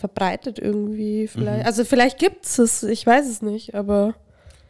verbreitet 0.00 0.58
irgendwie 0.58 1.28
vielleicht. 1.28 1.66
Also 1.66 1.84
vielleicht 1.84 2.18
gibt 2.18 2.44
es 2.46 2.58
es, 2.58 2.82
ich 2.82 3.06
weiß 3.06 3.28
es 3.28 3.42
nicht, 3.42 3.74
aber 3.74 4.14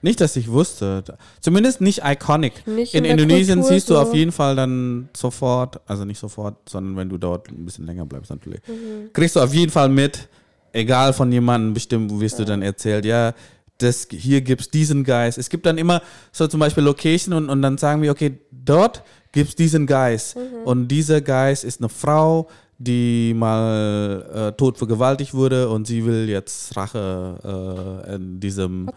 Nicht, 0.03 0.21
dass 0.21 0.37
ich 0.37 0.51
wusste. 0.51 1.05
Zumindest 1.41 1.81
nicht 1.81 2.03
iconic. 2.05 2.67
Nicht 2.67 2.95
in 2.95 3.05
in 3.05 3.13
Indonesien 3.19 3.61
Kultur 3.61 3.75
siehst 3.75 3.89
du 3.91 3.95
so. 3.95 4.01
auf 4.01 4.15
jeden 4.15 4.33
Fall 4.33 4.57
dann 4.57 5.09
sofort, 5.17 5.81
also 5.87 6.05
nicht 6.05 6.19
sofort, 6.19 6.57
sondern 6.69 6.97
wenn 6.97 7.09
du 7.09 7.17
dort 7.19 7.49
ein 7.51 7.65
bisschen 7.65 7.87
länger 7.87 8.05
bleibst 8.07 8.31
natürlich, 8.31 8.61
Mhm. 8.67 9.13
kriegst 9.13 9.37
du 9.37 9.41
auf 9.41 9.55
jeden 9.55 9.71
Fall 9.71 9.89
mit, 9.89 10.29
egal 10.73 11.13
von 11.13 11.31
jemandem 11.33 11.75
bestimmt, 11.75 12.19
wirst 12.21 12.39
du 12.39 12.45
dann 12.45 12.63
erzählt, 12.63 13.05
ja, 13.05 13.35
das, 13.79 14.09
hier 14.11 14.41
gibt 14.43 14.61
es 14.63 14.69
diesen 14.71 15.05
Geist. 15.05 15.39
Es 15.39 15.49
gibt 15.49 15.65
dann 15.65 15.79
immer 15.79 16.03
so 16.33 16.47
zum 16.47 16.61
Beispiel 16.61 16.85
Location 16.85 17.33
und, 17.35 17.49
und 17.49 17.63
dann 17.63 17.79
sagen 17.79 18.03
wir, 18.03 18.11
okay, 18.11 18.39
dort 18.51 19.03
gibt 19.33 19.49
es 19.51 19.55
diesen 19.55 19.87
Geist. 19.87 20.37
Mhm. 20.37 20.65
Und 20.65 20.89
dieser 20.89 21.21
Geist 21.23 21.65
ist 21.65 21.81
eine 21.81 21.89
Frau, 21.89 22.49
die 22.83 23.35
mal 23.35 24.25
äh, 24.35 24.53
tot 24.57 24.79
vergewaltigt 24.79 25.35
wurde 25.35 25.69
und 25.69 25.87
sie 25.87 26.07
will 26.07 26.31
jetzt 26.31 26.75
Rache 26.79 28.03
äh, 28.09 28.15
in 28.15 28.41
diesem, 28.41 28.91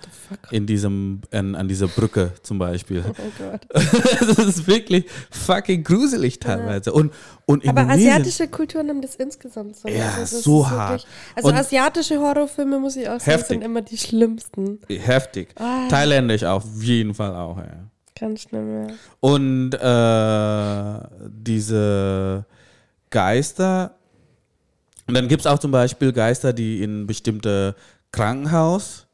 in 0.51 0.65
diesem, 0.65 1.19
in, 1.31 1.53
an 1.53 1.67
dieser 1.67 1.89
Brücke 1.89 2.31
zum 2.43 2.59
Beispiel. 2.59 3.03
Oh 3.05 3.13
Gott. 3.37 3.67
das 3.73 4.37
ist 4.39 4.67
wirklich 4.67 5.03
fucking 5.31 5.83
gruselig 5.83 6.39
teilweise. 6.39 6.93
Und, 6.93 7.11
und 7.45 7.67
Aber 7.67 7.81
asiatische 7.81 8.47
Kulturen 8.47 8.87
haben 8.87 9.01
das 9.01 9.15
insgesamt 9.15 9.75
so. 9.75 9.89
Ja, 9.89 10.13
das 10.17 10.31
so 10.31 10.69
hart. 10.69 11.05
also 11.35 11.49
Und- 11.49 11.55
asiatische 11.55 12.19
Horrorfilme, 12.19 12.79
muss 12.79 12.95
ich 12.95 13.09
auch 13.09 13.19
sagen, 13.19 13.31
Heftig. 13.31 13.47
sind 13.47 13.61
immer 13.63 13.81
die 13.81 13.97
schlimmsten. 13.97 14.79
Heftig. 14.87 15.49
Ah. 15.59 15.89
Thailändisch 15.89 16.45
auf 16.45 16.63
jeden 16.79 17.13
Fall 17.13 17.35
auch, 17.35 17.57
ja. 17.57 17.89
Ganz 18.17 18.43
schlimm, 18.43 18.87
ja. 18.87 18.93
Und 19.19 19.73
äh, 19.73 21.27
diese 21.29 22.45
Geister, 23.13 23.95
und 25.07 25.15
dann 25.15 25.27
gibt 25.27 25.41
es 25.41 25.47
auch 25.47 25.59
zum 25.59 25.71
Beispiel 25.71 26.11
Geister, 26.11 26.51
die 26.53 26.81
in 26.81 27.05
bestimmte 27.05 27.75
Krankenhaus 28.11 29.05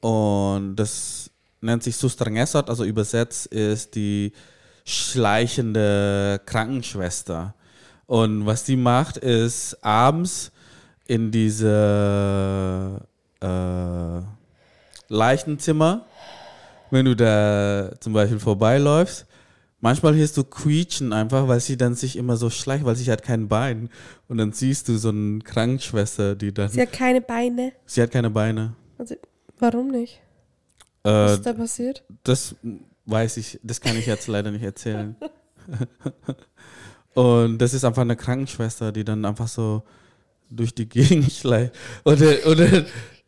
und 0.00 0.76
das 0.76 1.30
nennt 1.60 1.82
sich 1.82 1.96
Sustrangesot, 1.96 2.68
also 2.68 2.84
übersetzt 2.84 3.46
ist 3.46 3.94
die 3.94 4.32
schleichende 4.84 6.40
Krankenschwester. 6.44 7.54
Und 8.06 8.44
was 8.44 8.64
die 8.64 8.76
macht, 8.76 9.16
ist 9.16 9.82
abends 9.82 10.52
in 11.06 11.30
diese 11.30 13.00
äh, 13.40 14.20
Leichenzimmer, 15.08 16.04
wenn 16.90 17.06
du 17.06 17.16
da 17.16 17.90
zum 18.00 18.12
Beispiel 18.12 18.38
vorbeiläufst, 18.38 19.26
manchmal 19.84 20.16
hörst 20.16 20.36
du 20.38 20.42
quietschen 20.44 21.12
einfach, 21.12 21.46
weil 21.46 21.60
sie 21.60 21.76
dann 21.76 21.94
sich 21.94 22.16
immer 22.16 22.36
so 22.38 22.48
schleicht, 22.50 22.84
weil 22.86 22.96
sie 22.96 23.10
hat 23.12 23.22
kein 23.22 23.48
Bein. 23.48 23.90
Und 24.28 24.38
dann 24.38 24.52
siehst 24.52 24.88
du 24.88 24.96
so 24.96 25.10
eine 25.10 25.40
Krankenschwester, 25.40 26.34
die 26.34 26.52
dann, 26.52 26.70
Sie 26.70 26.80
hat 26.80 26.92
keine 26.92 27.20
Beine. 27.20 27.72
sie 27.86 28.00
hat 28.02 28.10
keine 28.10 28.30
Beine. 28.30 28.74
Also, 28.98 29.14
warum 29.58 29.88
nicht? 29.88 30.20
Was 31.02 31.32
Äh, 31.32 31.34
ist 31.34 31.46
da 31.46 31.52
passiert? 31.52 32.02
das 32.24 32.56
weiß 33.04 33.36
ich, 33.36 33.60
das 33.62 33.80
kann 33.82 33.96
ich 33.98 34.06
jetzt 34.06 34.26
leider 34.26 34.50
nicht 34.50 34.62
erzählen. 34.64 35.14
Und 37.14 37.58
das 37.58 37.74
ist 37.74 37.84
einfach 37.84 38.02
eine 38.02 38.16
Krankenschwester, 38.16 38.90
die 38.90 39.04
dann 39.04 39.24
einfach 39.24 39.48
so 39.48 39.82
durch 40.50 40.74
die 40.74 40.88
Gegend 40.88 41.30
schleicht. 41.40 41.72
Oder, 42.04 42.46
oder 42.50 42.84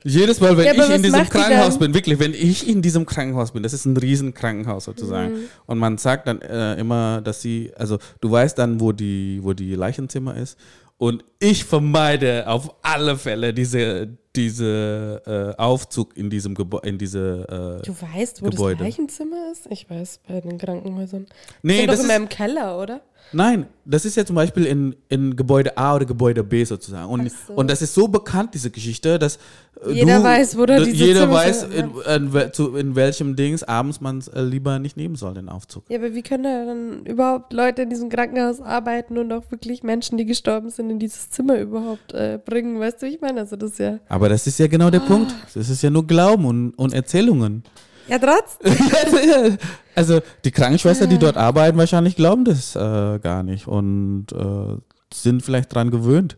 jedes 0.06 0.40
Mal, 0.40 0.56
wenn 0.56 0.64
Ja, 0.66 0.72
ich 0.84 0.90
in 0.90 1.02
diesem 1.02 1.28
Krankenhaus 1.28 1.78
bin, 1.78 1.94
wirklich, 1.94 2.18
wenn 2.18 2.32
ich 2.34 2.68
in 2.68 2.80
diesem 2.82 3.06
Krankenhaus 3.06 3.52
bin, 3.52 3.62
das 3.62 3.72
ist 3.72 3.84
ein 3.84 3.96
riesen 3.96 4.34
Krankenhaus 4.34 4.84
sozusagen. 4.84 5.32
Mhm. 5.34 5.44
Und 5.66 5.78
man 5.78 5.98
sagt 5.98 6.28
dann 6.28 6.40
äh, 6.42 6.74
immer, 6.76 7.20
dass 7.20 7.42
sie, 7.42 7.72
also 7.76 7.98
du 8.20 8.30
weißt 8.30 8.56
dann, 8.58 8.80
wo 8.80 8.92
die, 8.92 9.40
wo 9.42 9.52
die 9.52 9.74
Leichenzimmer 9.74 10.36
ist. 10.36 10.58
Und 10.98 11.24
ich 11.40 11.64
vermeide 11.64 12.48
auf 12.48 12.74
alle 12.82 13.18
Fälle 13.18 13.52
diese, 13.52 14.08
diese 14.34 15.22
äh, 15.26 15.60
Aufzug 15.60 16.16
in 16.16 16.30
diesem 16.30 16.54
Gebäude, 16.54 16.88
in 16.88 16.96
diese 16.98 17.80
äh, 17.82 17.86
Du 17.86 17.94
weißt, 18.00 18.40
wo 18.42 18.46
Gebäude. 18.48 18.76
das 18.78 18.86
Leichenzimmer 18.86 19.50
ist? 19.52 19.66
Ich 19.70 19.90
weiß, 19.90 20.20
bei 20.26 20.40
den 20.40 20.56
Krankenhäusern. 20.56 21.26
Nee, 21.62 21.86
das 21.86 21.96
doch 21.96 22.04
ist, 22.04 22.10
immer 22.10 22.16
im 22.16 22.28
Keller, 22.30 22.78
oder? 22.78 23.02
Nein, 23.32 23.66
das 23.84 24.04
ist 24.04 24.16
ja 24.16 24.24
zum 24.24 24.36
Beispiel 24.36 24.64
in, 24.64 24.96
in 25.08 25.36
Gebäude 25.36 25.76
A 25.76 25.94
oder 25.94 26.04
Gebäude 26.04 26.42
B 26.42 26.64
sozusagen. 26.64 27.10
Und, 27.10 27.30
so. 27.30 27.52
und 27.54 27.70
das 27.70 27.82
ist 27.82 27.94
so 27.94 28.08
bekannt, 28.08 28.54
diese 28.54 28.70
Geschichte, 28.70 29.18
dass 29.18 29.38
äh, 29.84 29.92
Jeder 29.92 30.18
du, 30.18 30.24
weiß, 30.24 30.58
wo 30.58 30.66
da 30.66 30.78
diese 30.78 30.90
Jeder 30.90 31.20
Zimmer 31.20 31.34
weiß, 31.34 31.62
in, 31.64 31.92
in, 32.34 32.52
zu, 32.52 32.76
in 32.76 32.96
welchem 32.96 33.36
Dings 33.36 33.62
abends 33.62 34.00
man 34.00 34.18
es 34.18 34.28
äh, 34.28 34.42
lieber 34.42 34.78
nicht 34.78 34.96
nehmen 34.96 35.16
soll, 35.16 35.34
den 35.34 35.48
Aufzug. 35.48 35.84
Ja, 35.88 35.98
aber 35.98 36.14
wie 36.14 36.22
können 36.22 36.44
da 36.44 36.64
dann 36.64 37.06
überhaupt 37.06 37.52
Leute 37.52 37.82
in 37.82 37.90
diesem 37.90 38.08
Krankenhaus 38.08 38.60
arbeiten 38.60 39.18
und 39.18 39.32
auch 39.32 39.50
wirklich 39.50 39.82
Menschen, 39.82 40.18
die 40.18 40.26
gestorben 40.26 40.70
sind, 40.70 40.90
in 40.90 40.98
dieses 40.98 41.30
Zimmer 41.30 41.58
überhaupt 41.58 42.12
äh, 42.12 42.38
bringen? 42.44 42.80
Weißt 42.80 43.02
du, 43.02 43.06
wie 43.06 43.14
ich 43.14 43.20
meine? 43.20 43.40
Also 43.40 43.56
das 43.56 43.72
ist 43.72 43.78
ja. 43.78 43.98
Aber 44.08 44.28
das 44.28 44.46
ist 44.46 44.58
ja 44.58 44.66
genau 44.66 44.90
der 44.90 45.00
Punkt. 45.00 45.34
Das 45.54 45.68
ist 45.68 45.82
ja 45.82 45.90
nur 45.90 46.06
Glauben 46.06 46.44
und, 46.44 46.70
und 46.70 46.92
Erzählungen. 46.92 47.62
Ja, 48.08 48.18
trotzdem. 48.18 49.58
also 49.94 50.20
die 50.44 50.50
Krankenschwester, 50.50 51.06
die 51.06 51.18
dort 51.18 51.36
arbeiten, 51.36 51.76
wahrscheinlich 51.78 52.16
glauben 52.16 52.44
das 52.44 52.76
äh, 52.76 53.18
gar 53.18 53.42
nicht 53.42 53.66
und 53.66 54.26
äh, 54.32 54.76
sind 55.12 55.42
vielleicht 55.42 55.74
dran 55.74 55.90
gewöhnt, 55.90 56.36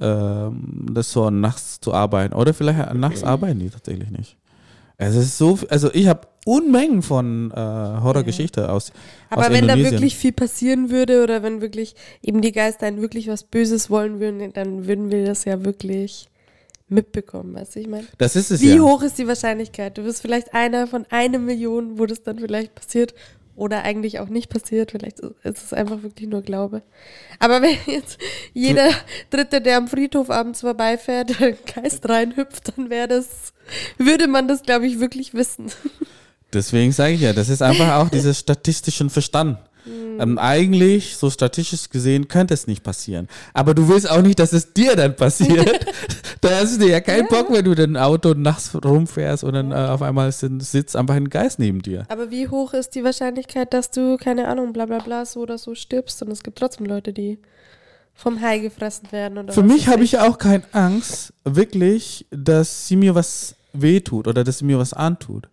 ähm, 0.00 0.86
das 0.90 1.12
so 1.12 1.30
nachts 1.30 1.80
zu 1.80 1.94
arbeiten. 1.94 2.34
Oder 2.34 2.54
vielleicht 2.54 2.94
nachts 2.94 3.22
arbeiten 3.22 3.60
die 3.60 3.70
tatsächlich 3.70 4.10
nicht. 4.10 4.36
Es 4.98 5.14
ist 5.14 5.36
so, 5.36 5.58
also 5.68 5.90
ich 5.92 6.08
habe 6.08 6.26
Unmengen 6.46 7.02
von 7.02 7.50
äh, 7.50 7.56
Horrorgeschichte 7.56 8.70
aus, 8.70 8.92
Aber 9.30 9.42
aus 9.42 9.50
wenn 9.50 9.66
da 9.66 9.76
wirklich 9.76 10.16
viel 10.16 10.32
passieren 10.32 10.90
würde 10.90 11.22
oder 11.22 11.42
wenn 11.42 11.60
wirklich 11.60 11.96
eben 12.22 12.40
die 12.40 12.52
Geister 12.52 12.86
einen 12.86 13.02
wirklich 13.02 13.28
was 13.28 13.42
Böses 13.42 13.90
wollen 13.90 14.20
würden, 14.20 14.52
dann 14.52 14.86
würden 14.86 15.10
wir 15.10 15.26
das 15.26 15.44
ja 15.44 15.64
wirklich 15.64 16.28
mitbekommen, 16.88 17.54
weißt 17.54 17.76
du, 17.76 17.80
ich 17.80 17.88
meine? 17.88 18.06
das 18.18 18.36
ist 18.36 18.50
es 18.50 18.60
Wie 18.60 18.76
ja. 18.76 18.80
hoch 18.80 19.02
ist 19.02 19.18
die 19.18 19.26
Wahrscheinlichkeit? 19.26 19.98
Du 19.98 20.04
bist 20.04 20.22
vielleicht 20.22 20.54
einer 20.54 20.86
von 20.86 21.04
einer 21.10 21.38
Million, 21.38 21.98
wo 21.98 22.06
das 22.06 22.22
dann 22.22 22.38
vielleicht 22.38 22.74
passiert 22.74 23.14
oder 23.56 23.82
eigentlich 23.82 24.20
auch 24.20 24.28
nicht 24.28 24.50
passiert. 24.50 24.92
Vielleicht 24.92 25.20
ist 25.20 25.64
es 25.64 25.72
einfach 25.72 26.02
wirklich 26.02 26.28
nur 26.28 26.42
Glaube. 26.42 26.82
Aber 27.38 27.62
wenn 27.62 27.76
jetzt 27.86 28.18
jeder 28.52 28.90
Dritte, 29.30 29.60
der 29.60 29.78
am 29.78 29.88
Friedhof 29.88 30.30
abends 30.30 30.60
vorbeifährt, 30.60 31.40
einen 31.40 31.56
Geist 31.74 32.08
reinhüpft, 32.08 32.76
dann 32.76 32.90
wäre 32.90 33.08
das, 33.08 33.52
würde 33.98 34.28
man 34.28 34.46
das, 34.46 34.62
glaube 34.62 34.86
ich, 34.86 35.00
wirklich 35.00 35.34
wissen. 35.34 35.72
Deswegen 36.52 36.92
sage 36.92 37.14
ich 37.14 37.22
ja, 37.22 37.32
das 37.32 37.48
ist 37.48 37.60
einfach 37.60 37.94
auch 37.96 38.08
dieses 38.08 38.38
statistischen 38.38 39.10
Verstand. 39.10 39.58
Hm. 39.86 40.20
Ähm, 40.20 40.38
eigentlich, 40.38 41.16
so 41.16 41.30
statistisch 41.30 41.90
gesehen, 41.90 42.26
könnte 42.28 42.54
es 42.54 42.66
nicht 42.66 42.82
passieren. 42.82 43.28
Aber 43.54 43.72
du 43.72 43.88
willst 43.88 44.10
auch 44.10 44.20
nicht, 44.20 44.38
dass 44.38 44.52
es 44.52 44.72
dir 44.72 44.96
dann 44.96 45.14
passiert. 45.14 45.86
da 46.40 46.50
hast 46.60 46.80
du 46.80 46.88
ja 46.88 47.00
keinen 47.00 47.28
Bock, 47.28 47.46
wenn 47.50 47.64
du 47.64 47.74
dein 47.74 47.96
Auto 47.96 48.34
nachts 48.34 48.76
rumfährst 48.84 49.44
und 49.44 49.54
dann 49.54 49.70
äh, 49.70 49.74
auf 49.74 50.02
einmal 50.02 50.32
sitzt 50.32 50.96
einfach 50.96 51.14
ein 51.14 51.30
Geist 51.30 51.58
neben 51.58 51.82
dir. 51.82 52.04
Aber 52.08 52.30
wie 52.30 52.48
hoch 52.48 52.74
ist 52.74 52.94
die 52.96 53.04
Wahrscheinlichkeit, 53.04 53.72
dass 53.72 53.90
du, 53.90 54.16
keine 54.16 54.48
Ahnung, 54.48 54.72
bla 54.72 54.86
bla 54.86 54.98
bla, 54.98 55.24
so 55.24 55.40
oder 55.40 55.56
so 55.56 55.74
stirbst? 55.74 56.22
Und 56.22 56.32
es 56.32 56.42
gibt 56.42 56.58
trotzdem 56.58 56.86
Leute, 56.86 57.12
die 57.12 57.38
vom 58.14 58.40
Hai 58.40 58.58
gefressen 58.58 59.12
werden. 59.12 59.38
Oder 59.38 59.52
Für 59.52 59.62
mich 59.62 59.86
habe 59.88 60.02
ich 60.02 60.18
auch 60.18 60.38
keine 60.38 60.64
Angst, 60.72 61.32
wirklich, 61.44 62.26
dass 62.30 62.88
sie 62.88 62.96
mir 62.96 63.14
was 63.14 63.54
wehtut 63.72 64.26
oder 64.26 64.42
dass 64.42 64.58
sie 64.58 64.64
mir 64.64 64.78
was 64.78 64.92
antut. 64.92 65.48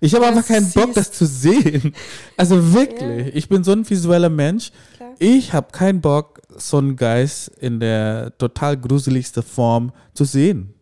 Ich 0.00 0.14
habe 0.14 0.24
Ja, 0.24 0.30
einfach 0.30 0.46
keinen 0.46 0.70
Bock, 0.70 0.94
das 0.94 1.12
zu 1.12 1.26
sehen. 1.26 1.94
Also 2.36 2.72
wirklich, 2.72 3.34
ich 3.34 3.48
bin 3.48 3.62
so 3.64 3.72
ein 3.72 3.88
visueller 3.88 4.30
Mensch. 4.30 4.72
Klar. 4.96 5.14
Ich 5.18 5.52
habe 5.52 5.70
keinen 5.72 6.00
Bock, 6.00 6.40
so 6.56 6.78
einen 6.78 6.96
Geist 6.96 7.48
in 7.48 7.80
der 7.80 8.36
total 8.38 8.78
gruseligsten 8.78 9.42
Form 9.42 9.92
zu 10.14 10.24
sehen. 10.24 10.74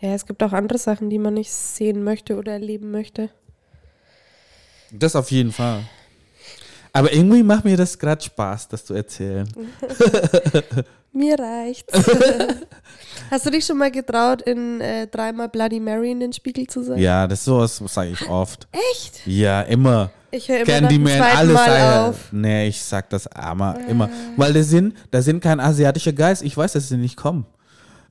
Ja, 0.00 0.14
es 0.14 0.26
gibt 0.26 0.42
auch 0.42 0.52
andere 0.52 0.78
Sachen, 0.78 1.10
die 1.10 1.18
man 1.18 1.34
nicht 1.34 1.52
sehen 1.52 2.02
möchte 2.02 2.36
oder 2.36 2.52
erleben 2.52 2.90
möchte. 2.90 3.30
Das 4.90 5.14
auf 5.14 5.30
jeden 5.30 5.52
Fall. 5.52 5.84
Aber 6.92 7.12
irgendwie 7.12 7.42
macht 7.42 7.64
mir 7.64 7.76
das 7.76 7.98
gerade 7.98 8.22
Spaß, 8.22 8.68
das 8.68 8.84
zu 8.84 8.94
erzählen. 8.94 9.48
Mir 11.14 11.38
reicht's. 11.38 11.92
Hast 13.30 13.46
du 13.46 13.50
dich 13.50 13.64
schon 13.64 13.78
mal 13.78 13.90
getraut, 13.90 14.42
in 14.42 14.80
äh, 14.80 15.06
dreimal 15.06 15.48
Bloody 15.48 15.78
Mary 15.78 16.10
in 16.10 16.20
den 16.20 16.32
Spiegel 16.32 16.66
zu 16.66 16.82
sein? 16.82 16.98
Ja, 16.98 17.26
das 17.26 17.44
sowas 17.44 17.82
sage 17.86 18.10
ich 18.10 18.28
oft. 18.28 18.66
Echt? 18.92 19.26
Ja, 19.26 19.62
immer. 19.62 20.10
Ich 20.30 20.48
höre 20.48 20.60
immer 20.60 20.66
Candyman, 20.66 21.20
alles. 21.20 21.54
Mal 21.54 22.08
auf. 22.08 22.16
Ah. 22.24 22.28
Nee, 22.32 22.68
ich 22.68 22.82
sag 22.82 23.10
das 23.10 23.26
aber 23.26 23.78
immer. 23.88 24.08
Weil 24.36 24.54
da 24.54 24.62
sind, 24.62 24.96
da 25.10 25.20
sind 25.20 25.42
kein 25.42 25.60
asiatischer 25.60 26.14
Geist. 26.14 26.42
Ich 26.42 26.56
weiß, 26.56 26.72
dass 26.72 26.88
sie 26.88 26.96
nicht 26.96 27.16
kommen. 27.16 27.44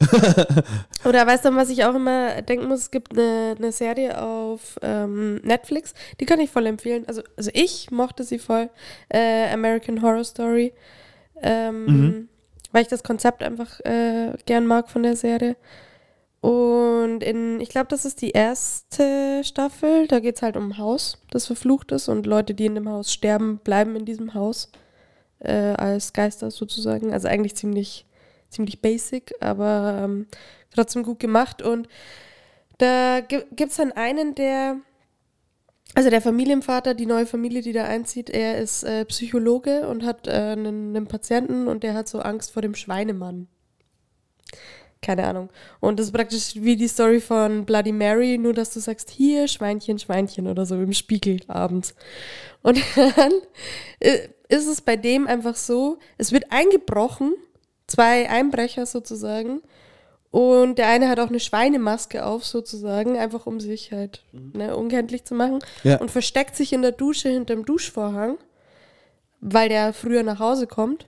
Oder 1.06 1.26
weißt 1.28 1.46
du, 1.46 1.56
was 1.56 1.70
ich 1.70 1.84
auch 1.86 1.96
immer 1.96 2.42
denken 2.42 2.68
muss? 2.68 2.80
Es 2.80 2.92
gibt 2.92 3.14
eine, 3.14 3.56
eine 3.58 3.72
Serie 3.72 4.22
auf 4.22 4.80
ähm, 4.82 5.36
Netflix, 5.44 5.94
die 6.20 6.26
kann 6.26 6.40
ich 6.40 6.50
voll 6.50 6.66
empfehlen. 6.66 7.06
Also, 7.08 7.22
also 7.38 7.52
ich 7.54 7.92
mochte 7.92 8.24
sie 8.24 8.40
voll. 8.40 8.70
Äh, 9.10 9.52
American 9.52 10.02
Horror 10.02 10.24
Story. 10.24 10.74
Ähm, 11.42 11.86
Mhm. 11.86 12.28
Weil 12.74 12.84
ich 12.84 12.88
das 12.88 13.04
Konzept 13.04 13.44
einfach 13.44 13.82
äh, 13.82 14.34
gern 14.46 14.66
mag 14.66 14.90
von 14.90 15.04
der 15.04 15.18
Serie. 15.18 15.58
Und 16.40 17.22
in, 17.22 17.60
ich 17.60 17.70
glaube, 17.70 17.88
das 17.90 18.06
ist 18.06 18.22
die 18.22 18.32
erste 18.32 19.44
Staffel. 19.44 20.08
Da 20.08 20.20
geht 20.20 20.38
es 20.38 20.42
halt 20.42 20.56
um 20.56 20.70
ein 20.70 20.78
Haus, 20.78 21.18
das 21.30 21.48
verflucht 21.48 21.92
ist. 21.92 22.08
Und 22.08 22.26
Leute, 22.26 22.54
die 22.54 22.66
in 22.66 22.76
dem 22.76 22.90
Haus 22.90 23.12
sterben, 23.12 23.58
bleiben 23.58 23.96
in 23.96 24.06
diesem 24.06 24.34
Haus. 24.34 24.72
Äh, 25.40 25.74
als 25.74 26.14
Geister 26.14 26.52
sozusagen. 26.52 27.12
Also 27.14 27.28
eigentlich 27.28 27.56
ziemlich, 27.56 28.06
ziemlich 28.52 28.82
basic, 28.82 29.34
aber 29.40 30.02
ähm, 30.04 30.28
trotzdem 30.74 31.04
gut 31.04 31.20
gemacht. 31.20 31.62
Und 31.62 31.88
da 32.78 33.22
gibt 33.22 33.62
es 33.62 33.78
dann 33.78 33.92
einen, 33.92 34.36
der, 34.36 34.78
also 35.96 36.10
der 36.10 36.22
Familienvater, 36.22 36.94
die 36.94 37.06
neue 37.06 37.26
Familie, 37.26 37.62
die 37.62 37.74
da 37.74 37.86
einzieht, 37.86 38.30
er 38.30 38.58
ist 38.58 38.84
äh, 38.84 39.06
Psychologe 39.06 39.88
und 39.88 40.04
hat 40.04 40.28
äh, 40.28 40.32
einen, 40.32 40.96
einen 40.96 41.08
Patienten 41.08 41.68
und 41.68 41.84
der 41.84 41.94
hat 41.94 42.08
so 42.08 42.20
Angst 42.20 42.52
vor 42.52 42.62
dem 42.62 42.76
Schweinemann. 42.76 43.48
Keine 45.02 45.26
Ahnung. 45.26 45.50
Und 45.80 45.98
das 45.98 46.08
ist 46.08 46.12
praktisch 46.14 46.54
wie 46.56 46.76
die 46.76 46.88
Story 46.88 47.22
von 47.22 47.66
Bloody 47.66 47.92
Mary, 47.92 48.38
nur 48.38 48.54
dass 48.54 48.72
du 48.72 48.80
sagst, 48.80 49.10
hier, 49.10 49.48
Schweinchen, 49.48 49.98
Schweinchen 49.98 50.48
oder 50.48 50.68
so 50.68 50.76
im 50.76 50.94
Spiegel 50.94 51.40
abends. 51.48 51.96
Und 52.62 52.80
dann 52.96 53.32
äh, 54.00 54.28
ist 54.48 54.68
es 54.68 54.82
bei 54.82 54.98
dem 54.98 55.26
einfach 55.26 55.56
so, 55.56 55.98
es 56.20 56.32
wird 56.32 56.52
eingebrochen 56.52 57.34
zwei 57.88 58.30
Einbrecher 58.30 58.86
sozusagen. 58.86 59.62
Und 60.32 60.78
der 60.78 60.88
eine 60.88 61.10
hat 61.10 61.20
auch 61.20 61.28
eine 61.28 61.42
Schweinemaske 61.42 62.26
auf, 62.26 62.46
sozusagen, 62.46 63.18
einfach 63.18 63.46
um 63.46 63.60
sich 63.60 63.92
halt 63.92 64.24
ne, 64.32 64.76
unkenntlich 64.78 65.26
zu 65.26 65.36
machen. 65.36 65.60
Ja. 65.84 66.00
Und 66.00 66.10
versteckt 66.10 66.56
sich 66.56 66.72
in 66.72 66.82
der 66.82 66.94
Dusche 66.94 67.30
hinterm 67.30 67.66
Duschvorhang, 67.66 68.38
weil 69.42 69.68
der 69.68 69.92
früher 69.94 70.24
nach 70.24 70.40
Hause 70.40 70.68
kommt. 70.68 71.08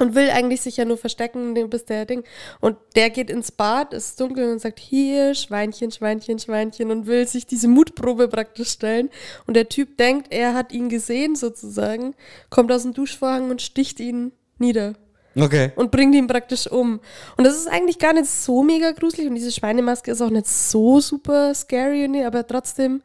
Und 0.00 0.14
will 0.14 0.30
eigentlich 0.30 0.60
sich 0.60 0.76
ja 0.76 0.84
nur 0.84 0.96
verstecken, 0.96 1.56
den- 1.56 1.70
bis 1.70 1.84
der 1.84 2.06
Ding. 2.06 2.22
Und 2.60 2.76
der 2.94 3.10
geht 3.10 3.30
ins 3.30 3.50
Bad, 3.50 3.92
es 3.92 4.10
ist 4.10 4.20
dunkel 4.20 4.52
und 4.52 4.60
sagt, 4.60 4.78
hier, 4.78 5.34
Schweinchen, 5.34 5.90
Schweinchen, 5.90 6.38
Schweinchen 6.38 6.92
und 6.92 7.06
will 7.08 7.26
sich 7.26 7.46
diese 7.46 7.66
Mutprobe 7.66 8.28
praktisch 8.28 8.70
stellen. 8.70 9.10
Und 9.48 9.54
der 9.54 9.68
Typ 9.68 9.96
denkt, 9.96 10.28
er 10.32 10.54
hat 10.54 10.70
ihn 10.72 10.88
gesehen 10.88 11.34
sozusagen, 11.34 12.14
kommt 12.48 12.70
aus 12.70 12.82
dem 12.82 12.94
Duschvorhang 12.94 13.50
und 13.50 13.60
sticht 13.60 13.98
ihn 13.98 14.30
nieder 14.58 14.94
Okay. 15.36 15.72
und 15.76 15.90
bringt 15.90 16.14
ihn 16.14 16.26
praktisch 16.26 16.66
um. 16.70 17.00
Und 17.36 17.44
das 17.44 17.54
ist 17.56 17.68
eigentlich 17.68 17.98
gar 17.98 18.12
nicht 18.12 18.26
so 18.28 18.62
mega 18.62 18.90
gruselig 18.92 19.28
und 19.28 19.34
diese 19.34 19.52
Schweinemaske 19.52 20.10
ist 20.10 20.20
auch 20.22 20.30
nicht 20.30 20.46
so 20.48 21.00
super 21.00 21.54
scary, 21.54 22.24
aber 22.24 22.46
trotzdem, 22.46 23.02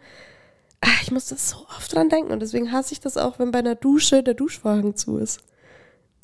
ah, 0.82 0.88
ich 1.04 1.12
muss 1.12 1.28
da 1.28 1.36
so 1.36 1.58
oft 1.78 1.94
dran 1.94 2.10
denken 2.10 2.32
und 2.32 2.40
deswegen 2.42 2.72
hasse 2.72 2.94
ich 2.94 3.00
das 3.00 3.18
auch, 3.18 3.40
wenn 3.40 3.52
bei 3.52 3.60
einer 3.60 3.76
Dusche 3.76 4.24
der 4.24 4.34
Duschvorhang 4.34 4.96
zu 4.96 5.18
ist. 5.18 5.40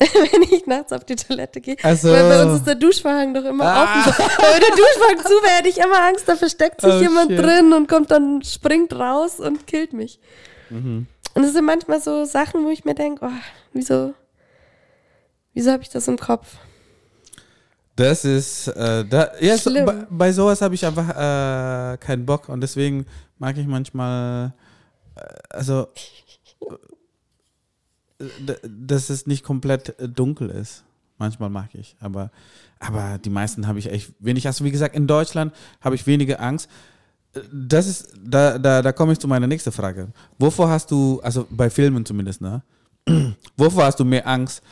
wenn 0.00 0.42
ich 0.44 0.66
nachts 0.66 0.94
auf 0.94 1.04
die 1.04 1.14
Toilette 1.16 1.60
gehe. 1.60 1.76
Ach 1.82 1.94
so. 1.94 2.10
Weil 2.10 2.26
bei 2.28 2.42
uns 2.44 2.54
ist 2.60 2.66
der 2.66 2.74
Duschvorhang 2.76 3.34
doch 3.34 3.44
immer 3.44 3.66
Ah. 3.66 3.82
offen. 4.00 4.14
Wenn 4.16 4.60
der 4.60 4.70
Duschvorhang 4.70 5.18
zu 5.18 5.34
wäre, 5.44 5.56
hätte 5.58 5.68
ich 5.68 5.76
immer 5.76 6.00
Angst, 6.06 6.26
da 6.26 6.36
versteckt 6.36 6.80
sich 6.80 6.90
Oh, 6.90 7.00
jemand 7.00 7.30
shit. 7.32 7.38
drin 7.38 7.72
und 7.74 7.86
kommt 7.86 8.10
dann, 8.10 8.42
springt 8.42 8.94
raus 8.94 9.40
und 9.40 9.66
killt 9.66 9.92
mich. 9.92 10.18
Mhm. 10.70 11.06
Und 11.34 11.44
es 11.44 11.52
sind 11.52 11.66
manchmal 11.66 12.00
so 12.00 12.24
Sachen, 12.24 12.64
wo 12.64 12.70
ich 12.70 12.86
mir 12.86 12.94
denke, 12.94 13.26
oh, 13.26 13.30
wieso, 13.74 14.14
wieso 15.60 15.72
habe 15.72 15.82
ich 15.82 15.90
das 15.90 16.08
im 16.08 16.16
Kopf? 16.16 16.56
Das 17.94 18.24
ist, 18.24 18.68
äh, 18.68 19.04
da, 19.04 19.30
ja, 19.40 19.58
so, 19.58 19.70
bei, 19.70 20.06
bei 20.08 20.32
sowas 20.32 20.62
habe 20.62 20.74
ich 20.74 20.86
einfach 20.86 21.10
äh, 21.10 21.98
keinen 21.98 22.24
Bock 22.24 22.48
und 22.48 22.62
deswegen 22.62 23.04
mag 23.38 23.58
ich 23.58 23.66
manchmal, 23.66 24.54
äh, 25.16 25.20
also, 25.50 25.88
äh, 28.20 28.54
dass 28.66 29.10
es 29.10 29.26
nicht 29.26 29.44
komplett 29.44 29.98
äh, 30.00 30.08
dunkel 30.08 30.48
ist. 30.48 30.82
Manchmal 31.18 31.50
mag 31.50 31.74
ich, 31.74 31.94
aber, 32.00 32.30
aber 32.78 33.18
die 33.18 33.28
meisten 33.28 33.66
habe 33.66 33.78
ich 33.78 33.92
echt 33.92 34.14
wenig. 34.18 34.46
Also 34.46 34.64
wie 34.64 34.70
gesagt, 34.70 34.96
in 34.96 35.06
Deutschland 35.06 35.52
habe 35.82 35.94
ich 35.94 36.06
weniger 36.06 36.40
Angst. 36.40 36.70
Äh, 37.34 37.40
Das 37.52 37.86
ist, 37.86 38.14
da, 38.18 38.56
da, 38.58 38.80
da 38.80 38.92
komme 38.92 39.12
ich 39.12 39.18
zu 39.18 39.28
meiner 39.28 39.46
nächsten 39.46 39.72
Frage. 39.72 40.08
Wovor 40.38 40.70
hast 40.70 40.90
du, 40.90 41.20
also 41.22 41.46
bei 41.50 41.68
Filmen 41.68 42.06
zumindest, 42.06 42.40
ne? 42.40 42.62
Wovor 43.58 43.84
hast 43.84 44.00
du 44.00 44.06
mehr 44.06 44.26
Angst? 44.26 44.62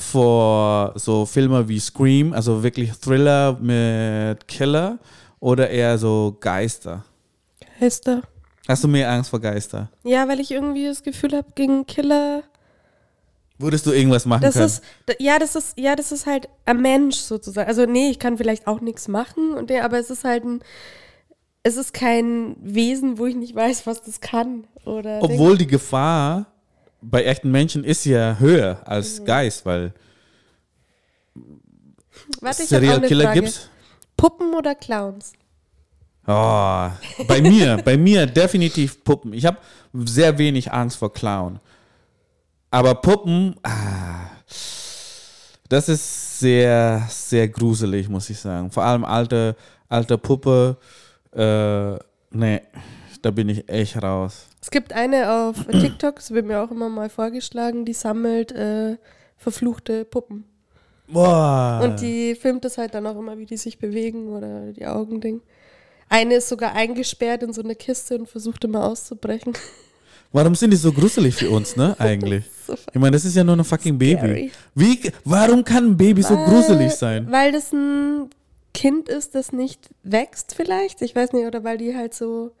Vor 0.00 0.92
so 0.94 1.26
Filme 1.26 1.68
wie 1.68 1.80
Scream, 1.80 2.32
also 2.32 2.62
wirklich 2.62 2.92
Thriller 2.92 3.58
mit 3.60 4.46
Killer 4.46 4.98
oder 5.40 5.68
eher 5.68 5.98
so 5.98 6.36
Geister? 6.38 7.04
Hester. 7.78 8.22
Hast 8.68 8.84
du 8.84 8.88
mehr 8.88 9.10
Angst 9.10 9.30
vor 9.30 9.40
Geister? 9.40 9.90
Ja, 10.04 10.28
weil 10.28 10.38
ich 10.38 10.52
irgendwie 10.52 10.86
das 10.86 11.02
Gefühl 11.02 11.32
habe, 11.32 11.48
gegen 11.54 11.84
Killer, 11.86 12.44
Würdest 13.58 13.86
du 13.86 13.92
irgendwas 13.92 14.24
machen 14.24 14.42
das 14.42 14.54
können? 14.54 14.66
ist, 14.66 14.82
ja, 15.18 15.38
das 15.40 15.56
ist, 15.56 15.76
ja, 15.76 15.96
das 15.96 16.12
ist 16.12 16.26
halt 16.26 16.48
ein 16.64 16.80
Mensch 16.80 17.16
sozusagen. 17.16 17.66
Also 17.66 17.86
nee, 17.86 18.08
ich 18.08 18.20
kann 18.20 18.38
vielleicht 18.38 18.68
auch 18.68 18.80
nichts 18.80 19.08
machen, 19.08 19.54
und 19.54 19.68
der, 19.68 19.84
aber 19.84 19.98
es 19.98 20.10
ist 20.10 20.22
halt 20.22 20.44
ein, 20.44 20.62
es 21.64 21.76
ist 21.76 21.92
kein 21.92 22.56
Wesen, 22.60 23.18
wo 23.18 23.26
ich 23.26 23.34
nicht 23.34 23.56
weiß, 23.56 23.84
was 23.86 24.02
das 24.02 24.20
kann. 24.20 24.64
Oder 24.84 25.22
Obwohl 25.22 25.58
die 25.58 25.66
Gefahr 25.66 26.46
bei 27.00 27.24
echten 27.24 27.50
Menschen 27.50 27.84
ist 27.84 28.04
ja 28.04 28.36
höher 28.38 28.74
Mhm. 28.76 28.82
als 28.84 29.24
Geist, 29.24 29.64
weil 29.66 29.92
Warte, 32.40 32.62
ich 32.62 32.68
Serial 32.68 33.00
Killer 33.02 33.24
Frage. 33.26 33.40
gibt's. 33.40 33.68
Puppen 34.16 34.52
oder 34.54 34.74
Clowns? 34.74 35.32
Oh, 36.26 36.90
bei 37.26 37.40
mir, 37.40 37.78
bei 37.84 37.96
mir 37.96 38.26
definitiv 38.26 39.02
Puppen. 39.02 39.32
Ich 39.32 39.46
habe 39.46 39.58
sehr 39.94 40.36
wenig 40.36 40.70
Angst 40.72 40.98
vor 40.98 41.12
Clown. 41.12 41.58
Aber 42.70 42.96
Puppen, 42.96 43.54
ah, 43.62 44.26
das 45.70 45.88
ist 45.88 46.38
sehr, 46.40 47.06
sehr 47.08 47.48
gruselig, 47.48 48.08
muss 48.08 48.28
ich 48.28 48.38
sagen. 48.38 48.70
Vor 48.70 48.82
allem 48.84 49.04
alte, 49.04 49.56
alte 49.88 50.18
Puppe, 50.18 50.76
äh, 51.32 51.92
nee, 52.30 52.60
da 53.22 53.30
bin 53.30 53.48
ich 53.48 53.66
echt 53.68 54.02
raus. 54.02 54.47
Es 54.60 54.70
gibt 54.70 54.92
eine 54.92 55.32
auf 55.32 55.56
TikTok, 55.70 56.16
das 56.16 56.30
wird 56.30 56.46
mir 56.46 56.60
auch 56.60 56.70
immer 56.70 56.88
mal 56.88 57.08
vorgeschlagen, 57.08 57.84
die 57.84 57.92
sammelt 57.92 58.52
äh, 58.52 58.96
verfluchte 59.36 60.04
Puppen. 60.04 60.44
Boah. 61.06 61.80
Und 61.82 62.00
die 62.00 62.34
filmt 62.34 62.64
es 62.64 62.76
halt 62.76 62.94
dann 62.94 63.06
auch 63.06 63.18
immer, 63.18 63.38
wie 63.38 63.46
die 63.46 63.56
sich 63.56 63.78
bewegen 63.78 64.28
oder 64.28 64.72
die 64.72 64.86
Augending. 64.86 65.40
Eine 66.08 66.36
ist 66.36 66.48
sogar 66.48 66.74
eingesperrt 66.74 67.42
in 67.42 67.52
so 67.52 67.62
eine 67.62 67.74
Kiste 67.74 68.18
und 68.18 68.28
versucht 68.28 68.64
immer 68.64 68.84
auszubrechen. 68.84 69.54
Warum 70.32 70.54
sind 70.54 70.70
die 70.72 70.76
so 70.76 70.92
gruselig 70.92 71.34
für 71.34 71.48
uns, 71.48 71.76
ne, 71.76 71.96
eigentlich? 71.98 72.44
So 72.66 72.74
Ich 72.74 73.00
meine, 73.00 73.12
das 73.12 73.24
ist 73.24 73.34
ja 73.34 73.44
nur 73.44 73.56
ein 73.56 73.64
fucking 73.64 73.96
Baby. 73.96 74.18
Scary. 74.18 74.52
Wie, 74.74 75.12
warum 75.24 75.64
kann 75.64 75.86
ein 75.86 75.96
Baby 75.96 76.22
so 76.22 76.36
gruselig 76.36 76.92
sein? 76.92 77.26
Weil 77.30 77.50
das 77.52 77.72
ein 77.72 78.28
Kind 78.74 79.08
ist, 79.08 79.34
das 79.34 79.52
nicht 79.52 79.88
wächst 80.02 80.54
vielleicht. 80.54 81.00
Ich 81.00 81.16
weiß 81.16 81.32
nicht, 81.32 81.46
oder 81.46 81.64
weil 81.64 81.78
die 81.78 81.96
halt 81.96 82.12
so, 82.12 82.52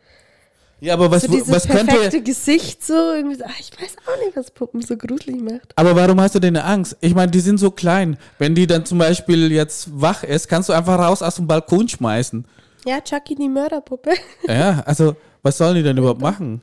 Ja, 0.80 0.94
aber 0.94 1.10
was, 1.10 1.22
so 1.22 1.32
dieses 1.32 1.50
was 1.50 1.66
perfekte 1.66 1.96
könnte. 1.96 2.22
Gesicht 2.22 2.84
so 2.84 2.94
irgendwie, 2.94 3.36
so, 3.36 3.44
ach, 3.46 3.58
ich 3.58 3.70
weiß 3.72 3.96
auch 4.06 4.24
nicht, 4.24 4.36
was 4.36 4.50
Puppen 4.50 4.80
so 4.80 4.96
gruselig 4.96 5.40
macht. 5.40 5.72
Aber 5.76 5.96
warum 5.96 6.20
hast 6.20 6.36
du 6.36 6.38
denn 6.38 6.56
Angst? 6.56 6.96
Ich 7.00 7.14
meine, 7.14 7.30
die 7.30 7.40
sind 7.40 7.58
so 7.58 7.70
klein. 7.70 8.16
Wenn 8.38 8.54
die 8.54 8.66
dann 8.66 8.84
zum 8.84 8.98
Beispiel 8.98 9.50
jetzt 9.50 9.88
wach 10.00 10.22
ist, 10.22 10.48
kannst 10.48 10.68
du 10.68 10.72
einfach 10.72 10.98
raus 10.98 11.20
aus 11.22 11.36
dem 11.36 11.48
Balkon 11.48 11.88
schmeißen. 11.88 12.44
Ja, 12.86 13.00
Chucky 13.00 13.34
die 13.34 13.48
Mörderpuppe. 13.48 14.10
Ja, 14.46 14.82
also, 14.86 15.16
was 15.42 15.58
sollen 15.58 15.74
die 15.74 15.82
denn 15.82 15.98
überhaupt 15.98 16.20
machen? 16.20 16.62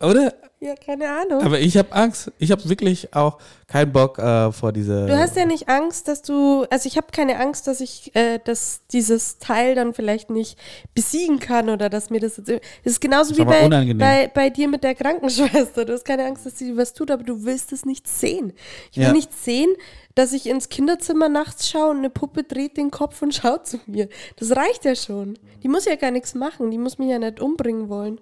Oder? 0.00 0.34
Ja, 0.64 0.74
keine 0.74 1.08
Ahnung. 1.10 1.42
Aber 1.42 1.60
ich 1.60 1.76
habe 1.76 1.92
Angst. 1.92 2.32
Ich 2.38 2.50
habe 2.50 2.66
wirklich 2.68 3.14
auch 3.14 3.38
keinen 3.66 3.92
Bock 3.92 4.18
äh, 4.18 4.50
vor 4.50 4.72
dieser. 4.72 5.06
Du 5.06 5.16
hast 5.16 5.36
ja 5.36 5.44
nicht 5.44 5.68
Angst, 5.68 6.08
dass 6.08 6.22
du, 6.22 6.64
also 6.70 6.86
ich 6.86 6.96
habe 6.96 7.08
keine 7.12 7.38
Angst, 7.38 7.66
dass 7.66 7.80
ich, 7.80 8.14
äh, 8.16 8.38
dass 8.42 8.80
dieses 8.90 9.38
Teil 9.38 9.74
dann 9.74 9.92
vielleicht 9.94 10.30
nicht 10.30 10.58
besiegen 10.94 11.38
kann 11.38 11.68
oder 11.68 11.88
dass 11.90 12.08
mir 12.10 12.20
das 12.20 12.36
jetzt, 12.38 12.48
es 12.48 12.60
ist 12.84 13.00
genauso 13.00 13.32
ist 13.32 13.38
wie 13.38 13.44
bei, 13.44 13.68
bei, 13.94 14.30
bei 14.32 14.50
dir 14.50 14.68
mit 14.68 14.84
der 14.84 14.94
Krankenschwester. 14.94 15.84
Du 15.84 15.92
hast 15.92 16.04
keine 16.04 16.24
Angst, 16.24 16.46
dass 16.46 16.58
sie 16.58 16.76
was 16.76 16.92
tut, 16.94 17.10
aber 17.10 17.22
du 17.24 17.44
willst 17.44 17.72
es 17.72 17.84
nicht 17.84 18.08
sehen. 18.08 18.52
Ich 18.90 18.96
will 18.96 19.04
Ja. 19.04 19.12
nicht 19.12 19.32
sehen, 19.34 19.70
dass 20.14 20.32
ich 20.32 20.46
ins 20.46 20.68
Kinderzimmer 20.68 21.28
nachts 21.28 21.68
schaue 21.68 21.90
und 21.90 21.98
eine 21.98 22.10
Puppe 22.10 22.44
dreht 22.44 22.76
den 22.76 22.90
Kopf 22.90 23.20
und 23.22 23.34
schaut 23.34 23.66
zu 23.66 23.78
mir. 23.86 24.08
Das 24.38 24.56
reicht 24.56 24.84
ja 24.84 24.94
schon. 24.94 25.38
Die 25.62 25.68
muss 25.68 25.84
ja 25.84 25.96
gar 25.96 26.10
nichts 26.10 26.34
machen, 26.34 26.70
die 26.70 26.78
muss 26.78 26.98
mich 26.98 27.08
ja 27.10 27.18
nicht 27.18 27.40
umbringen 27.40 27.88
wollen. 27.88 28.20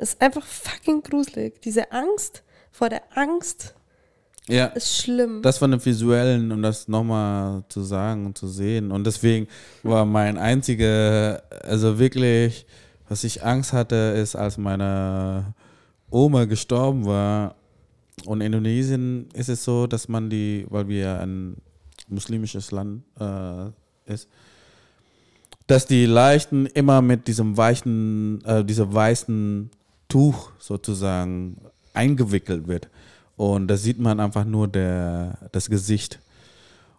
Das 0.00 0.14
ist 0.14 0.22
einfach 0.22 0.46
fucking 0.46 1.02
gruselig. 1.02 1.60
Diese 1.60 1.92
Angst 1.92 2.42
vor 2.72 2.88
der 2.88 3.02
Angst 3.14 3.74
ja. 4.48 4.64
ist 4.68 4.96
schlimm. 4.96 5.42
Das 5.42 5.58
von 5.58 5.70
dem 5.70 5.84
Visuellen, 5.84 6.50
um 6.52 6.62
das 6.62 6.88
nochmal 6.88 7.64
zu 7.68 7.82
sagen 7.82 8.24
und 8.24 8.38
zu 8.38 8.48
sehen. 8.48 8.92
Und 8.92 9.04
deswegen 9.04 9.46
war 9.82 10.06
mein 10.06 10.38
einziger, 10.38 11.42
also 11.64 11.98
wirklich, 11.98 12.64
was 13.10 13.24
ich 13.24 13.44
Angst 13.44 13.74
hatte, 13.74 14.14
ist, 14.16 14.36
als 14.36 14.56
meine 14.56 15.52
Oma 16.08 16.46
gestorben 16.46 17.04
war. 17.04 17.54
Und 18.24 18.40
in 18.40 18.54
Indonesien 18.54 19.28
ist 19.34 19.50
es 19.50 19.64
so, 19.64 19.86
dass 19.86 20.08
man 20.08 20.30
die, 20.30 20.64
weil 20.70 20.88
wir 20.88 21.20
ein 21.20 21.58
muslimisches 22.08 22.70
Land 22.70 23.02
äh, 23.20 23.66
ist, 24.10 24.30
dass 25.66 25.84
die 25.84 26.06
Leichen 26.06 26.64
immer 26.64 27.02
mit 27.02 27.28
diesem 27.28 27.58
weichen, 27.58 28.42
äh, 28.46 28.64
diesem 28.64 28.94
weißen 28.94 29.70
Tuch 30.10 30.50
sozusagen 30.58 31.56
eingewickelt 31.94 32.68
wird. 32.68 32.88
Und 33.36 33.68
da 33.68 33.76
sieht 33.78 33.98
man 33.98 34.20
einfach 34.20 34.44
nur 34.44 34.68
der, 34.68 35.38
das 35.52 35.70
Gesicht. 35.70 36.18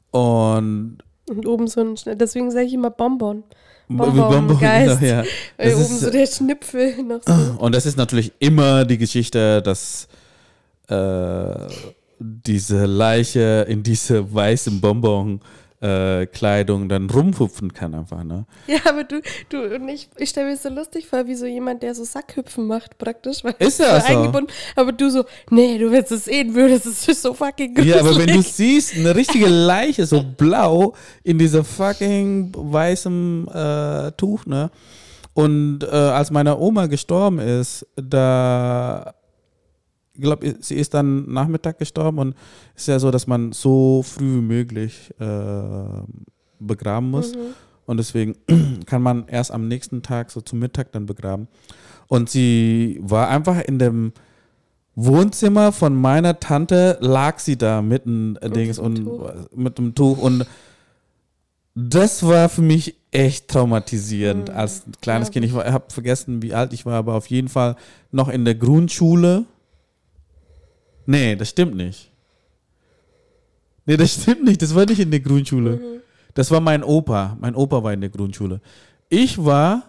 Und 0.09 0.97
Und 1.29 1.45
oben 1.47 1.67
so 1.67 1.81
ein, 1.81 1.95
deswegen 2.17 2.51
sage 2.51 2.65
ich 2.65 2.73
immer 2.73 2.89
Bonbon. 2.89 3.43
wie 3.87 3.95
Bonbon, 3.97 4.59
Geist. 4.59 5.01
ja. 5.01 5.23
Weil 5.57 5.73
oben 5.75 5.81
ist- 5.83 5.99
so 5.99 6.09
der 6.09 6.25
Schnipfel 6.27 7.03
noch 7.03 7.21
so. 7.25 7.33
Und 7.59 7.75
das 7.75 7.85
ist 7.85 7.97
natürlich 7.97 8.31
immer 8.39 8.85
die 8.85 8.97
Geschichte, 8.97 9.61
dass 9.61 10.07
äh, 10.87 11.67
diese 12.19 12.85
Leiche 12.85 13.65
in 13.69 13.83
diese 13.83 14.33
weißen 14.33 14.81
Bonbon 14.81 15.41
äh, 15.81 16.27
Kleidung 16.27 16.87
dann 16.89 17.09
rumhupfen 17.09 17.73
kann 17.73 17.95
einfach, 17.95 18.23
ne? 18.23 18.45
Ja, 18.67 18.79
aber 18.85 19.03
du, 19.03 19.21
du 19.49 19.75
und 19.75 19.89
ich, 19.89 20.09
ich 20.17 20.29
stelle 20.29 20.47
mir 20.47 20.53
das 20.53 20.63
so 20.63 20.69
lustig 20.69 21.07
vor, 21.07 21.25
wie 21.25 21.35
so 21.35 21.45
jemand, 21.45 21.81
der 21.81 21.95
so 21.95 22.03
Sackhüpfen 22.03 22.67
macht 22.67 22.97
praktisch. 22.97 23.43
Weil 23.43 23.55
Ist 23.59 23.79
ja 23.79 23.99
so 23.99 24.07
eingebunden. 24.07 24.51
Aber 24.75 24.91
du 24.91 25.09
so, 25.09 25.25
nee, 25.49 25.77
du 25.77 25.91
willst 25.91 26.11
es 26.11 26.25
sehen 26.25 26.53
würdest, 26.53 26.85
es 26.85 27.07
ist 27.07 27.21
so 27.23 27.33
fucking 27.33 27.73
gruselig. 27.73 27.95
Ja, 27.95 28.01
aber 28.01 28.15
wenn 28.15 28.27
du 28.27 28.41
siehst, 28.41 28.95
eine 28.95 29.15
richtige 29.15 29.47
Leiche, 29.49 30.05
so 30.05 30.23
blau, 30.23 30.93
in 31.23 31.39
dieser 31.39 31.63
fucking 31.63 32.51
weißen 32.55 33.47
äh, 33.47 34.11
Tuch, 34.13 34.45
ne? 34.45 34.69
Und 35.33 35.83
äh, 35.83 35.87
als 35.87 36.29
meine 36.29 36.57
Oma 36.57 36.87
gestorben 36.87 37.39
ist, 37.39 37.87
da 37.95 39.13
ich 40.13 40.21
glaube, 40.21 40.55
sie 40.59 40.75
ist 40.75 40.93
dann 40.93 41.31
Nachmittag 41.31 41.79
gestorben 41.79 42.19
und 42.19 42.35
es 42.75 42.83
ist 42.83 42.87
ja 42.87 42.99
so, 42.99 43.11
dass 43.11 43.27
man 43.27 43.51
so 43.53 44.03
früh 44.03 44.37
wie 44.37 44.41
möglich 44.41 45.11
äh, 45.19 45.83
begraben 46.59 47.09
muss. 47.11 47.33
Mhm. 47.33 47.39
Und 47.85 47.97
deswegen 47.97 48.35
kann 48.85 49.01
man 49.01 49.27
erst 49.27 49.51
am 49.51 49.67
nächsten 49.67 50.01
Tag, 50.01 50.31
so 50.31 50.41
zum 50.41 50.59
Mittag, 50.59 50.91
dann 50.91 51.05
begraben. 51.05 51.47
Und 52.07 52.29
sie 52.29 52.99
war 53.01 53.29
einfach 53.29 53.61
in 53.61 53.79
dem 53.79 54.11
Wohnzimmer 54.95 55.71
von 55.71 55.95
meiner 55.95 56.39
Tante, 56.39 56.97
lag 56.99 57.39
sie 57.39 57.57
da 57.57 57.81
mit 57.81 58.05
einem 58.05 58.37
Dings 58.53 58.75
dem 58.77 58.85
und 58.85 58.95
Tuch. 59.05 59.31
mit 59.55 59.77
einem 59.79 59.95
Tuch. 59.95 60.17
Und 60.17 60.45
das 61.73 62.23
war 62.23 62.49
für 62.49 62.61
mich 62.61 62.97
echt 63.11 63.47
traumatisierend 63.47 64.49
Mhm. 64.49 64.55
als 64.55 64.83
kleines 65.01 65.29
Ja. 65.29 65.33
Kind. 65.33 65.45
Ich 65.45 65.53
habe 65.53 65.85
vergessen, 65.89 66.41
wie 66.41 66.53
alt 66.53 66.73
ich 66.73 66.85
war, 66.85 66.95
aber 66.95 67.15
auf 67.15 67.27
jeden 67.27 67.47
Fall 67.47 67.75
noch 68.11 68.27
in 68.29 68.43
der 68.45 68.55
Grundschule. 68.55 69.45
Nee, 71.11 71.35
das 71.35 71.49
stimmt 71.49 71.75
nicht. 71.75 72.09
Nee, 73.85 73.97
das 73.97 74.13
stimmt 74.21 74.45
nicht. 74.45 74.61
Das 74.61 74.73
war 74.73 74.85
nicht 74.85 74.99
in 74.99 75.11
der 75.11 75.19
Grundschule. 75.19 75.71
Mhm. 75.71 76.01
Das 76.33 76.49
war 76.51 76.61
mein 76.61 76.83
Opa. 76.83 77.37
Mein 77.39 77.55
Opa 77.55 77.83
war 77.83 77.91
in 77.91 77.99
der 77.99 78.09
Grundschule. 78.09 78.61
Ich 79.09 79.43
war 79.43 79.83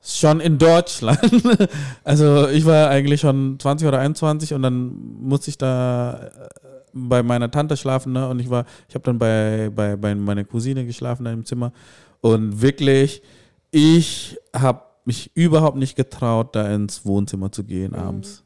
schon 0.00 0.40
in 0.40 0.58
Deutschland. 0.58 1.18
Also 2.04 2.48
ich 2.48 2.64
war 2.64 2.88
eigentlich 2.88 3.20
schon 3.20 3.58
20 3.58 3.88
oder 3.88 3.98
21 3.98 4.54
und 4.54 4.62
dann 4.62 4.94
musste 5.20 5.50
ich 5.50 5.58
da 5.58 6.14
äh, 6.14 6.48
bei 6.94 7.22
meiner 7.22 7.50
Tante 7.50 7.76
schlafen. 7.76 8.12
Ne? 8.12 8.28
Und 8.28 8.38
ich 8.38 8.48
war, 8.48 8.64
ich 8.88 8.94
habe 8.94 9.04
dann 9.04 9.18
bei, 9.18 9.70
bei, 9.74 9.96
bei 9.96 10.14
meiner 10.14 10.44
Cousine 10.44 10.86
geschlafen 10.86 11.24
da 11.24 11.32
im 11.32 11.44
Zimmer. 11.44 11.72
Und 12.20 12.62
wirklich, 12.62 13.20
ich 13.72 14.38
habe 14.54 14.82
mich 15.04 15.32
überhaupt 15.34 15.76
nicht 15.76 15.96
getraut, 15.96 16.54
da 16.54 16.72
ins 16.72 17.04
Wohnzimmer 17.04 17.50
zu 17.50 17.64
gehen 17.64 17.94
abends. 17.94 18.44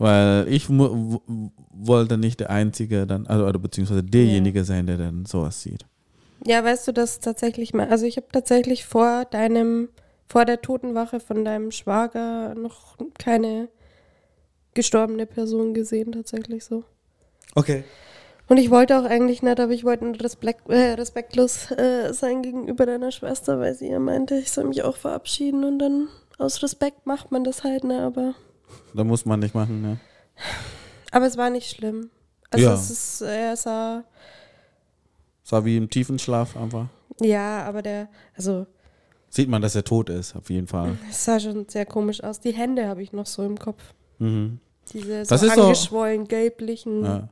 Weil 0.00 0.48
ich 0.48 0.70
wollte 0.70 2.16
nicht 2.16 2.40
der 2.40 2.48
Einzige 2.48 3.06
dann, 3.06 3.26
also 3.26 3.44
oder 3.44 3.58
beziehungsweise 3.58 4.02
derjenige 4.02 4.64
sein, 4.64 4.86
der 4.86 4.96
dann 4.96 5.26
sowas 5.26 5.60
sieht. 5.60 5.84
Ja, 6.46 6.64
weißt 6.64 6.88
du, 6.88 6.92
das 6.92 7.20
tatsächlich 7.20 7.74
mal. 7.74 7.86
Also 7.90 8.06
ich 8.06 8.16
habe 8.16 8.28
tatsächlich 8.32 8.86
vor 8.86 9.26
deinem, 9.26 9.90
vor 10.26 10.46
der 10.46 10.62
Totenwache 10.62 11.20
von 11.20 11.44
deinem 11.44 11.70
Schwager 11.70 12.54
noch 12.54 12.96
keine 13.18 13.68
gestorbene 14.72 15.26
Person 15.26 15.74
gesehen, 15.74 16.12
tatsächlich 16.12 16.64
so. 16.64 16.82
Okay. 17.54 17.84
Und 18.48 18.56
ich 18.56 18.70
wollte 18.70 18.98
auch 18.98 19.04
eigentlich 19.04 19.42
nicht, 19.42 19.60
aber 19.60 19.72
ich 19.72 19.84
wollte 19.84 20.06
nur 20.06 20.18
respekt, 20.18 20.70
äh, 20.70 20.94
respektlos 20.94 21.72
äh, 21.72 22.14
sein 22.14 22.40
gegenüber 22.40 22.86
deiner 22.86 23.12
Schwester, 23.12 23.60
weil 23.60 23.74
sie 23.74 23.90
ja 23.90 23.98
meinte, 23.98 24.36
ich 24.36 24.50
soll 24.50 24.64
mich 24.64 24.82
auch 24.82 24.96
verabschieden 24.96 25.62
und 25.62 25.78
dann 25.78 26.08
aus 26.38 26.62
Respekt 26.62 27.04
macht 27.04 27.30
man 27.32 27.44
das 27.44 27.64
halt, 27.64 27.84
ne, 27.84 28.00
aber. 28.00 28.34
Da 28.94 29.04
muss 29.04 29.24
man 29.24 29.40
nicht 29.40 29.54
machen, 29.54 29.82
ne? 29.82 29.98
Aber 31.12 31.26
es 31.26 31.36
war 31.36 31.50
nicht 31.50 31.70
schlimm. 31.70 32.10
Also 32.50 32.66
Ja. 32.66 32.74
es 32.74 32.90
ist, 32.90 33.20
er 33.22 33.56
sah, 33.56 34.04
Es 35.44 35.52
war 35.52 35.64
wie 35.64 35.76
im 35.76 35.88
tiefen 35.90 36.18
Schlaf 36.18 36.56
einfach. 36.56 36.86
ja, 37.20 37.64
aber 37.64 37.82
der, 37.82 38.08
also 38.36 38.66
Sieht 39.32 39.48
man, 39.48 39.62
dass 39.62 39.76
er 39.76 39.84
tot 39.84 40.08
ist, 40.10 40.34
auf 40.34 40.50
jeden 40.50 40.66
Fall. 40.66 40.98
es 41.08 41.24
sah 41.24 41.38
schon 41.38 41.68
sehr 41.68 41.86
komisch 41.86 42.22
aus. 42.24 42.40
Die 42.40 42.52
Hände 42.52 42.88
habe 42.88 43.02
ich 43.02 43.12
noch 43.12 43.26
so 43.26 43.44
im 43.44 43.56
Kopf. 43.58 43.80
Mhm. 44.18 44.58
Diese 44.92 45.24
so 45.24 45.28
Das 45.30 45.42
ist 45.44 45.54
so- 45.54 45.62
angeschwollen, 45.62 46.26
gelblichen. 46.26 47.04
Ja. 47.04 47.28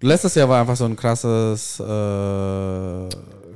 Letztes 0.00 0.34
Jahr 0.36 0.48
war 0.48 0.60
einfach 0.60 0.76
so 0.76 0.84
ein 0.84 0.94
krasses, 0.94 1.80
äh, 1.80 3.08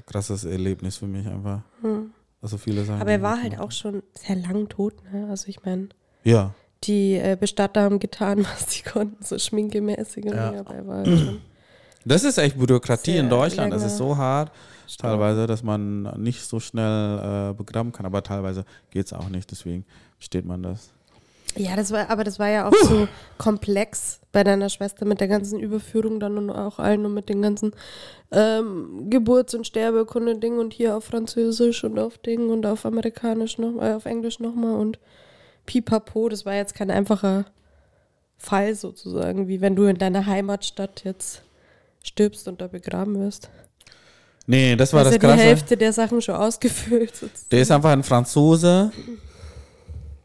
krasses 0.06 0.44
Erlebnis 0.44 0.96
für 0.96 1.06
mich 1.06 1.26
einfach. 1.26 1.60
Hm. 1.82 2.10
Also 2.40 2.56
viele 2.56 2.84
Sachen. 2.84 3.00
Aber 3.00 3.10
er 3.12 3.22
war 3.22 3.40
halt 3.42 3.58
auch 3.60 3.70
schon 3.72 4.02
sehr 4.14 4.36
lang 4.36 4.68
tot, 4.68 4.94
ne? 5.12 5.28
Also 5.30 5.48
ich 5.48 5.62
meine. 5.64 5.88
Ja. 6.24 6.54
Die 6.84 7.14
äh, 7.14 7.36
Bestatter 7.38 7.82
haben 7.82 7.98
getan, 7.98 8.44
was 8.44 8.70
sie 8.72 8.82
konnten, 8.82 9.22
so 9.24 9.38
schminkemäßig. 9.38 10.24
und 10.24 10.34
Ja. 10.34 10.64
Das 12.04 12.24
ist 12.24 12.38
echt 12.38 12.58
Bürokratie 12.58 13.12
Sehr 13.12 13.20
in 13.20 13.28
Deutschland. 13.28 13.72
Das 13.72 13.84
ist 13.84 13.96
so 13.96 14.16
hart, 14.16 14.52
gestorben. 14.86 15.18
teilweise, 15.18 15.46
dass 15.46 15.62
man 15.62 16.02
nicht 16.22 16.42
so 16.42 16.60
schnell 16.60 17.50
äh, 17.50 17.54
begraben 17.54 17.92
kann. 17.92 18.06
Aber 18.06 18.22
teilweise 18.22 18.64
geht 18.90 19.06
es 19.06 19.12
auch 19.12 19.28
nicht. 19.28 19.50
Deswegen 19.50 19.84
versteht 20.16 20.46
man 20.46 20.62
das. 20.62 20.90
Ja, 21.56 21.76
das 21.76 21.90
war, 21.90 22.08
aber 22.10 22.24
das 22.24 22.38
war 22.38 22.48
ja 22.48 22.68
auch 22.68 22.74
so 22.74 23.08
komplex 23.38 24.20
bei 24.32 24.44
deiner 24.44 24.68
Schwester 24.68 25.04
mit 25.04 25.20
der 25.20 25.28
ganzen 25.28 25.58
Überführung 25.58 26.20
dann 26.20 26.36
und 26.38 26.50
auch 26.50 26.78
allen 26.78 27.04
und 27.04 27.14
mit 27.14 27.28
den 27.28 27.42
ganzen 27.42 27.72
ähm, 28.30 29.08
Geburts- 29.10 29.54
und 29.54 29.66
Sterbekunde-Ding 29.66 30.58
und 30.58 30.72
hier 30.72 30.96
auf 30.96 31.04
Französisch 31.04 31.84
und 31.84 31.98
auf 31.98 32.18
Ding 32.18 32.50
und 32.50 32.66
auf 32.66 32.84
Amerikanisch 32.84 33.58
noch, 33.58 33.82
äh, 33.82 33.94
auf 33.94 34.04
Englisch 34.04 34.40
nochmal 34.40 34.76
und 34.76 34.98
pipapo. 35.68 36.28
Das 36.30 36.46
war 36.46 36.54
jetzt 36.54 36.74
kein 36.74 36.90
einfacher 36.90 37.44
Fall 38.38 38.74
sozusagen, 38.74 39.48
wie 39.48 39.60
wenn 39.60 39.76
du 39.76 39.84
in 39.84 39.98
deiner 39.98 40.26
Heimatstadt 40.26 41.04
jetzt 41.04 41.42
stirbst 42.02 42.48
und 42.48 42.60
da 42.60 42.66
begraben 42.68 43.20
wirst. 43.20 43.50
Nee, 44.46 44.76
das 44.76 44.94
war 44.94 45.00
Hast 45.00 45.08
das 45.08 45.14
ja 45.14 45.18
die 45.18 45.26
Krasse. 45.26 45.42
Hälfte 45.42 45.76
der 45.76 45.92
Sachen 45.92 46.22
schon 46.22 46.36
ausgefüllt. 46.36 47.14
sozusagen. 47.14 47.48
Der 47.50 47.60
ist 47.60 47.70
einfach 47.70 47.90
ein 47.90 48.02
Franzose, 48.02 48.90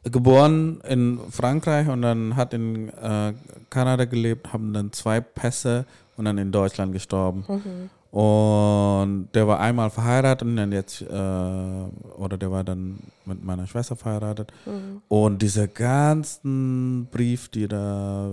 geboren 0.03 0.79
in 0.87 1.19
Frankreich 1.29 1.89
und 1.89 2.01
dann 2.01 2.37
hat 2.37 2.53
in 2.53 2.87
äh, 2.89 3.33
Kanada 3.69 4.05
gelebt, 4.05 4.53
haben 4.53 4.73
dann 4.73 4.93
zwei 4.93 5.19
Pässe 5.19 5.85
und 6.15 6.23
dann 6.23 6.37
in 6.37 6.53
Deutschland 6.53 6.93
gestorben. 6.93 7.43
Mhm. 7.47 7.89
Und 8.14 9.30
der 9.34 9.47
war 9.47 9.59
einmal 9.59 9.89
verheiratet 9.89 10.47
und 10.47 10.55
dann 10.55 10.72
jetzt, 10.72 11.01
äh, 11.01 11.05
oder 11.05 12.38
der 12.38 12.51
war 12.51 12.64
dann 12.64 12.99
mit 13.26 13.43
meiner 13.43 13.66
Schwester 13.66 13.95
verheiratet. 13.95 14.53
Mhm. 14.68 15.01
Und 15.07 15.41
dieser 15.41 15.68
ganzen 15.68 17.07
Brief, 17.09 17.49
die 17.49 17.68
da, 17.68 18.30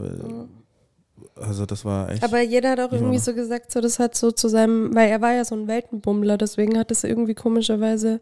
also 1.35 1.64
das 1.64 1.87
war 1.87 2.11
echt. 2.11 2.22
Aber 2.22 2.43
jeder 2.43 2.72
hat 2.72 2.81
auch 2.81 2.93
irgendwie 2.93 3.16
so 3.16 3.33
gesagt, 3.33 3.72
so 3.72 3.81
das 3.81 3.99
hat 3.99 4.14
so 4.14 4.31
zu 4.33 4.49
seinem, 4.49 4.95
weil 4.95 5.09
er 5.09 5.22
war 5.22 5.33
ja 5.33 5.47
so 5.47 5.55
ein 5.55 5.66
Weltenbummler, 5.66 6.37
deswegen 6.37 6.76
hat 6.76 6.91
es 6.91 7.03
irgendwie 7.03 7.35
komischerweise 7.35 8.20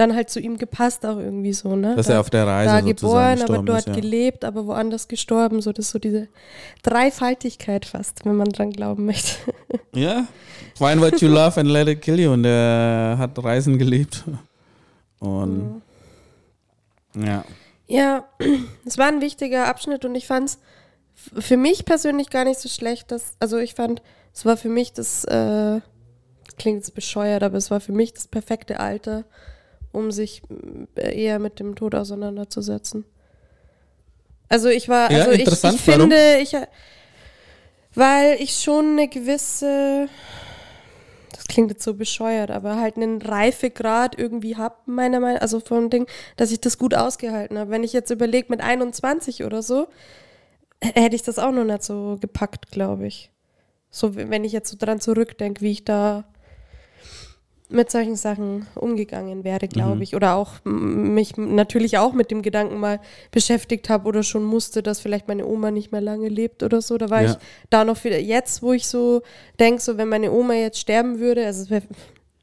dann 0.00 0.14
halt 0.14 0.30
zu 0.30 0.40
ihm 0.40 0.56
gepasst 0.56 1.04
auch 1.04 1.18
irgendwie 1.18 1.52
so, 1.52 1.76
ne? 1.76 1.94
dass 1.94 2.06
da, 2.06 2.14
er 2.14 2.20
auf 2.20 2.30
der 2.30 2.46
Reise 2.46 2.74
da 2.74 2.80
geboren, 2.80 3.42
aber 3.42 3.58
dort 3.58 3.80
ist, 3.80 3.88
ja. 3.88 3.94
gelebt, 3.94 4.46
aber 4.46 4.66
woanders 4.66 5.08
gestorben, 5.08 5.60
so 5.60 5.72
das 5.72 5.86
ist 5.86 5.90
so 5.92 5.98
diese 5.98 6.28
Dreifaltigkeit 6.82 7.84
fast, 7.84 8.24
wenn 8.24 8.36
man 8.36 8.48
dran 8.48 8.72
glauben 8.72 9.04
möchte. 9.04 9.32
Ja, 9.92 10.28
find 10.76 11.00
what 11.00 11.20
you 11.20 11.28
love 11.28 11.58
and 11.58 11.68
let 11.68 11.88
it 11.88 12.00
kill 12.00 12.20
you. 12.20 12.32
Und 12.32 12.44
der 12.44 13.16
hat 13.18 13.42
Reisen 13.42 13.76
gelebt. 13.76 14.22
Und 15.18 15.82
ja. 17.14 17.44
Ja, 17.88 18.24
es 18.86 18.98
war 18.98 19.08
ein 19.08 19.20
wichtiger 19.20 19.66
Abschnitt 19.66 20.04
und 20.04 20.14
ich 20.14 20.28
fand 20.28 20.50
es 20.50 20.58
für 21.44 21.56
mich 21.56 21.84
persönlich 21.84 22.30
gar 22.30 22.44
nicht 22.44 22.60
so 22.60 22.68
schlecht, 22.68 23.10
dass, 23.10 23.34
also 23.40 23.58
ich 23.58 23.74
fand, 23.74 24.00
es 24.32 24.44
war 24.44 24.56
für 24.56 24.68
mich 24.68 24.92
das, 24.92 25.24
äh, 25.24 25.80
klingt 26.56 26.78
jetzt 26.78 26.94
bescheuert, 26.94 27.42
aber 27.42 27.56
es 27.56 27.70
war 27.70 27.80
für 27.80 27.92
mich 27.92 28.14
das 28.14 28.28
perfekte 28.28 28.78
Alter, 28.78 29.24
um 29.92 30.10
sich 30.10 30.42
äh, 30.96 31.22
eher 31.22 31.38
mit 31.38 31.60
dem 31.60 31.74
Tod 31.74 31.94
auseinanderzusetzen. 31.94 33.04
Also 34.48 34.68
ich 34.68 34.88
war, 34.88 35.10
Ja, 35.10 35.18
also 35.18 35.30
ich, 35.30 35.40
ich 35.40 35.40
interessant, 35.40 35.86
warum? 35.86 36.00
finde, 36.10 36.38
ich, 36.42 36.56
weil 37.94 38.40
ich 38.40 38.56
schon 38.60 38.92
eine 38.92 39.08
gewisse, 39.08 40.08
das 41.32 41.44
klingt 41.46 41.70
jetzt 41.70 41.84
so 41.84 41.94
bescheuert, 41.94 42.50
aber 42.50 42.76
halt 42.76 42.96
einen 42.96 43.20
Reifegrad 43.22 44.18
irgendwie 44.18 44.56
hab, 44.56 44.86
meiner 44.86 45.20
Meinung 45.20 45.40
also 45.40 45.60
vom 45.60 45.90
Ding, 45.90 46.06
dass 46.36 46.50
ich 46.52 46.60
das 46.60 46.78
gut 46.78 46.94
ausgehalten 46.94 47.58
habe. 47.58 47.70
Wenn 47.70 47.84
ich 47.84 47.92
jetzt 47.92 48.10
überlege 48.10 48.46
mit 48.50 48.60
21 48.60 49.44
oder 49.44 49.62
so, 49.62 49.88
hätte 50.82 51.14
ich 51.16 51.22
das 51.22 51.38
auch 51.38 51.52
noch 51.52 51.64
nicht 51.64 51.82
so 51.82 52.16
gepackt, 52.20 52.70
glaube 52.70 53.06
ich. 53.06 53.30
So, 53.90 54.14
wenn 54.14 54.44
ich 54.44 54.52
jetzt 54.52 54.70
so 54.70 54.76
dran 54.78 55.00
zurückdenke, 55.00 55.60
wie 55.62 55.72
ich 55.72 55.84
da 55.84 56.24
mit 57.70 57.90
solchen 57.90 58.16
Sachen 58.16 58.66
umgegangen 58.74 59.44
wäre, 59.44 59.68
glaube 59.68 59.96
Mhm. 59.96 60.02
ich. 60.02 60.16
Oder 60.16 60.34
auch 60.34 60.54
mich 60.64 61.36
natürlich 61.36 61.98
auch 61.98 62.12
mit 62.12 62.30
dem 62.30 62.42
Gedanken 62.42 62.78
mal 62.78 63.00
beschäftigt 63.30 63.88
habe 63.88 64.08
oder 64.08 64.22
schon 64.22 64.42
musste, 64.44 64.82
dass 64.82 65.00
vielleicht 65.00 65.28
meine 65.28 65.46
Oma 65.46 65.70
nicht 65.70 65.92
mehr 65.92 66.00
lange 66.00 66.28
lebt 66.28 66.62
oder 66.62 66.82
so. 66.82 66.98
Da 66.98 67.10
war 67.10 67.22
Ja. 67.22 67.30
ich 67.30 67.36
da 67.70 67.84
noch 67.84 68.02
wieder, 68.04 68.18
jetzt, 68.18 68.62
wo 68.62 68.72
ich 68.72 68.86
so 68.86 69.22
denke, 69.58 69.80
so 69.80 69.96
wenn 69.98 70.08
meine 70.08 70.32
Oma 70.32 70.54
jetzt 70.54 70.78
sterben 70.78 71.20
würde, 71.20 71.46
also 71.46 71.62
es 71.62 71.70
wäre 71.70 71.82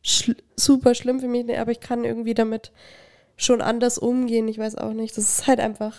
schl 0.02 0.36
super 0.56 0.96
schlimm 0.96 1.20
für 1.20 1.28
mich, 1.28 1.46
ne, 1.46 1.60
aber 1.60 1.72
ich 1.72 1.82
kann 1.82 2.06
irgendwie 2.06 2.34
damit 2.34 2.72
schon 3.36 3.62
anders 3.62 3.98
umgehen. 3.98 4.48
Ich 4.48 4.58
weiß 4.58 4.76
auch 4.76 4.94
nicht. 4.94 5.18
Das 5.18 5.26
ist 5.40 5.48
halt 5.48 5.60
einfach, 5.60 5.94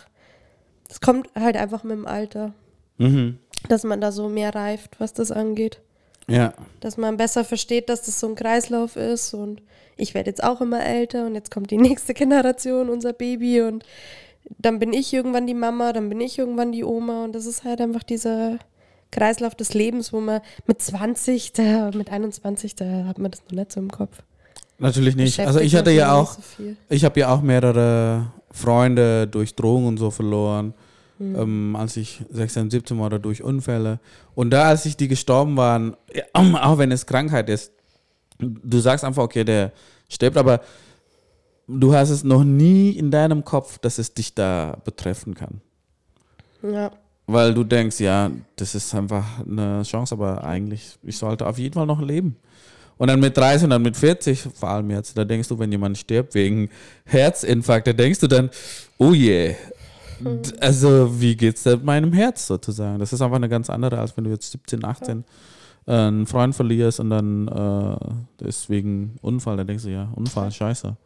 das 0.89 1.01
kommt 1.01 1.29
halt 1.35 1.57
einfach 1.57 1.85
mit 1.85 1.93
dem 1.97 2.07
Alter, 2.07 2.55
Mhm. 2.97 3.39
dass 3.69 3.85
man 3.85 4.01
da 4.01 4.11
so 4.11 4.29
mehr 4.29 4.55
reift, 4.55 4.99
was 5.01 5.13
das 5.13 5.31
angeht. 5.31 5.81
Ja. 6.29 6.53
Dass 6.81 6.97
man 6.97 7.17
besser 7.17 7.45
versteht, 7.45 7.89
dass 7.89 8.03
das 8.03 8.21
so 8.21 8.29
ein 8.29 8.35
Kreislauf 8.35 8.97
ist 8.97 9.35
und 9.35 9.63
ich 9.97 10.15
werde 10.15 10.31
jetzt 10.31 10.45
auch 10.45 10.61
immer 10.61 10.85
älter 10.85 11.27
und 11.27 11.35
jetzt 11.35 11.51
kommt 11.51 11.71
die 11.71 11.77
nächste 11.79 12.15
Generation, 12.15 12.89
unser 12.89 13.13
Baby 13.13 13.63
und 13.63 13.85
dann 14.59 14.79
bin 14.79 14.93
ich 14.93 15.13
irgendwann 15.13 15.47
die 15.47 15.55
Mama, 15.55 15.93
dann 15.93 16.09
bin 16.09 16.21
ich 16.21 16.39
irgendwann 16.39 16.73
die 16.73 16.85
Oma 16.85 17.25
und 17.25 17.35
das 17.35 17.47
ist 17.47 17.65
halt 17.65 17.81
einfach 17.81 18.03
dieser 18.03 18.59
Kreislauf 19.11 19.55
des 19.55 19.75
Lebens, 19.75 20.13
wo 20.13 20.21
man 20.21 20.41
mit 20.67 20.81
20, 20.81 21.53
da, 21.53 21.91
mit 21.95 22.11
21, 22.11 22.75
da 22.75 23.05
hat 23.07 23.19
man 23.19 23.31
das 23.31 23.43
noch 23.49 23.57
nicht 23.57 23.73
so 23.73 23.81
im 23.81 23.91
Kopf. 23.91 24.23
Natürlich 24.79 25.17
nicht. 25.17 25.41
Also 25.41 25.61
ich 25.61 25.75
hatte 25.75 25.91
ja 25.91 26.15
auch, 26.15 26.35
so 26.35 26.63
ich 26.89 27.05
habe 27.05 27.21
ja 27.21 27.35
auch 27.35 27.41
mehrere 27.41 28.31
Freunde 28.51 29.27
durch 29.27 29.55
Drogen 29.55 29.87
und 29.87 29.99
so 29.99 30.11
verloren, 30.11 30.75
ähm, 31.21 31.77
als 31.77 31.97
ich 31.97 32.23
16, 32.31 32.71
17 32.71 32.99
war 32.99 33.07
oder 33.07 33.19
durch 33.19 33.43
Unfälle. 33.43 34.01
Und 34.35 34.51
da, 34.51 34.65
als 34.69 34.87
ich 34.87 34.97
die 34.97 35.09
gestorben 35.09 35.57
waren, 35.57 35.97
ja, 36.15 36.23
auch 36.35 36.79
wenn 36.79 36.93
es 36.93 37.07
Krankheit 37.07 37.49
ist, 37.49 37.73
du 38.39 38.79
sagst 38.79 39.05
einfach, 39.05 39.23
okay, 39.25 39.45
der 39.45 39.73
stirbt, 40.09 40.37
aber 40.37 40.61
du 41.67 41.93
hast 41.95 42.11
es 42.11 42.25
noch 42.25 42.45
nie 42.45 42.91
in 42.91 43.11
deinem 43.11 43.45
Kopf, 43.45 43.79
dass 43.79 43.99
es 43.99 44.15
dich 44.15 44.35
da 44.35 44.79
betreffen 44.85 45.35
kann. 45.35 45.61
Ja. 46.63 46.91
Weil 47.27 47.53
du 47.53 47.63
denkst, 47.63 48.01
ja, 48.01 48.31
das 48.57 48.75
ist 48.75 48.95
einfach 48.95 49.25
eine 49.41 49.83
Chance, 49.83 50.15
aber 50.15 50.45
eigentlich, 50.45 50.99
ich 51.03 51.19
sollte 51.19 51.47
auf 51.47 51.59
jeden 51.59 51.75
Fall 51.75 51.87
noch 51.87 52.01
leben. 52.01 52.37
Und 52.97 53.09
dann 53.09 53.21
mit 53.21 53.37
30 53.37 53.65
und 53.65 53.71
dann 53.71 53.83
mit 53.83 53.97
40, 53.97 54.49
vor 54.55 54.71
allem 54.71 54.91
jetzt, 54.91 55.17
da 55.17 55.25
denkst 55.25 55.47
du, 55.49 55.59
wenn 55.59 55.71
jemand 55.71 55.99
stirbt 55.99 56.35
wegen 56.35 56.69
Herzinfarkt, 57.05 57.87
da 57.87 57.93
denkst 57.93 58.19
du 58.21 58.27
dann, 58.27 58.51
oh 58.97 59.13
je, 59.13 59.51
d- 59.51 59.57
also 60.61 61.21
wie 61.21 61.37
geht's 61.37 61.63
denn 61.63 61.85
meinem 61.85 62.13
Herz 62.13 62.47
sozusagen? 62.47 62.99
Das 62.99 63.13
ist 63.13 63.21
einfach 63.21 63.37
eine 63.37 63.49
ganz 63.49 63.71
andere, 63.71 63.99
als 63.99 64.17
wenn 64.17 64.25
du 64.25 64.31
jetzt 64.31 64.51
17, 64.53 64.85
18 64.85 65.25
äh, 65.87 65.93
einen 65.93 66.27
Freund 66.27 66.55
verlierst 66.55 67.01
und 67.01 67.11
dann 67.11 67.49
äh, 67.49 67.97
deswegen 68.41 69.17
Unfall, 69.23 69.57
da 69.57 69.65
denkst 69.65 69.85
du, 69.85 69.91
ja, 69.91 70.09
Unfall, 70.15 70.51
scheiße. 70.51 70.97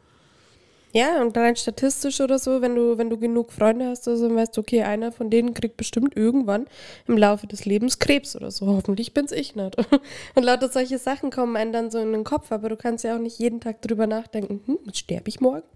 Ja, 0.95 1.23
und 1.23 1.35
rein 1.39 1.57
statistisch 1.57 2.21
oder 2.21 2.39
so, 2.39 2.61
wenn 2.61 2.75
du, 2.75 2.99
wenn 2.99 3.09
du 3.09 3.17
genug 3.17 3.51
Freunde 3.51 3.87
hast 3.87 4.07
oder 4.07 4.19
so, 4.19 4.29
dann 4.29 4.37
weißt 4.37 4.55
du, 4.55 4.61
okay, 4.61 4.83
einer 4.83 5.11
von 5.11 5.31
denen 5.31 5.55
kriegt 5.55 5.79
bestimmt 5.79 6.15
irgendwann 6.17 6.67
im 7.09 7.17
Laufe 7.17 7.47
des 7.47 7.65
Lebens 7.65 7.99
Krebs 7.99 8.37
oder 8.37 8.51
so. 8.51 8.67
Hoffentlich 8.67 9.15
bin's 9.15 9.33
ich 9.33 9.57
nicht. 9.57 9.77
Und 10.35 10.43
lauter 10.43 10.69
solche 10.69 10.99
Sachen 10.99 11.31
kommen 11.31 11.57
einem 11.57 11.73
dann 11.73 11.91
so 11.91 11.99
in 11.99 12.13
den 12.13 12.25
Kopf, 12.25 12.53
aber 12.53 12.69
du 12.69 12.77
kannst 12.77 13.05
ja 13.05 13.17
auch 13.17 13.21
nicht 13.21 13.39
jeden 13.39 13.61
Tag 13.61 13.81
drüber 13.81 14.07
nachdenken, 14.07 14.61
hm, 14.67 14.79
sterbe 14.93 15.31
ich 15.31 15.41
morgen. 15.41 15.67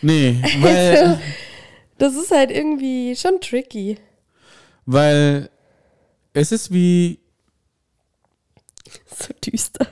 Nee, 0.00 0.36
weil, 0.60 1.18
Das 1.98 2.14
ist 2.14 2.30
halt 2.30 2.50
irgendwie 2.50 3.16
schon 3.16 3.40
tricky. 3.40 3.98
weil 4.84 5.48
es 6.32 6.52
ist 6.52 6.72
wie, 6.72 7.18
So 9.06 9.32
düster. 9.44 9.86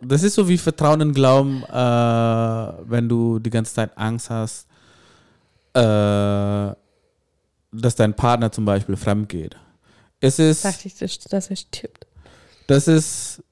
Das 0.00 0.22
ist 0.22 0.34
so 0.34 0.48
wie 0.48 0.58
Vertrauen 0.58 1.00
und 1.02 1.14
Glauben, 1.14 1.62
äh, 1.64 2.90
wenn 2.90 3.08
du 3.08 3.38
die 3.38 3.50
ganze 3.50 3.74
Zeit 3.74 3.96
Angst 3.96 4.28
hast, 4.30 4.66
äh, 5.74 6.74
dass 7.72 7.94
dein 7.96 8.14
Partner 8.14 8.50
zum 8.52 8.64
Beispiel 8.64 8.96
fremd 8.96 9.28
geht. 9.28 9.56
Es 10.20 10.38
ist, 10.38 10.64
Dachte 10.64 10.88
ich, 10.88 10.96
dass 10.96 11.50
er 11.50 11.56
stirbt. 11.56 12.06
das 12.66 12.88
ist 12.88 13.42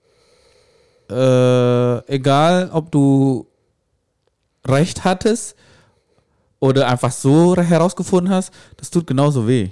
äh, 1.11 2.07
egal, 2.12 2.70
ob 2.72 2.90
du 2.90 3.47
recht 4.66 5.05
hattest 5.05 5.57
oder 6.63 6.87
einfach 6.87 7.11
so 7.11 7.57
herausgefunden 7.57 8.33
hast, 8.33 8.55
das 8.77 8.89
tut 8.89 9.05
genauso 9.05 9.49
weh. 9.49 9.71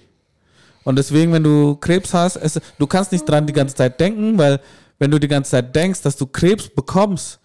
Und 0.83 0.97
deswegen, 0.97 1.33
wenn 1.33 1.45
du 1.45 1.77
Krebs 1.77 2.13
hast, 2.13 2.35
es, 2.35 2.61
du 2.79 2.87
kannst 2.89 3.13
nicht 3.13 3.29
dran 3.29 3.47
die 3.47 3.53
ganze 3.53 3.77
Zeit 3.77 4.01
denken, 4.01 4.37
weil 4.37 4.59
wenn 4.99 5.09
du 5.09 5.21
die 5.21 5.29
ganze 5.29 5.53
Zeit 5.53 5.75
denkst, 5.77 6.03
dass 6.03 6.17
du 6.17 6.27
Krebs 6.27 6.69
bekommst, 6.69 7.39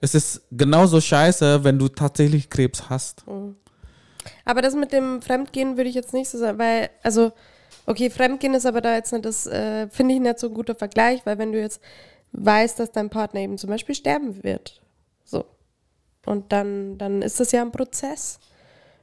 es 0.00 0.14
ist 0.14 0.42
genauso 0.52 1.00
scheiße, 1.00 1.64
wenn 1.64 1.80
du 1.80 1.88
tatsächlich 1.88 2.48
Krebs 2.48 2.88
hast. 2.88 3.24
Aber 4.44 4.62
das 4.62 4.76
mit 4.76 4.92
dem 4.92 5.20
Fremdgehen 5.20 5.76
würde 5.76 5.90
ich 5.90 5.96
jetzt 5.96 6.12
nicht 6.12 6.30
so 6.30 6.38
sagen, 6.38 6.60
weil, 6.60 6.88
also, 7.02 7.32
okay, 7.86 8.08
Fremdgehen 8.08 8.54
ist 8.54 8.66
aber 8.66 8.80
da 8.80 8.94
jetzt 8.94 9.12
nicht 9.12 9.24
das, 9.24 9.48
äh, 9.48 9.88
finde 9.88 10.14
ich 10.14 10.20
nicht 10.20 10.38
so 10.38 10.46
ein 10.46 10.54
guter 10.54 10.76
Vergleich, 10.76 11.26
weil 11.26 11.38
wenn 11.38 11.50
du 11.50 11.58
jetzt 11.58 11.80
weißt, 12.30 12.78
dass 12.78 12.92
dein 12.92 13.10
Partner 13.10 13.40
eben 13.40 13.58
zum 13.58 13.68
Beispiel 13.68 13.96
sterben 13.96 14.44
wird, 14.44 14.80
so, 15.24 15.44
und 16.24 16.52
dann, 16.52 16.98
dann 16.98 17.20
ist 17.20 17.40
das 17.40 17.50
ja 17.50 17.62
ein 17.62 17.72
Prozess. 17.72 18.38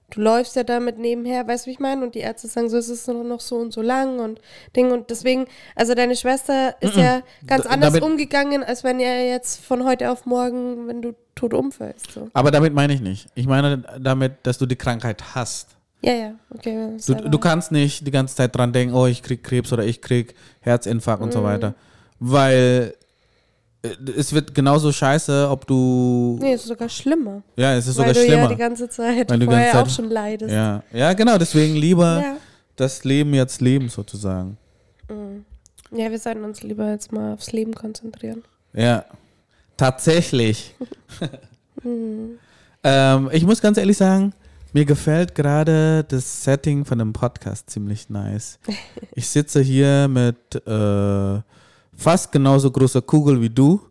Du 0.10 0.22
läufst 0.22 0.56
ja 0.56 0.64
damit 0.64 0.98
nebenher, 0.98 1.48
weißt 1.48 1.66
du, 1.66 1.68
wie 1.70 1.74
ich 1.74 1.80
meine? 1.80 2.04
Und 2.04 2.16
die 2.16 2.20
Ärzte 2.20 2.48
sagen 2.48 2.70
so, 2.70 2.78
es 2.78 2.90
ist 2.90 3.08
nur 3.08 3.24
noch 3.24 3.40
so 3.40 3.58
und 3.58 3.72
so 3.74 3.82
lang 3.82 4.20
und 4.20 4.42
Ding. 4.76 4.92
Und 4.92 5.10
deswegen, 5.10 5.46
also 5.76 5.94
deine 5.94 6.16
Schwester 6.16 6.76
ist 6.82 6.96
ja 6.96 7.22
ganz 7.46 7.64
D- 7.64 7.70
anders 7.70 8.00
umgegangen, 8.00 8.64
als 8.64 8.84
wenn 8.84 9.00
er 9.00 9.28
jetzt 9.28 9.64
von 9.64 9.86
heute 9.86 10.12
auf 10.12 10.26
morgen, 10.26 10.88
wenn 10.88 11.02
du 11.02 11.14
tot 11.36 11.54
umfällst. 11.54 12.12
So. 12.12 12.30
Aber 12.34 12.50
damit 12.52 12.74
meine 12.74 12.94
ich 12.94 13.02
nicht. 13.02 13.28
Ich 13.36 13.46
meine 13.48 13.84
damit, 14.00 14.34
dass 14.44 14.58
du 14.58 14.66
die 14.66 14.76
Krankheit 14.76 15.36
hast. 15.36 15.76
Ja, 16.02 16.14
ja, 16.14 16.32
okay. 16.56 16.96
Du, 17.06 17.14
du 17.14 17.38
kannst 17.38 17.72
nicht 17.72 18.08
die 18.08 18.12
ganze 18.12 18.36
Zeit 18.36 18.56
dran 18.56 18.72
denken, 18.72 18.96
oh, 18.96 19.06
ich 19.06 19.22
krieg 19.22 19.44
Krebs 19.44 19.72
oder 19.74 19.84
ich 19.84 20.02
krieg 20.02 20.34
Herzinfarkt 20.62 21.22
und 21.22 21.34
so 21.34 21.44
weiter. 21.44 21.76
Weil 22.20 22.96
es 24.18 24.34
wird 24.34 24.54
genauso 24.54 24.92
scheiße, 24.92 25.48
ob 25.50 25.66
du. 25.66 26.38
Nee, 26.42 26.54
es 26.54 26.62
ist 26.62 26.68
sogar 26.68 26.90
schlimmer. 26.90 27.42
ja, 27.56 27.76
es 27.76 27.88
ist 27.88 27.98
weil 27.98 28.08
sogar 28.10 28.14
du 28.14 28.20
schlimmer. 28.28 28.42
ja 28.44 28.48
die 28.50 28.56
ganze 28.58 28.90
Zeit 28.90 29.30
Weil 29.30 29.40
du 29.40 29.46
vorher 29.46 29.66
ganze 29.72 29.80
auch 29.80 29.84
Zeit- 29.88 29.96
schon 29.96 30.10
leidest. 30.10 30.52
ja. 30.54 30.84
ja, 30.92 31.14
genau, 31.14 31.38
deswegen 31.38 31.76
lieber 31.76 32.22
Ja. 32.22 32.38
das 32.76 33.04
Leben 33.06 33.34
jetzt 33.34 33.62
leben 33.62 33.88
sozusagen. 33.90 34.58
ja, 35.92 36.12
wir 36.12 36.20
sollten 36.20 36.44
uns 36.44 36.62
lieber 36.62 36.90
jetzt 36.92 37.12
mal 37.12 37.34
aufs 37.34 37.52
Leben 37.52 37.74
konzentrieren. 37.74 38.44
Ja, 38.74 39.06
tatsächlich. 39.78 40.76
ähm, 42.84 43.30
ich 43.32 43.46
muss 43.46 43.62
ganz 43.62 43.78
ehrlich 43.78 43.98
sagen, 43.98 44.34
mir 44.74 44.86
gefällt 44.86 45.36
gerade 45.36 46.04
das 46.08 46.44
Setting 46.44 46.86
von 46.86 47.00
dem 47.00 47.14
Podcast 47.14 47.70
ziemlich 47.70 48.10
nice. 48.10 48.60
Ich 49.16 49.28
sitze 49.30 49.62
hier 49.62 50.08
mit 50.08 50.38
äh, 50.68 51.40
fast 52.00 52.32
genauso 52.32 52.72
großer 52.72 53.02
Kugel 53.02 53.42
wie 53.42 53.50
du, 53.50 53.82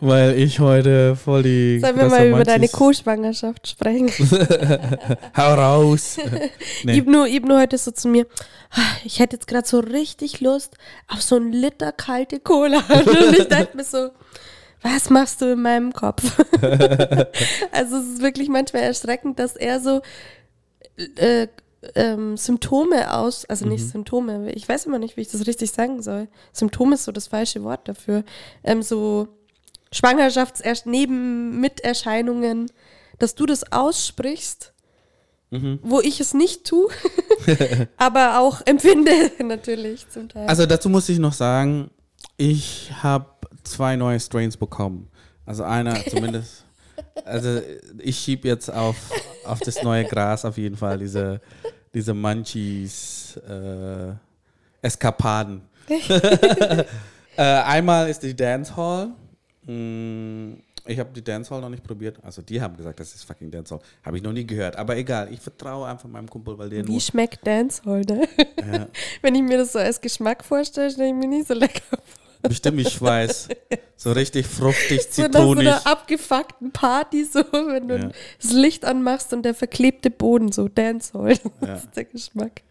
weil 0.00 0.38
ich 0.38 0.58
heute 0.60 1.14
voll 1.16 1.42
die. 1.42 1.78
Sollen 1.80 1.96
wir 1.98 2.06
mal 2.08 2.26
über 2.28 2.44
deine 2.44 2.68
Co-Schwangerschaft 2.68 3.68
sprechen? 3.68 4.08
Hau 5.36 5.54
raus. 5.54 6.18
Nee. 6.84 6.96
Ibnu, 6.98 7.26
Ibnu 7.26 7.58
heute 7.58 7.76
so 7.76 7.90
zu 7.90 8.08
mir, 8.08 8.26
"Ah, 8.70 8.80
ich 9.04 9.18
hätte 9.18 9.36
jetzt 9.36 9.46
gerade 9.46 9.68
so 9.68 9.80
richtig 9.80 10.40
Lust 10.40 10.76
auf 11.08 11.20
so 11.20 11.36
einen 11.36 11.52
Liter 11.52 11.92
kalte 11.92 12.40
Cola. 12.40 12.78
Und 12.78 13.38
ich 13.38 13.48
dachte 13.48 13.76
mir 13.76 13.84
so, 13.84 14.10
was 14.80 15.10
machst 15.10 15.42
du 15.42 15.52
in 15.52 15.60
meinem 15.60 15.92
Kopf? 15.92 16.22
also 17.70 17.96
es 17.98 18.06
ist 18.14 18.22
wirklich 18.22 18.48
manchmal 18.48 18.82
erschreckend, 18.84 19.38
dass 19.38 19.56
er 19.56 19.80
so 19.80 20.00
äh, 21.16 21.48
ähm, 21.94 22.36
Symptome 22.36 23.14
aus, 23.14 23.46
also 23.46 23.66
nicht 23.66 23.88
Symptome, 23.88 24.52
ich 24.52 24.68
weiß 24.68 24.84
immer 24.86 24.98
nicht, 24.98 25.16
wie 25.16 25.22
ich 25.22 25.30
das 25.30 25.46
richtig 25.46 25.70
sagen 25.70 26.02
soll. 26.02 26.28
Symptom 26.52 26.92
ist 26.92 27.04
so 27.04 27.12
das 27.12 27.28
falsche 27.28 27.62
Wort 27.62 27.88
dafür. 27.88 28.24
Ähm, 28.64 28.82
so 28.82 29.28
Schwangerschafts-Nebenmiterscheinungen, 29.92 32.70
dass 33.18 33.34
du 33.34 33.46
das 33.46 33.72
aussprichst, 33.72 34.74
wo 35.82 36.00
ich 36.00 36.20
es 36.20 36.32
nicht 36.32 36.64
tue, 36.64 36.88
aber 37.96 38.38
auch 38.38 38.60
empfinde 38.66 39.32
natürlich 39.44 40.08
zum 40.08 40.28
Teil. 40.28 40.46
Also 40.46 40.64
dazu 40.64 40.88
muss 40.88 41.08
ich 41.08 41.18
noch 41.18 41.32
sagen, 41.32 41.90
ich 42.36 42.92
habe 43.02 43.26
zwei 43.64 43.96
neue 43.96 44.20
Strains 44.20 44.56
bekommen. 44.56 45.10
Also 45.44 45.64
einer 45.64 46.04
zumindest. 46.06 46.66
Also 47.24 47.60
ich 47.98 48.18
schieb 48.18 48.44
jetzt 48.44 48.72
auf, 48.72 48.96
auf 49.44 49.60
das 49.60 49.82
neue 49.82 50.04
Gras 50.04 50.44
auf 50.44 50.56
jeden 50.58 50.76
Fall 50.76 50.98
diese, 50.98 51.40
diese 51.94 52.14
Munchies 52.14 53.36
äh, 53.48 54.12
Eskapaden. 54.82 55.62
äh, 57.36 57.42
einmal 57.42 58.08
ist 58.08 58.22
die 58.22 58.34
Dancehall. 58.34 59.08
Mm, 59.66 60.54
Ich 60.86 60.98
habe 60.98 61.10
die 61.14 61.22
Dancehall 61.22 61.60
noch 61.60 61.68
nicht 61.68 61.82
probiert. 61.84 62.18
Also 62.22 62.42
die 62.42 62.60
haben 62.60 62.76
gesagt, 62.76 62.98
das 63.00 63.14
ist 63.14 63.24
fucking 63.24 63.50
Dancehall. 63.50 63.80
Habe 64.02 64.16
ich 64.16 64.22
noch 64.22 64.32
nie 64.32 64.46
gehört. 64.46 64.76
Aber 64.76 64.96
egal, 64.96 65.32
ich 65.32 65.40
vertraue 65.40 65.86
einfach 65.88 66.08
meinem 66.08 66.28
Kumpel, 66.28 66.56
weil 66.58 66.70
der 66.70 66.86
Wie 66.86 66.92
nur... 66.92 67.00
schmeckt 67.00 67.46
Dancehall, 67.46 68.02
ne? 68.02 68.26
Ja. 68.72 68.86
Wenn 69.22 69.34
ich 69.34 69.42
mir 69.42 69.58
das 69.58 69.72
so 69.72 69.78
als 69.78 70.00
Geschmack 70.00 70.44
vorstelle, 70.44 70.90
stelle 70.90 71.08
ich 71.08 71.14
mir 71.14 71.28
nicht 71.28 71.46
so 71.48 71.54
lecker 71.54 71.82
vor. 71.90 72.19
Bestimmt, 72.42 72.80
ich 72.80 73.00
weiß. 73.00 73.48
So 73.96 74.12
richtig 74.12 74.46
fruchtig, 74.46 75.02
So 75.10 75.22
nach 75.22 75.28
so 75.28 75.38
zitronig. 75.38 75.68
einer 75.68 75.86
abgefuckten 75.86 76.72
Party, 76.72 77.24
so 77.24 77.40
wenn 77.52 77.88
du 77.88 77.96
Ja. 77.98 78.10
das 78.40 78.52
Licht 78.52 78.84
anmachst 78.84 79.32
und 79.32 79.42
der 79.42 79.54
verklebte 79.54 80.10
Boden, 80.10 80.50
so 80.52 80.68
Dancehall. 80.68 81.36
Das 81.60 81.68
Ja. 81.68 81.74
ist 81.76 81.96
der 81.96 82.04
Geschmack. 82.04 82.62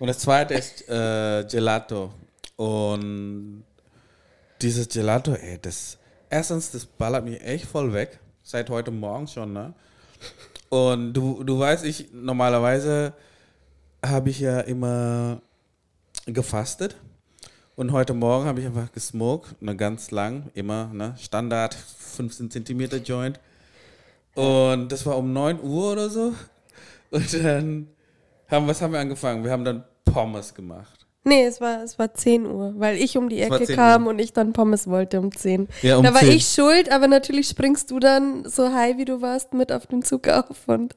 Und 0.00 0.06
das 0.08 0.20
zweite 0.20 0.54
ist 0.54 0.88
äh, 0.88 1.44
Gelato. 1.50 2.12
Und 2.56 3.64
dieses 4.62 4.88
Gelato, 4.88 5.32
ey, 5.34 5.58
das 5.60 5.98
erstens, 6.30 6.70
das 6.70 6.86
ballert 6.86 7.24
mich 7.24 7.40
echt 7.42 7.66
voll 7.66 7.92
weg. 7.92 8.18
Seit 8.42 8.70
heute 8.70 8.90
Morgen 8.90 9.26
schon, 9.28 9.52
ne? 9.52 9.74
Und 10.70 11.12
du, 11.12 11.44
du 11.44 11.58
weißt, 11.58 11.84
ich 11.84 12.08
normalerweise 12.12 13.12
habe 14.04 14.30
ich 14.30 14.40
ja 14.40 14.60
immer 14.60 15.40
gefastet. 16.26 16.96
Und 17.78 17.92
heute 17.92 18.12
Morgen 18.12 18.46
habe 18.46 18.58
ich 18.58 18.66
einfach 18.66 18.90
gesmoked, 18.90 19.62
ne, 19.62 19.76
ganz 19.76 20.10
lang, 20.10 20.50
immer, 20.54 20.90
ne, 20.92 21.14
Standard 21.16 21.76
15 21.76 22.50
Zentimeter 22.50 22.96
Joint. 22.96 23.38
Und 24.34 24.90
das 24.90 25.06
war 25.06 25.16
um 25.16 25.32
9 25.32 25.62
Uhr 25.62 25.92
oder 25.92 26.10
so. 26.10 26.32
Und 27.12 27.32
dann 27.34 27.86
haben, 28.50 28.66
was 28.66 28.82
haben 28.82 28.92
wir 28.92 28.98
angefangen? 28.98 29.44
Wir 29.44 29.52
haben 29.52 29.64
dann 29.64 29.84
Pommes 30.04 30.52
gemacht. 30.52 31.06
Nee, 31.22 31.44
es 31.44 31.60
war, 31.60 31.84
es 31.84 32.00
war 32.00 32.12
10 32.12 32.46
Uhr, 32.46 32.74
weil 32.78 32.96
ich 32.96 33.16
um 33.16 33.28
die 33.28 33.40
Ecke 33.40 33.64
10 33.64 33.76
kam 33.76 34.06
Uhr. 34.06 34.10
und 34.10 34.18
ich 34.18 34.32
dann 34.32 34.52
Pommes 34.52 34.88
wollte 34.88 35.20
um 35.20 35.30
10. 35.30 35.68
Ja, 35.82 35.98
um 35.98 36.02
da 36.02 36.12
war 36.12 36.22
10. 36.22 36.30
ich 36.32 36.48
schuld, 36.48 36.90
aber 36.90 37.06
natürlich 37.06 37.46
springst 37.46 37.92
du 37.92 38.00
dann 38.00 38.44
so 38.44 38.72
high, 38.72 38.98
wie 38.98 39.04
du 39.04 39.22
warst, 39.22 39.54
mit 39.54 39.70
auf 39.70 39.86
den 39.86 40.02
Zug 40.02 40.26
auf 40.26 40.66
und 40.66 40.96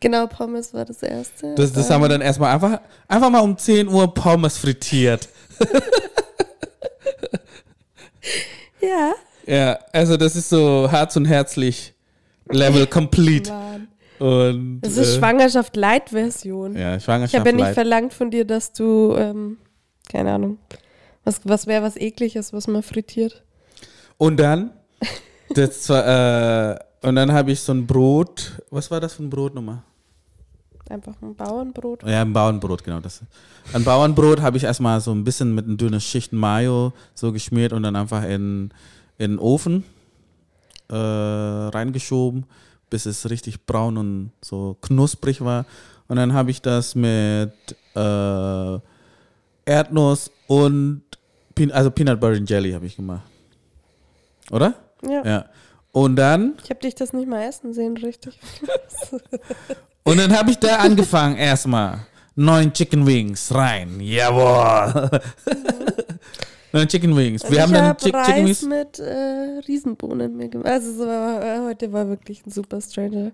Genau, 0.00 0.28
Pommes 0.28 0.72
war 0.74 0.84
das 0.84 1.02
erste. 1.02 1.56
Das, 1.56 1.72
das 1.72 1.90
haben 1.90 2.02
wir 2.02 2.08
dann 2.08 2.20
erstmal 2.20 2.54
einfach, 2.54 2.80
einfach 3.08 3.30
mal 3.30 3.40
um 3.40 3.56
10 3.58 3.88
Uhr 3.88 4.14
Pommes 4.14 4.58
frittiert. 4.58 5.28
Ja. 8.80 9.14
Ja, 9.46 9.78
also 9.92 10.16
das 10.16 10.36
ist 10.36 10.48
so 10.50 10.88
Herz 10.90 11.16
und 11.16 11.24
herzlich 11.24 11.94
Level 12.50 12.86
complete. 12.86 13.50
Mann. 13.50 13.88
Und, 14.18 14.80
Das 14.80 14.96
ist 14.96 15.14
äh, 15.14 15.18
Schwangerschaft 15.18 15.76
Light-Version. 15.76 16.76
Ja, 16.76 16.96
ich 16.96 17.04
Schwangerschaft 17.04 17.38
habe 17.38 17.50
ja 17.50 17.56
nicht 17.56 17.64
light. 17.64 17.74
verlangt 17.74 18.12
von 18.12 18.30
dir, 18.30 18.44
dass 18.44 18.72
du, 18.72 19.14
ähm, 19.16 19.58
keine 20.10 20.32
Ahnung, 20.32 20.58
was, 21.24 21.40
was 21.44 21.66
wäre 21.66 21.82
was 21.82 21.96
ekliges, 21.96 22.52
was 22.52 22.66
man 22.66 22.82
frittiert. 22.82 23.44
Und 24.16 24.38
dann, 24.38 24.72
das 25.50 25.88
war, 25.88 26.72
äh, 26.72 26.78
und 27.06 27.14
dann 27.14 27.32
habe 27.32 27.52
ich 27.52 27.60
so 27.60 27.72
ein 27.72 27.86
Brot, 27.86 28.60
was 28.70 28.90
war 28.90 29.00
das 29.00 29.14
für 29.14 29.22
ein 29.22 29.30
Brot 29.30 29.54
nochmal? 29.54 29.82
Einfach 30.88 31.14
ein 31.20 31.34
Bauernbrot. 31.34 32.02
Ja, 32.04 32.22
ein 32.22 32.32
Bauernbrot, 32.32 32.82
genau. 32.82 33.00
Das. 33.00 33.20
Ein 33.72 33.84
Bauernbrot 33.84 34.40
habe 34.40 34.56
ich 34.56 34.64
erstmal 34.64 35.00
so 35.00 35.12
ein 35.12 35.24
bisschen 35.24 35.54
mit 35.54 35.66
einer 35.66 35.76
dünnen 35.76 36.00
Schicht 36.00 36.32
Mayo 36.32 36.92
so 37.14 37.32
geschmiert 37.32 37.72
und 37.72 37.82
dann 37.82 37.94
einfach 37.94 38.22
in, 38.22 38.70
in 39.18 39.32
den 39.32 39.38
Ofen 39.38 39.84
äh, 40.88 40.94
reingeschoben, 40.94 42.46
bis 42.88 43.06
es 43.06 43.28
richtig 43.28 43.66
braun 43.66 43.98
und 43.98 44.32
so 44.40 44.76
knusprig 44.80 45.42
war. 45.42 45.66
Und 46.08 46.16
dann 46.16 46.32
habe 46.32 46.50
ich 46.50 46.62
das 46.62 46.94
mit 46.94 47.52
äh, 47.94 48.78
Erdnuss 49.66 50.30
und 50.46 51.02
Pin 51.54 51.70
also 51.70 51.90
Peanut 51.90 52.20
Butter 52.20 52.36
and 52.36 52.48
Jelly 52.48 52.72
habe 52.72 52.86
ich 52.86 52.96
gemacht. 52.96 53.22
Oder? 54.50 54.74
Ja. 55.02 55.26
Ja. 55.26 55.44
Und 55.92 56.16
dann 56.16 56.54
Ich 56.64 56.70
habe 56.70 56.80
dich 56.80 56.94
das 56.94 57.12
nicht 57.12 57.28
mal 57.28 57.42
essen 57.42 57.74
sehen, 57.74 57.96
richtig. 57.98 58.38
Und 60.04 60.18
dann 60.18 60.36
habe 60.36 60.50
ich 60.50 60.58
da 60.58 60.76
angefangen 60.76 61.36
erstmal. 61.36 62.00
Neun 62.34 62.72
Chicken 62.72 63.04
Wings 63.06 63.52
rein. 63.54 63.98
Jawohl. 64.00 65.10
Neun 66.72 66.86
Chicken 66.88 67.16
Wings. 67.16 67.42
Wir 67.50 67.62
Also 67.62 67.62
haben 67.62 67.70
ich 67.72 67.76
dann 67.78 67.86
habe 67.88 68.00
Chick 68.00 68.14
Chicken 68.24 68.46
Wings. 68.46 68.62
mit 68.62 68.98
äh, 69.00 69.60
Riesenbohnen 69.66 70.36
mir 70.36 70.48
gemacht. 70.48 70.68
Also 70.68 71.06
war, 71.06 71.42
äh, 71.42 71.58
heute 71.66 71.92
war 71.92 72.08
wirklich 72.08 72.46
ein 72.46 72.50
super 72.50 72.80
stranger 72.80 73.32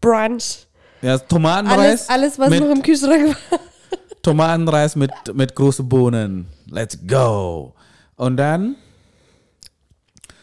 Brunch. 0.00 0.66
Ja, 1.02 1.18
Tomatenreis. 1.18 2.08
Alles, 2.08 2.08
alles 2.08 2.38
was 2.38 2.50
noch 2.60 2.70
im 2.70 2.82
Kühlschrank 2.82 3.28
war. 3.50 3.58
Tomatenreis 4.22 4.96
mit, 4.96 5.10
mit 5.34 5.54
großen 5.54 5.88
Bohnen. 5.88 6.46
Let's 6.70 6.98
go. 7.06 7.74
Und 8.16 8.36
dann 8.36 8.76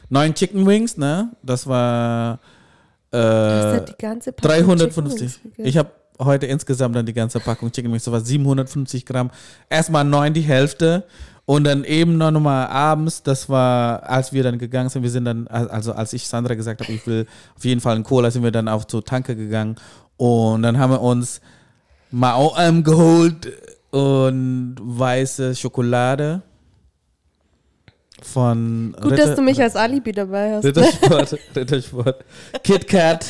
neun 0.10 0.34
Chicken 0.34 0.66
Wings, 0.66 0.98
ne? 0.98 1.32
Das 1.42 1.68
war 1.68 2.40
äh, 3.14 3.76
hat 3.76 3.90
die 3.90 4.02
ganze 4.02 4.32
Packung 4.32 4.78
350. 4.78 4.88
Chicken 4.88 5.06
Wings 5.06 5.40
gegessen. 5.44 5.68
Ich 5.68 5.78
habe 5.78 5.90
heute 6.20 6.46
insgesamt 6.46 6.96
dann 6.96 7.06
die 7.06 7.14
ganze 7.14 7.40
Packung 7.40 7.72
Chicken 7.72 7.92
Wings, 7.92 8.04
das 8.04 8.12
war 8.12 8.22
750 8.22 9.06
Gramm. 9.06 9.32
Erstmal 9.70 10.04
neun 10.04 10.34
die 10.34 10.42
Hälfte 10.42 11.04
und 11.46 11.66
dann 11.66 11.84
eben 11.84 12.18
noch 12.18 12.32
mal 12.32 12.68
abends, 12.68 13.24
das 13.24 13.50
war, 13.50 14.04
als 14.04 14.32
wir 14.32 14.44
dann 14.44 14.58
gegangen 14.58 14.90
sind, 14.90 15.04
wir 15.04 15.10
sind 15.10 15.26
dann, 15.26 15.48
also 15.48 15.94
als 15.94 16.14
ich 16.14 16.28
Sandra 16.28 16.56
gesagt 16.56 16.82
habe, 16.82 16.94
ich 16.94 17.06
will 17.06 17.28
auf 17.58 17.66
jeden 17.66 17.82
Fall 17.82 17.96
einen 17.96 18.04
Cola, 18.04 18.32
sind 18.32 18.44
wir 18.44 18.52
dann 18.52 18.68
auch 18.68 18.86
zur 18.86 19.04
Tanke 19.04 19.36
gegangen 19.36 19.76
und 20.18 20.62
dann 20.64 20.78
haben 20.78 20.92
wir 20.92 21.02
uns 21.02 21.42
Mao-Am 22.12 22.84
geholt 22.84 23.52
und 23.92 24.76
weiße 24.80 25.56
Schokolade 25.56 26.42
von 28.26 28.96
Gut, 29.02 29.18
dass 29.18 29.36
du 29.36 29.42
mich 29.42 29.62
als 29.62 29.76
Alibi 29.76 30.12
dabei 30.12 30.56
hast. 30.56 30.66
Rittersport, 30.66 31.38
Rittersport, 31.56 32.24
KitKat 32.64 33.26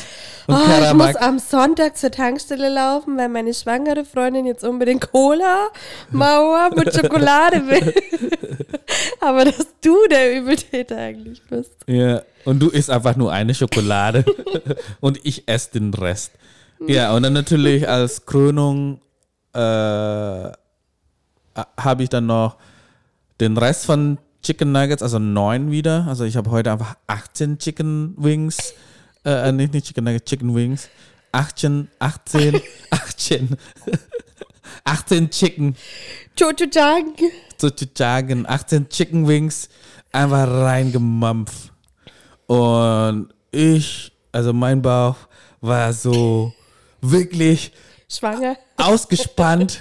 und 0.46 0.56
Oh, 0.56 0.58
ich 0.58 0.92
muss 0.92 1.16
am 1.16 1.38
Sonntag 1.38 1.96
zur 1.96 2.10
Tankstelle 2.10 2.68
laufen, 2.68 3.16
weil 3.16 3.28
meine 3.28 3.54
schwangere 3.54 4.04
Freundin 4.04 4.46
jetzt 4.46 4.62
unbedingt 4.62 5.10
Cola, 5.10 5.68
Mauer 6.10 6.70
mit 6.74 6.94
Schokolade 6.94 7.66
will. 7.66 7.90
Aber 9.20 9.46
dass 9.46 9.66
du 9.80 9.96
der 10.10 10.38
Übeltäter 10.38 10.98
eigentlich 10.98 11.42
bist. 11.48 11.72
Ja, 11.86 12.22
und 12.44 12.60
du 12.60 12.68
isst 12.68 12.90
einfach 12.90 13.16
nur 13.16 13.32
eine 13.32 13.54
Schokolade 13.54 14.24
und 15.00 15.18
ich 15.24 15.48
esse 15.48 15.70
den 15.72 15.94
Rest. 15.94 16.32
Ja, 16.86 17.14
und 17.14 17.22
dann 17.22 17.32
natürlich 17.32 17.88
als 17.88 18.26
Krönung 18.26 19.00
äh, 19.54 19.58
habe 19.58 20.52
ich 22.02 22.10
dann 22.10 22.26
noch 22.26 22.56
den 23.40 23.56
Rest 23.56 23.86
von 23.86 24.18
Chicken 24.44 24.72
Nuggets, 24.72 25.02
also 25.02 25.18
neun 25.18 25.70
wieder. 25.70 26.06
Also 26.06 26.24
ich 26.24 26.36
habe 26.36 26.50
heute 26.50 26.70
einfach 26.70 26.96
18 27.06 27.58
Chicken 27.58 28.14
Wings, 28.16 28.74
äh, 29.24 29.50
nicht, 29.50 29.72
nicht 29.72 29.86
Chicken 29.86 30.04
Nuggets, 30.04 30.30
Chicken 30.30 30.54
Wings. 30.54 30.88
18, 31.32 31.88
18, 31.98 32.60
18, 32.90 33.56
18 34.84 35.30
Chicken 35.30 35.74
Chocho-Chang. 36.38 37.14
sozusagen 37.58 38.46
18 38.46 38.88
Chicken 38.88 39.26
Wings 39.26 39.68
einfach 40.12 40.46
reingemampft. 40.48 41.72
Und 42.46 43.34
ich, 43.50 44.12
also 44.30 44.52
mein 44.52 44.80
Bauch 44.80 45.16
war 45.60 45.92
so 45.92 46.52
wirklich 47.00 47.72
Schwanger. 48.08 48.56
ausgespannt. 48.76 49.80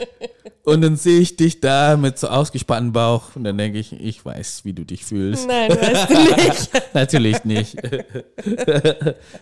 Und 0.64 0.82
dann 0.82 0.96
sehe 0.96 1.20
ich 1.20 1.36
dich 1.36 1.60
da 1.60 1.98
mit 1.98 2.18
so 2.18 2.28
ausgespanntem 2.28 2.94
Bauch. 2.94 3.36
Und 3.36 3.44
dann 3.44 3.58
denke 3.58 3.80
ich, 3.80 3.92
ich 4.00 4.24
weiß, 4.26 4.62
wie 4.64 4.72
du 4.74 4.86
dich 4.86 5.04
fühlst. 5.04 5.46
Nein, 5.48 5.70
weißt 5.72 6.10
du 6.10 6.42
nicht. 6.48 6.72
Natürlich 6.94 7.44
nicht. 7.44 7.76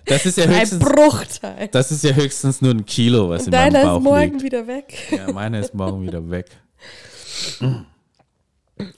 Das 0.05 0.25
ist 0.25 0.37
ja 0.37 0.45
Ein 0.45 0.59
höchstens, 0.61 0.83
Bruchteil. 0.83 1.67
das 1.71 1.91
ist 1.91 2.03
ja 2.03 2.11
höchstens 2.13 2.61
nur 2.61 2.71
ein 2.73 2.85
Kilo, 2.85 3.29
was 3.29 3.45
in 3.45 3.51
meinem 3.51 3.73
Deiner 3.73 3.85
Bauch 3.85 3.97
ist 3.99 4.03
morgen 4.03 4.31
liegt. 4.31 4.43
wieder 4.43 4.65
weg. 4.67 4.97
Ja, 5.11 5.31
meiner 5.31 5.59
ist 5.59 5.73
morgen 5.75 6.01
wieder 6.01 6.27
weg. 6.29 6.47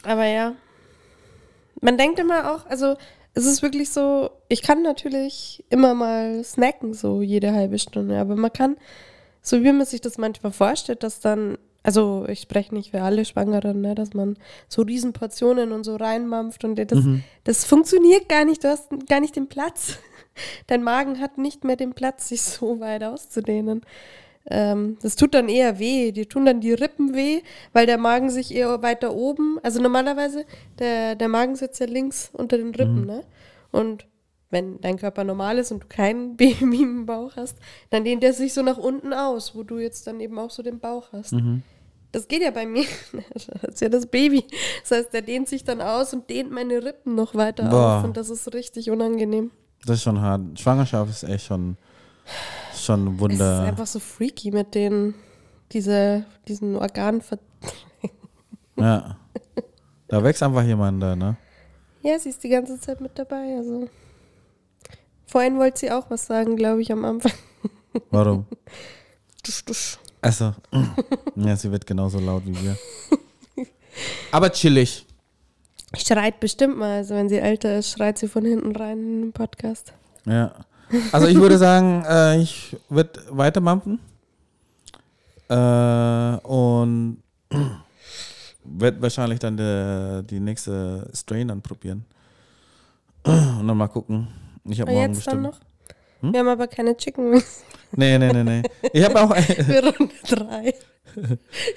Aber 0.03 0.25
ja. 0.25 0.53
Man 1.81 1.97
denkt 1.97 2.19
immer 2.19 2.53
auch, 2.55 2.65
also 2.67 2.95
es 3.34 3.45
ist 3.45 3.61
wirklich 3.61 3.89
so, 3.91 4.29
ich 4.47 4.61
kann 4.61 4.81
natürlich 4.84 5.63
immer 5.69 5.93
mal 5.93 6.41
snacken, 6.43 6.93
so 6.93 7.21
jede 7.21 7.51
halbe 7.51 7.79
Stunde, 7.79 8.17
aber 8.19 8.36
man 8.38 8.53
kann, 8.53 8.77
so 9.43 9.61
wie 9.61 9.71
man 9.71 9.85
sich 9.85 10.01
das 10.01 10.17
manchmal 10.17 10.53
vorstellt, 10.53 11.03
dass 11.03 11.19
dann, 11.19 11.57
also 11.83 12.25
ich 12.29 12.39
spreche 12.39 12.73
nicht 12.73 12.91
für 12.91 13.01
alle 13.01 13.25
Schwangeren, 13.25 13.81
ne, 13.81 13.93
dass 13.93 14.13
man 14.13 14.37
so 14.69 14.81
Riesenportionen 14.81 15.73
und 15.73 15.83
so 15.83 15.97
reinmampft 15.97 16.63
und 16.63 16.75
das, 16.77 17.03
das 17.43 17.65
funktioniert 17.65 18.29
gar 18.29 18.45
nicht, 18.45 18.63
du 18.63 18.69
hast 18.69 18.89
gar 19.07 19.19
nicht 19.19 19.35
den 19.35 19.49
Platz. 19.49 19.99
Dein 20.67 20.81
Magen 20.81 21.19
hat 21.19 21.37
nicht 21.37 21.63
mehr 21.63 21.75
den 21.75 21.93
Platz, 21.93 22.29
sich 22.29 22.41
so 22.41 22.79
weit 22.79 23.03
auszudehnen. 23.03 23.81
Ähm, 24.49 24.97
das 25.01 25.15
tut 25.15 25.33
dann 25.33 25.49
eher 25.49 25.77
weh. 25.77 26.11
Die 26.11 26.25
tun 26.25 26.45
dann 26.45 26.61
die 26.61 26.73
Rippen 26.73 27.13
weh, 27.13 27.41
weil 27.71 27.85
der 27.85 27.97
Magen 27.97 28.29
sich 28.29 28.53
eher 28.53 28.81
weiter 28.81 29.13
oben, 29.13 29.59
also 29.61 29.81
normalerweise, 29.81 30.45
der, 30.79 31.15
der 31.15 31.27
Magen 31.27 31.55
sitzt 31.55 31.79
ja 31.79 31.85
links 31.85 32.29
unter 32.33 32.57
den 32.57 32.73
Rippen, 32.73 33.05
ne? 33.05 33.23
Und 33.71 34.05
wenn 34.53 34.79
dein 34.79 34.97
Körper 34.97 35.25
normal 35.25 35.57
ist 35.57 35.71
und 35.71 35.83
du 35.83 35.87
kein 35.87 36.37
Baby 36.37 36.81
im 36.83 37.05
Bauch 37.05 37.35
hast, 37.35 37.57
dann 37.89 38.05
dehnt 38.05 38.23
er 38.23 38.31
sich 38.31 38.53
so 38.53 38.61
nach 38.61 38.77
unten 38.77 39.11
aus, 39.13 39.55
wo 39.55 39.63
du 39.63 39.79
jetzt 39.79 40.07
dann 40.07 40.21
eben 40.21 40.39
auch 40.39 40.49
so 40.51 40.63
den 40.63 40.79
Bauch 40.79 41.11
hast. 41.11 41.35
Das 42.13 42.27
geht 42.27 42.41
ja 42.43 42.51
bei 42.51 42.65
mir. 42.65 42.85
Das 43.33 43.73
ist 43.75 43.81
ja 43.81 43.89
das 43.89 44.05
Baby. 44.05 44.45
Das 44.81 44.91
heißt, 44.91 45.13
der 45.13 45.23
dehnt 45.23 45.49
sich 45.49 45.63
dann 45.63 45.81
aus 45.81 46.13
und 46.13 46.29
dehnt 46.29 46.51
meine 46.51 46.83
Rippen 46.85 47.15
noch 47.15 47.35
weiter 47.35 47.67
Boah. 47.67 47.97
auf 47.97 48.03
und 48.05 48.15
das 48.15 48.29
ist 48.29 48.53
richtig 48.53 48.89
unangenehm. 48.91 49.51
Das 49.85 49.97
ist 49.97 50.03
schon 50.03 50.21
hart. 50.21 50.59
Schwangerschaft 50.59 51.09
ist 51.09 51.23
echt 51.23 51.45
schon, 51.45 51.75
schon 52.75 53.05
ein 53.05 53.15
Es 53.15 53.19
Wunder. 53.19 53.63
ist 53.63 53.67
einfach 53.67 53.87
so 53.87 53.99
freaky 53.99 54.51
mit 54.51 54.75
den, 54.75 55.15
diese, 55.71 56.25
diesen 56.47 56.75
Organen. 56.75 57.21
Ja. 58.75 59.17
Da 60.07 60.23
wächst 60.23 60.41
einfach 60.41 60.63
jemand 60.63 61.01
da, 61.01 61.15
ne? 61.15 61.37
Ja, 62.01 62.19
sie 62.19 62.29
ist 62.29 62.43
die 62.43 62.49
ganze 62.49 62.79
Zeit 62.79 63.01
mit 63.01 63.17
dabei. 63.17 63.55
Also. 63.57 63.87
Vorhin 65.34 65.57
wollte 65.57 65.79
sie 65.79 65.89
auch 65.89 66.11
was 66.11 66.27
sagen, 66.27 66.57
glaube 66.57 66.84
ich, 66.84 66.91
am 66.91 67.03
Anfang. 67.03 67.31
Warum? 68.11 68.45
Dusch, 69.43 69.65
dusch. 69.65 69.97
Also, 70.21 70.53
ja, 71.36 71.55
sie 71.55 71.71
wird 71.71 71.88
genauso 71.88 72.19
laut 72.19 72.43
wie 72.45 72.55
wir. 72.55 72.77
Aber 74.31 74.51
chillig. 74.51 75.07
Schreit 75.97 76.39
bestimmt 76.39 76.77
mal. 76.77 76.97
Also, 76.97 77.15
wenn 77.15 77.29
sie 77.29 77.39
älter 77.39 77.79
ist, 77.79 77.89
schreit 77.89 78.19
sie 78.19 78.27
von 78.27 78.45
hinten 78.45 78.75
rein 78.75 78.99
in 78.99 79.21
den 79.21 79.34
Podcast. 79.34 79.93
Ja. 80.25 80.53
Also 81.11 81.25
ich 81.25 81.38
würde 81.38 81.57
sagen, 81.57 82.05
äh, 82.07 82.39
ich 82.39 82.77
würde 82.89 83.19
weitermampfen. 83.31 83.97
Äh, 85.49 86.36
und 86.43 87.23
werde 88.63 89.01
wahrscheinlich 89.01 89.39
dann 89.39 89.57
de, 89.57 90.21
die 90.21 90.39
nächste 90.39 91.09
Strain 91.11 91.47
dann 91.47 91.63
probieren. 91.63 92.05
Und 93.23 93.67
dann 93.67 93.77
mal 93.77 93.88
gucken. 93.88 94.42
Ich 94.66 94.82
habe 94.82 94.91
morgen 94.91 95.14
jetzt 95.14 95.28
dann 95.28 95.43
bestimmt. 95.43 95.61
noch? 96.22 96.32
Wir 96.32 96.39
haben 96.39 96.47
aber 96.47 96.68
keine 96.68 96.95
Chicken 96.95 97.32
Wings 97.32 97.64
Nee, 97.95 98.18
nee, 98.18 98.32
nee, 98.32 98.43
nee. 98.43 98.64
Ich 98.91 99.03
habe 99.03 99.22
auch 99.22 99.36
für 99.36 99.84
Runde 99.84 100.14
3. 100.28 100.74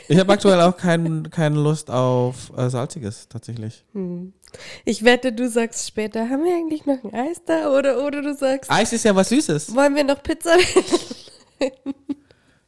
ich 0.08 0.18
habe 0.18 0.32
aktuell 0.32 0.60
auch 0.62 0.76
kein, 0.76 1.28
keine 1.30 1.56
Lust 1.56 1.90
auf 1.90 2.52
äh, 2.56 2.70
salziges 2.70 3.28
tatsächlich. 3.28 3.84
Hm. 3.92 4.32
Ich 4.84 5.04
wette, 5.04 5.32
du 5.32 5.48
sagst 5.48 5.86
später, 5.86 6.30
haben 6.30 6.44
wir 6.44 6.54
eigentlich 6.54 6.86
noch 6.86 7.04
ein 7.04 7.12
Eis 7.12 7.42
da? 7.44 7.70
Oder, 7.76 8.02
oder 8.06 8.22
du 8.22 8.34
sagst, 8.34 8.70
Eis 8.70 8.92
ist 8.94 9.04
ja 9.04 9.14
was 9.14 9.28
Süßes. 9.28 9.74
wollen 9.74 9.94
wir 9.94 10.04
noch 10.04 10.22
Pizza? 10.22 10.56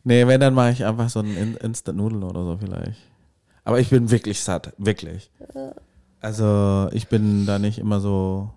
Nee, 0.08 0.26
wenn, 0.26 0.40
dann 0.40 0.54
mache 0.54 0.70
ich 0.70 0.86
einfach 0.86 1.10
so 1.10 1.18
einen 1.18 1.36
In 1.36 1.56
Instant-Nudeln 1.56 2.22
oder 2.22 2.42
so 2.42 2.56
vielleicht. 2.56 2.98
Aber 3.64 3.78
ich 3.78 3.90
bin 3.90 4.10
wirklich 4.10 4.40
satt, 4.40 4.72
wirklich. 4.78 5.30
Also 6.20 6.88
ich 6.92 7.08
bin 7.08 7.44
da 7.44 7.58
nicht 7.58 7.78
immer 7.78 8.00
so, 8.00 8.50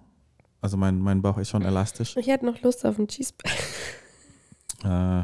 also 0.62 0.78
mein, 0.78 1.00
mein 1.00 1.22
Bauch 1.22 1.38
ist 1.38 1.50
schon 1.50 1.64
elastisch. 1.64 2.16
Ich 2.18 2.28
hätte 2.28 2.46
noch 2.46 2.62
Lust 2.62 2.86
auf 2.86 2.98
einen 2.98 3.08
Cheeseburger. 3.08 3.52
Äh, 4.84 5.24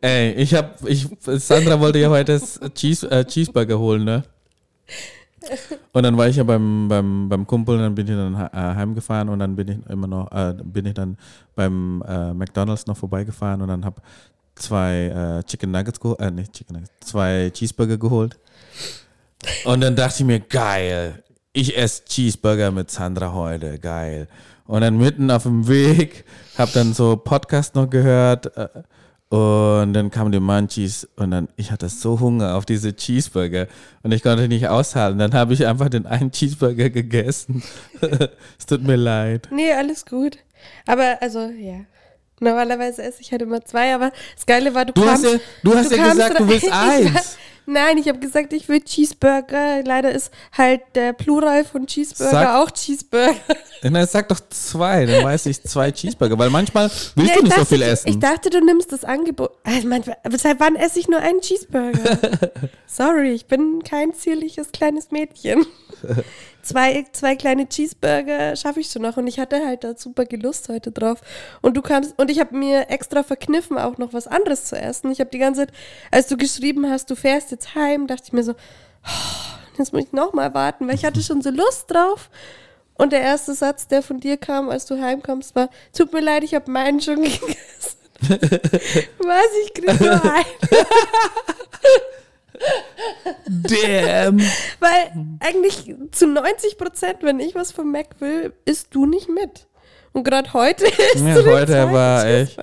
ey, 0.00 0.32
ich 0.32 0.54
hab, 0.54 0.86
ich, 0.88 1.08
Sandra 1.20 1.80
wollte 1.80 1.98
ja 1.98 2.08
heute 2.10 2.32
das 2.32 2.60
Cheese, 2.74 3.10
äh, 3.10 3.24
Cheeseburger 3.24 3.78
holen, 3.78 4.04
ne? 4.04 4.22
Und 5.92 6.02
dann 6.02 6.16
war 6.16 6.28
ich 6.28 6.36
ja 6.36 6.44
beim, 6.44 6.88
beim, 6.88 7.28
beim 7.28 7.46
Kumpel 7.46 7.76
und 7.76 7.82
dann 7.82 7.94
bin 7.94 8.06
ich 8.06 8.14
dann 8.14 8.34
äh, 8.34 8.48
heimgefahren 8.52 9.28
und 9.28 9.38
dann 9.38 9.56
bin 9.56 9.68
ich 9.68 9.90
immer 9.90 10.06
noch, 10.06 10.30
äh, 10.32 10.54
bin 10.62 10.86
ich 10.86 10.94
dann 10.94 11.16
beim 11.54 12.02
äh, 12.06 12.34
McDonalds 12.34 12.86
noch 12.86 12.96
vorbeigefahren 12.96 13.62
und 13.62 13.68
dann 13.68 13.84
hab 13.84 14.02
zwei 14.54 15.40
äh, 15.40 15.42
Chicken 15.44 15.70
Nuggets 15.70 15.98
geholt, 15.98 16.20
äh, 16.20 16.30
nicht 16.30 16.52
Chicken 16.52 16.74
Nuggets, 16.74 16.92
zwei 17.00 17.50
Cheeseburger 17.52 17.96
geholt. 17.96 18.38
Und 19.64 19.80
dann 19.80 19.96
dachte 19.96 20.16
ich 20.22 20.26
mir, 20.26 20.40
geil, 20.40 21.22
ich 21.52 21.76
esse 21.76 22.04
Cheeseburger 22.04 22.70
mit 22.70 22.90
Sandra 22.90 23.32
heute, 23.32 23.78
geil. 23.78 24.28
Und 24.66 24.82
dann 24.82 24.98
mitten 24.98 25.30
auf 25.30 25.42
dem 25.42 25.66
Weg, 25.66 26.24
hab 26.56 26.72
dann 26.72 26.94
so 26.94 27.16
Podcast 27.16 27.74
noch 27.74 27.90
gehört 27.90 28.56
äh, 28.56 28.68
und 29.34 29.92
dann 29.94 30.10
kamen 30.10 30.30
die 30.32 30.40
Munchies 30.40 31.08
und 31.16 31.32
dann, 31.32 31.48
ich 31.56 31.70
hatte 31.72 31.88
so 31.88 32.20
Hunger 32.20 32.54
auf 32.56 32.66
diese 32.66 32.94
Cheeseburger 32.94 33.66
und 34.02 34.12
ich 34.12 34.22
konnte 34.22 34.46
nicht 34.48 34.68
aushalten. 34.68 35.18
Dann 35.18 35.34
habe 35.34 35.52
ich 35.54 35.66
einfach 35.66 35.88
den 35.88 36.06
einen 36.06 36.30
Cheeseburger 36.30 36.90
gegessen. 36.90 37.62
es 38.58 38.66
tut 38.66 38.82
mir 38.82 38.96
leid. 38.96 39.48
Nee, 39.52 39.72
alles 39.72 40.06
gut. 40.06 40.38
Aber, 40.86 41.18
also, 41.20 41.40
ja. 41.48 41.80
Normalerweise 42.42 43.02
esse 43.02 43.20
ich 43.20 43.32
halt 43.32 43.42
immer 43.42 43.62
zwei, 43.64 43.94
aber 43.94 44.12
das 44.34 44.46
Geile 44.46 44.74
war, 44.74 44.86
du, 44.86 44.94
Du 44.94 45.04
hast 45.04 45.22
kamst. 45.22 45.34
ja, 45.34 45.40
du 45.62 45.74
hast 45.76 45.90
ja 45.90 45.96
kamst 45.98 46.12
gesagt, 46.16 46.40
du 46.40 46.48
willst 46.48 46.72
eins. 46.72 47.36
Nein, 47.66 47.98
ich 47.98 48.08
habe 48.08 48.18
gesagt, 48.18 48.52
ich 48.52 48.68
will 48.68 48.80
Cheeseburger. 48.80 49.82
Leider 49.84 50.10
ist 50.10 50.30
halt 50.56 50.80
der 50.94 51.12
Plural 51.12 51.64
von 51.64 51.86
Cheeseburger 51.86 52.30
Sag- 52.30 52.48
auch 52.56 52.70
Cheeseburger. 52.70 53.34
Dann 53.82 54.06
sag 54.06 54.28
doch 54.28 54.40
zwei, 54.50 55.06
dann 55.06 55.24
weiß 55.24 55.46
ich 55.46 55.62
zwei 55.62 55.90
Cheeseburger, 55.90 56.38
weil 56.38 56.50
manchmal 56.50 56.90
willst 57.14 57.16
Ja, 57.16 57.34
du 57.36 57.38
ich 57.40 57.42
nicht 57.44 57.56
so 57.58 57.64
viel 57.64 57.82
essen. 57.82 58.08
Ich 58.08 58.18
dachte, 58.18 58.50
du 58.50 58.60
nimmst 58.64 58.92
das 58.92 59.04
Angebot. 59.04 59.52
Also 59.64 59.86
manchmal, 59.88 60.16
seit 60.36 60.58
wann 60.60 60.76
esse 60.76 60.98
ich 60.98 61.08
nur 61.08 61.20
einen 61.20 61.40
Cheeseburger? 61.40 62.18
Sorry, 62.86 63.30
ich 63.32 63.46
bin 63.46 63.82
kein 63.82 64.12
zierliches 64.14 64.72
kleines 64.72 65.10
Mädchen. 65.10 65.64
zwei, 66.62 67.04
zwei 67.12 67.36
kleine 67.36 67.68
Cheeseburger 67.68 68.56
schaffe 68.56 68.80
ich 68.80 68.90
schon 68.90 69.02
noch 69.02 69.16
und 69.16 69.26
ich 69.26 69.38
hatte 69.38 69.64
halt 69.64 69.84
da 69.84 69.96
super 69.96 70.24
Gelust 70.24 70.68
heute 70.68 70.90
drauf. 70.92 71.20
Und 71.60 71.76
du 71.76 71.82
kamst 71.82 72.14
und 72.18 72.30
ich 72.30 72.40
habe 72.40 72.56
mir 72.56 72.90
extra 72.90 73.22
verkniffen, 73.22 73.78
auch 73.78 73.98
noch 73.98 74.12
was 74.12 74.26
anderes 74.26 74.64
zu 74.64 74.76
essen. 74.76 75.10
Ich 75.10 75.20
habe 75.20 75.30
die 75.30 75.38
ganze 75.38 75.66
Zeit, 75.66 75.74
als 76.10 76.26
du 76.28 76.36
geschrieben 76.36 76.88
hast, 76.90 77.10
du 77.10 77.14
fährst 77.16 77.50
jetzt 77.50 77.74
heim, 77.74 78.06
dachte 78.06 78.24
ich 78.26 78.32
mir 78.32 78.42
so, 78.44 78.52
"Oh, 78.52 79.76
jetzt 79.78 79.92
muss 79.92 80.04
ich 80.04 80.12
noch 80.12 80.32
mal 80.32 80.54
warten, 80.54 80.86
weil 80.88 80.94
ich 80.94 81.04
hatte 81.04 81.22
schon 81.22 81.42
so 81.42 81.50
Lust 81.50 81.90
drauf. 81.90 82.30
Und 82.94 83.12
der 83.12 83.22
erste 83.22 83.54
Satz, 83.54 83.88
der 83.88 84.02
von 84.02 84.20
dir 84.20 84.36
kam, 84.36 84.68
als 84.68 84.84
du 84.84 85.00
heimkommst, 85.00 85.56
war, 85.56 85.70
tut 85.96 86.12
mir 86.12 86.20
leid, 86.20 86.44
ich 86.44 86.54
habe 86.54 86.70
meinen 86.70 87.00
schon 87.00 87.16
gegessen. 87.22 87.96
Was, 89.18 89.46
ich 89.64 89.72
krieg 89.72 90.00
nur 90.00 90.22
einen. 90.22 90.44
Damn. 93.46 94.40
Weil 94.80 95.12
eigentlich 95.40 95.94
zu 96.12 96.26
90 96.26 96.78
Prozent, 96.78 97.18
wenn 97.22 97.40
ich 97.40 97.54
was 97.54 97.72
vom 97.72 97.92
Mac 97.92 98.20
will, 98.20 98.52
isst 98.64 98.94
du 98.94 99.06
nicht 99.06 99.28
mit. 99.28 99.66
Und 100.12 100.24
gerade 100.24 100.52
heute 100.52 100.84
ist 100.86 101.24
Ja, 101.24 101.36
heute 101.44 101.92
war 101.92 102.26
echt-. 102.26 102.58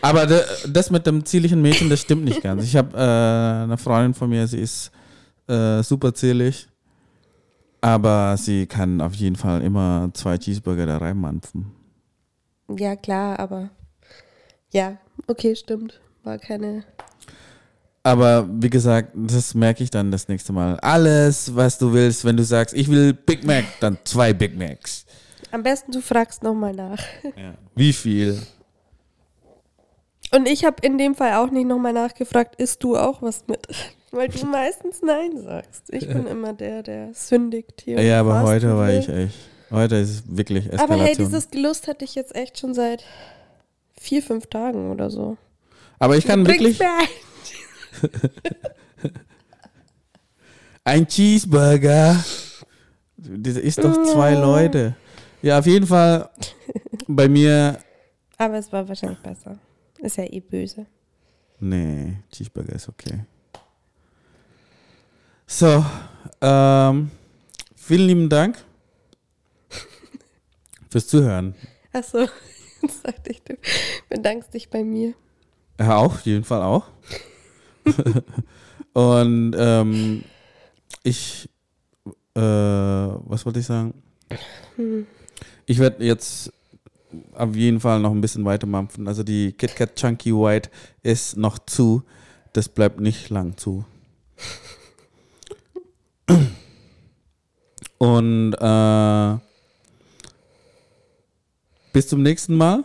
Aber 0.00 0.26
das 0.26 0.90
mit 0.90 1.06
dem 1.06 1.24
zierlichen 1.24 1.62
Mädchen, 1.62 1.88
das 1.88 2.00
stimmt 2.00 2.24
nicht 2.24 2.42
ganz. 2.42 2.64
Ich 2.64 2.76
habe 2.76 2.96
äh, 2.96 3.64
eine 3.64 3.78
Freundin 3.78 4.14
von 4.14 4.28
mir, 4.28 4.46
sie 4.46 4.60
ist 4.60 4.90
äh, 5.48 5.82
super 5.82 6.12
zierlich, 6.12 6.68
aber 7.80 8.36
sie 8.36 8.66
kann 8.66 9.00
auf 9.00 9.14
jeden 9.14 9.36
Fall 9.36 9.62
immer 9.62 10.10
zwei 10.12 10.36
Cheeseburger 10.36 10.86
da 10.86 10.98
reinmampfen. 10.98 11.72
Ja, 12.68 12.96
klar, 12.96 13.38
aber 13.38 13.70
ja, 14.72 14.98
okay, 15.26 15.54
stimmt. 15.56 16.00
War 16.22 16.38
keine. 16.38 16.84
Aber 18.06 18.46
wie 18.50 18.68
gesagt, 18.68 19.12
das 19.14 19.54
merke 19.54 19.82
ich 19.82 19.90
dann 19.90 20.10
das 20.10 20.28
nächste 20.28 20.52
Mal. 20.52 20.78
Alles, 20.80 21.56
was 21.56 21.78
du 21.78 21.92
willst, 21.94 22.24
wenn 22.26 22.36
du 22.36 22.44
sagst, 22.44 22.74
ich 22.74 22.90
will 22.90 23.14
Big 23.14 23.44
Mac, 23.44 23.64
dann 23.80 23.96
zwei 24.04 24.34
Big 24.34 24.56
Macs. 24.56 25.06
Am 25.50 25.62
besten 25.62 25.90
du 25.90 26.02
fragst 26.02 26.42
nochmal 26.42 26.74
nach. 26.74 26.98
Wie 27.74 27.94
viel? 27.94 28.42
Und 30.32 30.46
ich 30.46 30.64
habe 30.66 30.76
in 30.82 30.98
dem 30.98 31.14
Fall 31.14 31.34
auch 31.34 31.50
nicht 31.50 31.66
nochmal 31.66 31.94
nachgefragt, 31.94 32.60
isst 32.60 32.82
du 32.84 32.96
auch 32.96 33.22
was 33.22 33.46
mit? 33.46 33.66
Weil 34.10 34.28
du 34.28 34.44
meistens 34.46 35.00
Nein 35.00 35.38
sagst. 35.42 35.84
Ich 35.90 36.06
bin 36.06 36.26
immer 36.26 36.52
der, 36.52 36.82
der 36.82 37.14
sündigt 37.14 37.82
hier. 37.84 38.02
Ja, 38.02 38.20
aber 38.20 38.42
heute 38.42 38.76
war 38.76 38.92
ich 38.92 39.08
echt. 39.08 39.34
Heute 39.70 39.96
ist 39.96 40.24
wirklich 40.36 40.66
Aber 40.78 40.94
hey, 40.94 41.12
Eskalation. 41.12 41.26
dieses 41.26 41.50
Gelust 41.50 41.88
hatte 41.88 42.04
ich 42.04 42.14
jetzt 42.14 42.36
echt 42.36 42.58
schon 42.58 42.74
seit 42.74 43.02
vier, 43.98 44.22
fünf 44.22 44.46
Tagen 44.46 44.90
oder 44.90 45.08
so. 45.08 45.36
Aber 45.98 46.16
ich 46.16 46.26
kann 46.26 46.46
wirklich 46.46 46.78
mir 46.78 46.92
ein. 46.92 47.08
Ein 50.84 51.06
Cheeseburger. 51.06 52.22
Das 53.16 53.56
ist 53.56 53.82
doch 53.82 54.02
zwei 54.04 54.34
Leute. 54.34 54.96
Ja, 55.42 55.58
auf 55.58 55.66
jeden 55.66 55.86
Fall 55.86 56.28
bei 57.06 57.28
mir. 57.28 57.78
Aber 58.36 58.58
es 58.58 58.72
war 58.72 58.86
wahrscheinlich 58.88 59.18
besser. 59.20 59.58
Ist 59.98 60.16
ja 60.16 60.24
eh 60.24 60.40
böse. 60.40 60.86
Nee, 61.60 62.16
Cheeseburger 62.30 62.74
ist 62.74 62.88
okay. 62.88 63.24
So, 65.46 65.84
ähm, 66.40 67.10
vielen 67.76 68.06
lieben 68.06 68.28
Dank 68.28 68.58
fürs 70.90 71.06
Zuhören. 71.06 71.54
Achso, 71.92 72.26
jetzt 72.82 73.02
sagte 73.02 73.30
ich, 73.30 73.42
du 73.42 73.56
bedankst 74.08 74.52
dich 74.52 74.68
bei 74.68 74.82
mir. 74.82 75.14
Ja, 75.78 75.96
auch, 75.96 76.14
auf 76.14 76.20
jeden 76.22 76.44
Fall 76.44 76.62
auch. 76.62 76.88
Und 78.92 79.54
ähm, 79.58 80.24
ich, 81.02 81.48
äh, 82.34 82.40
was 82.40 83.44
wollte 83.44 83.60
ich 83.60 83.66
sagen? 83.66 83.94
Ich 85.66 85.78
werde 85.78 86.04
jetzt 86.04 86.52
auf 87.34 87.54
jeden 87.54 87.80
Fall 87.80 88.00
noch 88.00 88.10
ein 88.10 88.20
bisschen 88.20 88.44
weiter 88.44 88.66
mampfen. 88.66 89.08
Also 89.08 89.22
die 89.22 89.52
KitKat 89.52 89.96
Chunky 89.96 90.32
White 90.32 90.70
ist 91.02 91.36
noch 91.36 91.58
zu. 91.58 92.02
Das 92.52 92.68
bleibt 92.68 93.00
nicht 93.00 93.30
lang 93.30 93.56
zu. 93.56 93.84
Und 97.98 98.54
äh, 98.54 99.38
bis 101.92 102.08
zum 102.08 102.22
nächsten 102.22 102.54
Mal. 102.54 102.84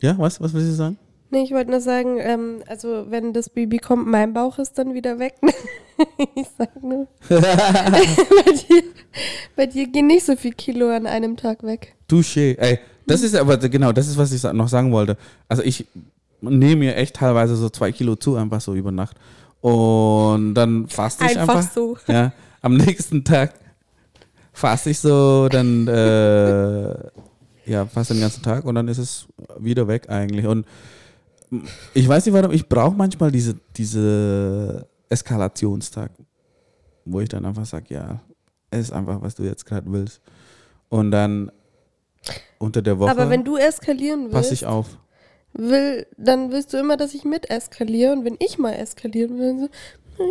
Ja, 0.00 0.16
was? 0.18 0.40
Was 0.40 0.52
willst 0.52 0.68
du 0.68 0.74
sagen? 0.74 0.98
Nee, 1.30 1.42
ich 1.44 1.52
wollte 1.52 1.70
nur 1.70 1.80
sagen, 1.80 2.18
ähm, 2.18 2.62
also 2.66 3.06
wenn 3.08 3.32
das 3.32 3.48
Baby 3.48 3.78
kommt, 3.78 4.06
mein 4.08 4.32
Bauch 4.32 4.58
ist 4.58 4.78
dann 4.78 4.94
wieder 4.94 5.18
weg. 5.20 5.34
ich 6.34 6.48
sag 6.58 6.82
nur. 6.82 7.06
bei, 7.28 8.52
dir, 8.52 8.82
bei 9.54 9.66
dir 9.66 9.86
gehen 9.86 10.08
nicht 10.08 10.26
so 10.26 10.34
viel 10.34 10.52
Kilo 10.52 10.88
an 10.90 11.06
einem 11.06 11.36
Tag 11.36 11.62
weg. 11.62 11.94
Touché. 12.10 12.58
Ey, 12.58 12.80
das 13.06 13.22
ist 13.22 13.36
aber 13.36 13.58
genau, 13.58 13.92
das 13.92 14.08
ist, 14.08 14.18
was 14.18 14.32
ich 14.32 14.42
noch 14.52 14.68
sagen 14.68 14.90
wollte. 14.90 15.16
Also 15.48 15.62
ich 15.62 15.86
nehme 16.40 16.76
mir 16.76 16.96
echt 16.96 17.16
teilweise 17.16 17.54
so 17.54 17.68
zwei 17.70 17.92
Kilo 17.92 18.16
zu, 18.16 18.34
einfach 18.36 18.60
so 18.60 18.74
über 18.74 18.90
Nacht. 18.90 19.16
Und 19.60 20.54
dann 20.54 20.88
faste 20.88 21.26
ich 21.26 21.38
Einfach 21.38 21.56
einfach. 21.56 21.72
so. 21.72 21.96
Ja, 22.08 22.32
am 22.60 22.76
nächsten 22.76 23.24
Tag 23.24 23.54
faste 24.52 24.90
ich 24.90 24.98
so, 24.98 25.48
dann 25.48 25.86
äh, 25.86 26.94
ja, 27.70 27.86
fast 27.86 28.10
den 28.10 28.20
ganzen 28.20 28.42
Tag 28.42 28.64
und 28.64 28.74
dann 28.74 28.88
ist 28.88 28.98
es 28.98 29.26
wieder 29.58 29.86
weg 29.86 30.08
eigentlich. 30.08 30.46
Und 30.46 30.66
ich 31.94 32.08
weiß 32.08 32.26
nicht 32.26 32.34
warum, 32.34 32.52
ich 32.52 32.68
brauche 32.68 32.94
manchmal 32.96 33.30
diese, 33.32 33.56
diese 33.76 34.86
Eskalationstag, 35.08 36.12
wo 37.04 37.20
ich 37.20 37.28
dann 37.28 37.44
einfach 37.44 37.66
sage, 37.66 37.94
ja, 37.94 38.20
es 38.70 38.80
ist 38.80 38.92
einfach, 38.92 39.20
was 39.20 39.34
du 39.34 39.42
jetzt 39.42 39.66
gerade 39.66 39.90
willst. 39.90 40.20
Und 40.88 41.10
dann 41.10 41.50
unter 42.58 42.82
der 42.82 42.98
Woche 42.98 43.10
Aber 43.10 43.30
wenn 43.30 43.44
du 43.44 43.56
eskalieren 43.56 44.32
willst, 44.32 44.52
ich 44.52 44.66
auf. 44.66 44.98
will, 45.52 46.06
dann 46.16 46.52
willst 46.52 46.72
du 46.72 46.78
immer, 46.78 46.96
dass 46.96 47.14
ich 47.14 47.24
mit 47.24 47.50
eskaliere. 47.50 48.12
Und 48.12 48.24
wenn 48.24 48.36
ich 48.38 48.58
mal 48.58 48.72
eskalieren 48.72 49.38
will, 49.38 49.46
dann 49.48 49.60
so, 49.60 49.68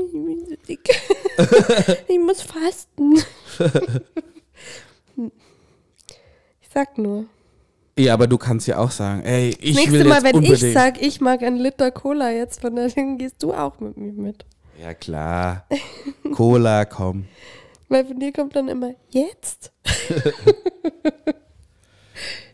ich 0.05 0.11
bin 0.11 0.45
so 0.47 0.55
dick. 0.67 0.89
ich 2.07 2.19
muss 2.19 2.41
fasten. 2.41 3.17
ich 6.61 6.69
sag 6.73 6.97
nur. 6.97 7.25
Ja, 7.99 8.13
aber 8.13 8.27
du 8.27 8.37
kannst 8.37 8.65
ja 8.65 8.77
auch 8.77 8.91
sagen, 8.91 9.23
ey, 9.23 9.49
ich 9.59 9.75
Nächste 9.75 9.91
will 9.91 10.05
Mal, 10.05 10.23
wenn 10.23 10.35
unbedingt. 10.35 10.63
ich 10.63 10.73
sag, 10.73 11.01
ich 11.01 11.19
mag 11.19 11.43
einen 11.43 11.57
Liter 11.57 11.91
Cola 11.91 12.31
jetzt, 12.31 12.61
von 12.61 12.73
dann 12.73 13.17
gehst 13.17 13.43
du 13.43 13.53
auch 13.53 13.79
mit 13.81 13.97
mir 13.97 14.13
mit. 14.13 14.45
ja 14.81 14.93
klar, 14.93 15.67
Cola, 16.33 16.85
komm. 16.85 17.25
Weil 17.89 18.05
von 18.05 18.17
dir 18.17 18.31
kommt 18.31 18.55
dann 18.55 18.69
immer, 18.69 18.91
jetzt? 19.09 19.73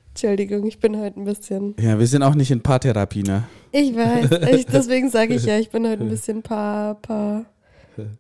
Entschuldigung, 0.09 0.65
ich 0.65 0.79
bin 0.79 0.97
heute 0.97 1.19
ein 1.19 1.25
bisschen. 1.25 1.75
Ja, 1.79 1.99
wir 1.99 2.07
sind 2.07 2.23
auch 2.23 2.33
nicht 2.33 2.49
in 2.49 2.61
Paartherapie, 2.61 3.21
ne? 3.21 3.43
Ich 3.71 3.95
weiß. 3.95 4.49
Ich, 4.55 4.65
deswegen 4.65 5.09
sage 5.09 5.35
ich 5.35 5.45
ja, 5.45 5.59
ich 5.59 5.69
bin 5.69 5.85
heute 5.87 6.03
ein 6.03 6.09
bisschen 6.09 6.41
paar, 6.41 6.95
paar, 6.95 7.45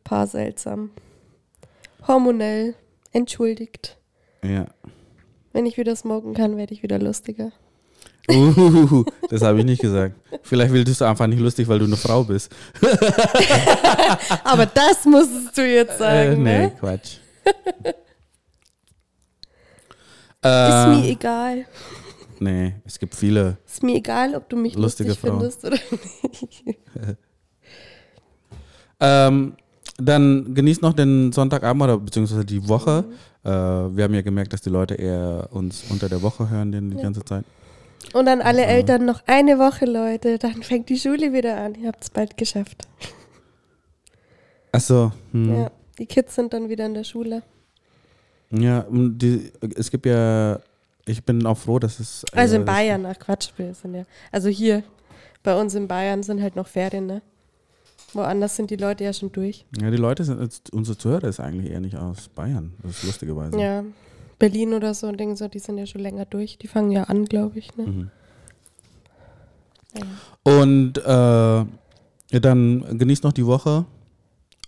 paar 0.03 0.27
seltsam. 0.27 0.91
Hormonell. 2.07 2.75
Entschuldigt. 3.13 3.97
Ja. 4.43 4.67
Wenn 5.55 5.65
ich 5.65 5.77
wieder 5.77 5.95
smoken 5.95 6.33
kann, 6.33 6.57
werde 6.57 6.73
ich 6.73 6.83
wieder 6.83 6.99
lustiger. 6.99 7.53
Uh, 8.29 9.05
das 9.29 9.41
habe 9.41 9.59
ich 9.59 9.65
nicht 9.65 9.81
gesagt. 9.81 10.13
Vielleicht 10.43 10.73
willst 10.73 10.99
du 10.99 11.05
einfach 11.05 11.27
nicht 11.27 11.39
lustig, 11.39 11.69
weil 11.69 11.79
du 11.79 11.85
eine 11.85 11.95
Frau 11.95 12.25
bist. 12.25 12.53
Aber 14.43 14.65
das 14.65 15.05
musstest 15.05 15.57
du 15.57 15.65
jetzt 15.65 15.97
sagen, 15.97 16.33
äh, 16.33 16.35
nee, 16.35 16.57
ne? 16.63 16.73
Quatsch. 16.77 17.19
Ist 20.41 20.87
mir 20.89 21.05
äh, 21.05 21.11
egal. 21.11 21.65
nee, 22.39 22.73
es 22.83 22.99
gibt 22.99 23.15
viele. 23.15 23.55
Ist 23.65 23.81
mir 23.81 23.95
egal, 23.95 24.35
ob 24.35 24.49
du 24.49 24.57
mich 24.57 24.75
Lustige 24.75 25.11
lustig 25.11 25.29
Frau. 25.29 25.39
findest 25.39 25.63
oder 25.63 25.77
nicht. 26.33 26.65
Ähm, 28.97 29.57
dann 29.97 30.53
genießt 30.53 30.81
noch 30.81 30.93
den 30.93 31.31
Sonntagabend 31.31 31.83
oder 31.83 31.97
beziehungsweise 31.97 32.45
die 32.45 32.67
Woche. 32.67 33.05
Mhm. 33.07 33.49
Äh, 33.49 33.95
wir 33.97 34.03
haben 34.03 34.13
ja 34.13 34.21
gemerkt, 34.21 34.53
dass 34.53 34.61
die 34.61 34.69
Leute 34.69 34.95
eher 34.95 35.47
uns 35.51 35.85
unter 35.89 36.09
der 36.09 36.21
Woche 36.21 36.49
hören, 36.49 36.71
den 36.71 36.89
die 36.91 36.97
Ja. 36.97 37.03
ganze 37.03 37.23
Zeit. 37.23 37.45
Und 38.13 38.27
an 38.27 38.41
alle 38.41 38.65
Eltern 38.65 39.05
noch 39.05 39.23
eine 39.25 39.57
Woche, 39.57 39.85
Leute. 39.85 40.37
Dann 40.37 40.61
fängt 40.63 40.89
die 40.89 40.97
Schule 40.99 41.33
wieder 41.33 41.57
an. 41.57 41.75
Ihr 41.75 41.87
habt 41.87 42.03
es 42.03 42.09
bald 42.09 42.37
geschafft. 42.37 42.87
Achso, 44.71 45.11
hm. 45.31 45.55
Ja, 45.55 45.71
die 45.97 46.05
Kids 46.05 46.35
sind 46.35 46.53
dann 46.53 46.69
wieder 46.69 46.85
in 46.85 46.93
der 46.93 47.03
Schule. 47.03 47.43
Ja, 48.51 48.81
und 48.81 49.17
die, 49.17 49.51
es 49.75 49.89
gibt 49.89 50.05
ja, 50.05 50.59
ich 51.05 51.23
bin 51.23 51.45
auch 51.45 51.57
froh, 51.57 51.79
dass 51.79 51.99
es. 51.99 52.25
Also 52.33 52.57
in 52.57 52.61
äh, 52.63 52.65
Bayern, 52.65 53.05
ach 53.05 53.17
Quatsch, 53.17 53.49
wir 53.57 53.73
sind 53.73 53.95
ja. 53.95 54.03
Also 54.31 54.49
hier, 54.49 54.83
bei 55.43 55.59
uns 55.59 55.73
in 55.75 55.87
Bayern 55.87 56.23
sind 56.23 56.41
halt 56.41 56.55
noch 56.55 56.67
Ferien, 56.67 57.05
ne? 57.07 57.21
Woanders 58.15 58.55
sind 58.55 58.69
die 58.71 58.75
Leute 58.77 59.03
ja 59.03 59.13
schon 59.13 59.31
durch. 59.31 59.65
Ja, 59.79 59.91
die 59.91 59.97
Leute 59.97 60.23
sind, 60.23 60.41
jetzt- 60.41 60.71
unsere 60.73 60.97
Zuhörer 60.97 61.27
ist 61.27 61.39
eigentlich 61.39 61.71
eher 61.71 61.81
nicht 61.81 61.97
aus 61.97 62.29
Bayern. 62.29 62.73
Das 62.81 62.91
ist 62.91 63.03
lustigerweise. 63.03 63.59
Ja. 63.59 63.83
Berlin 64.39 64.73
oder 64.73 64.93
so 64.93 65.07
und 65.07 65.19
Dinge 65.19 65.35
so, 65.35 65.47
die 65.47 65.59
sind 65.59 65.77
ja 65.77 65.85
schon 65.85 66.01
länger 66.01 66.25
durch. 66.25 66.57
Die 66.57 66.67
fangen 66.67 66.91
ja 66.91 67.03
an, 67.03 67.25
glaube 67.25 67.59
ich, 67.59 67.75
ne? 67.77 67.85
Mhm. 67.85 68.11
Ja. 69.95 70.03
Und 70.59 70.97
äh, 70.97 72.39
dann 72.39 72.97
genießt 72.97 73.23
noch 73.23 73.31
die 73.33 73.45
Woche 73.45 73.85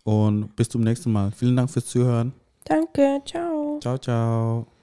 und 0.05 0.55
bis 0.55 0.69
zum 0.69 0.81
nächsten 0.81 1.11
Mal. 1.11 1.31
Vielen 1.31 1.55
Dank 1.57 1.69
fürs 1.69 1.85
Zuhören. 1.87 2.31
Danke, 2.63 3.21
ciao. 3.25 3.79
Ciao, 3.81 3.97
ciao. 3.97 4.76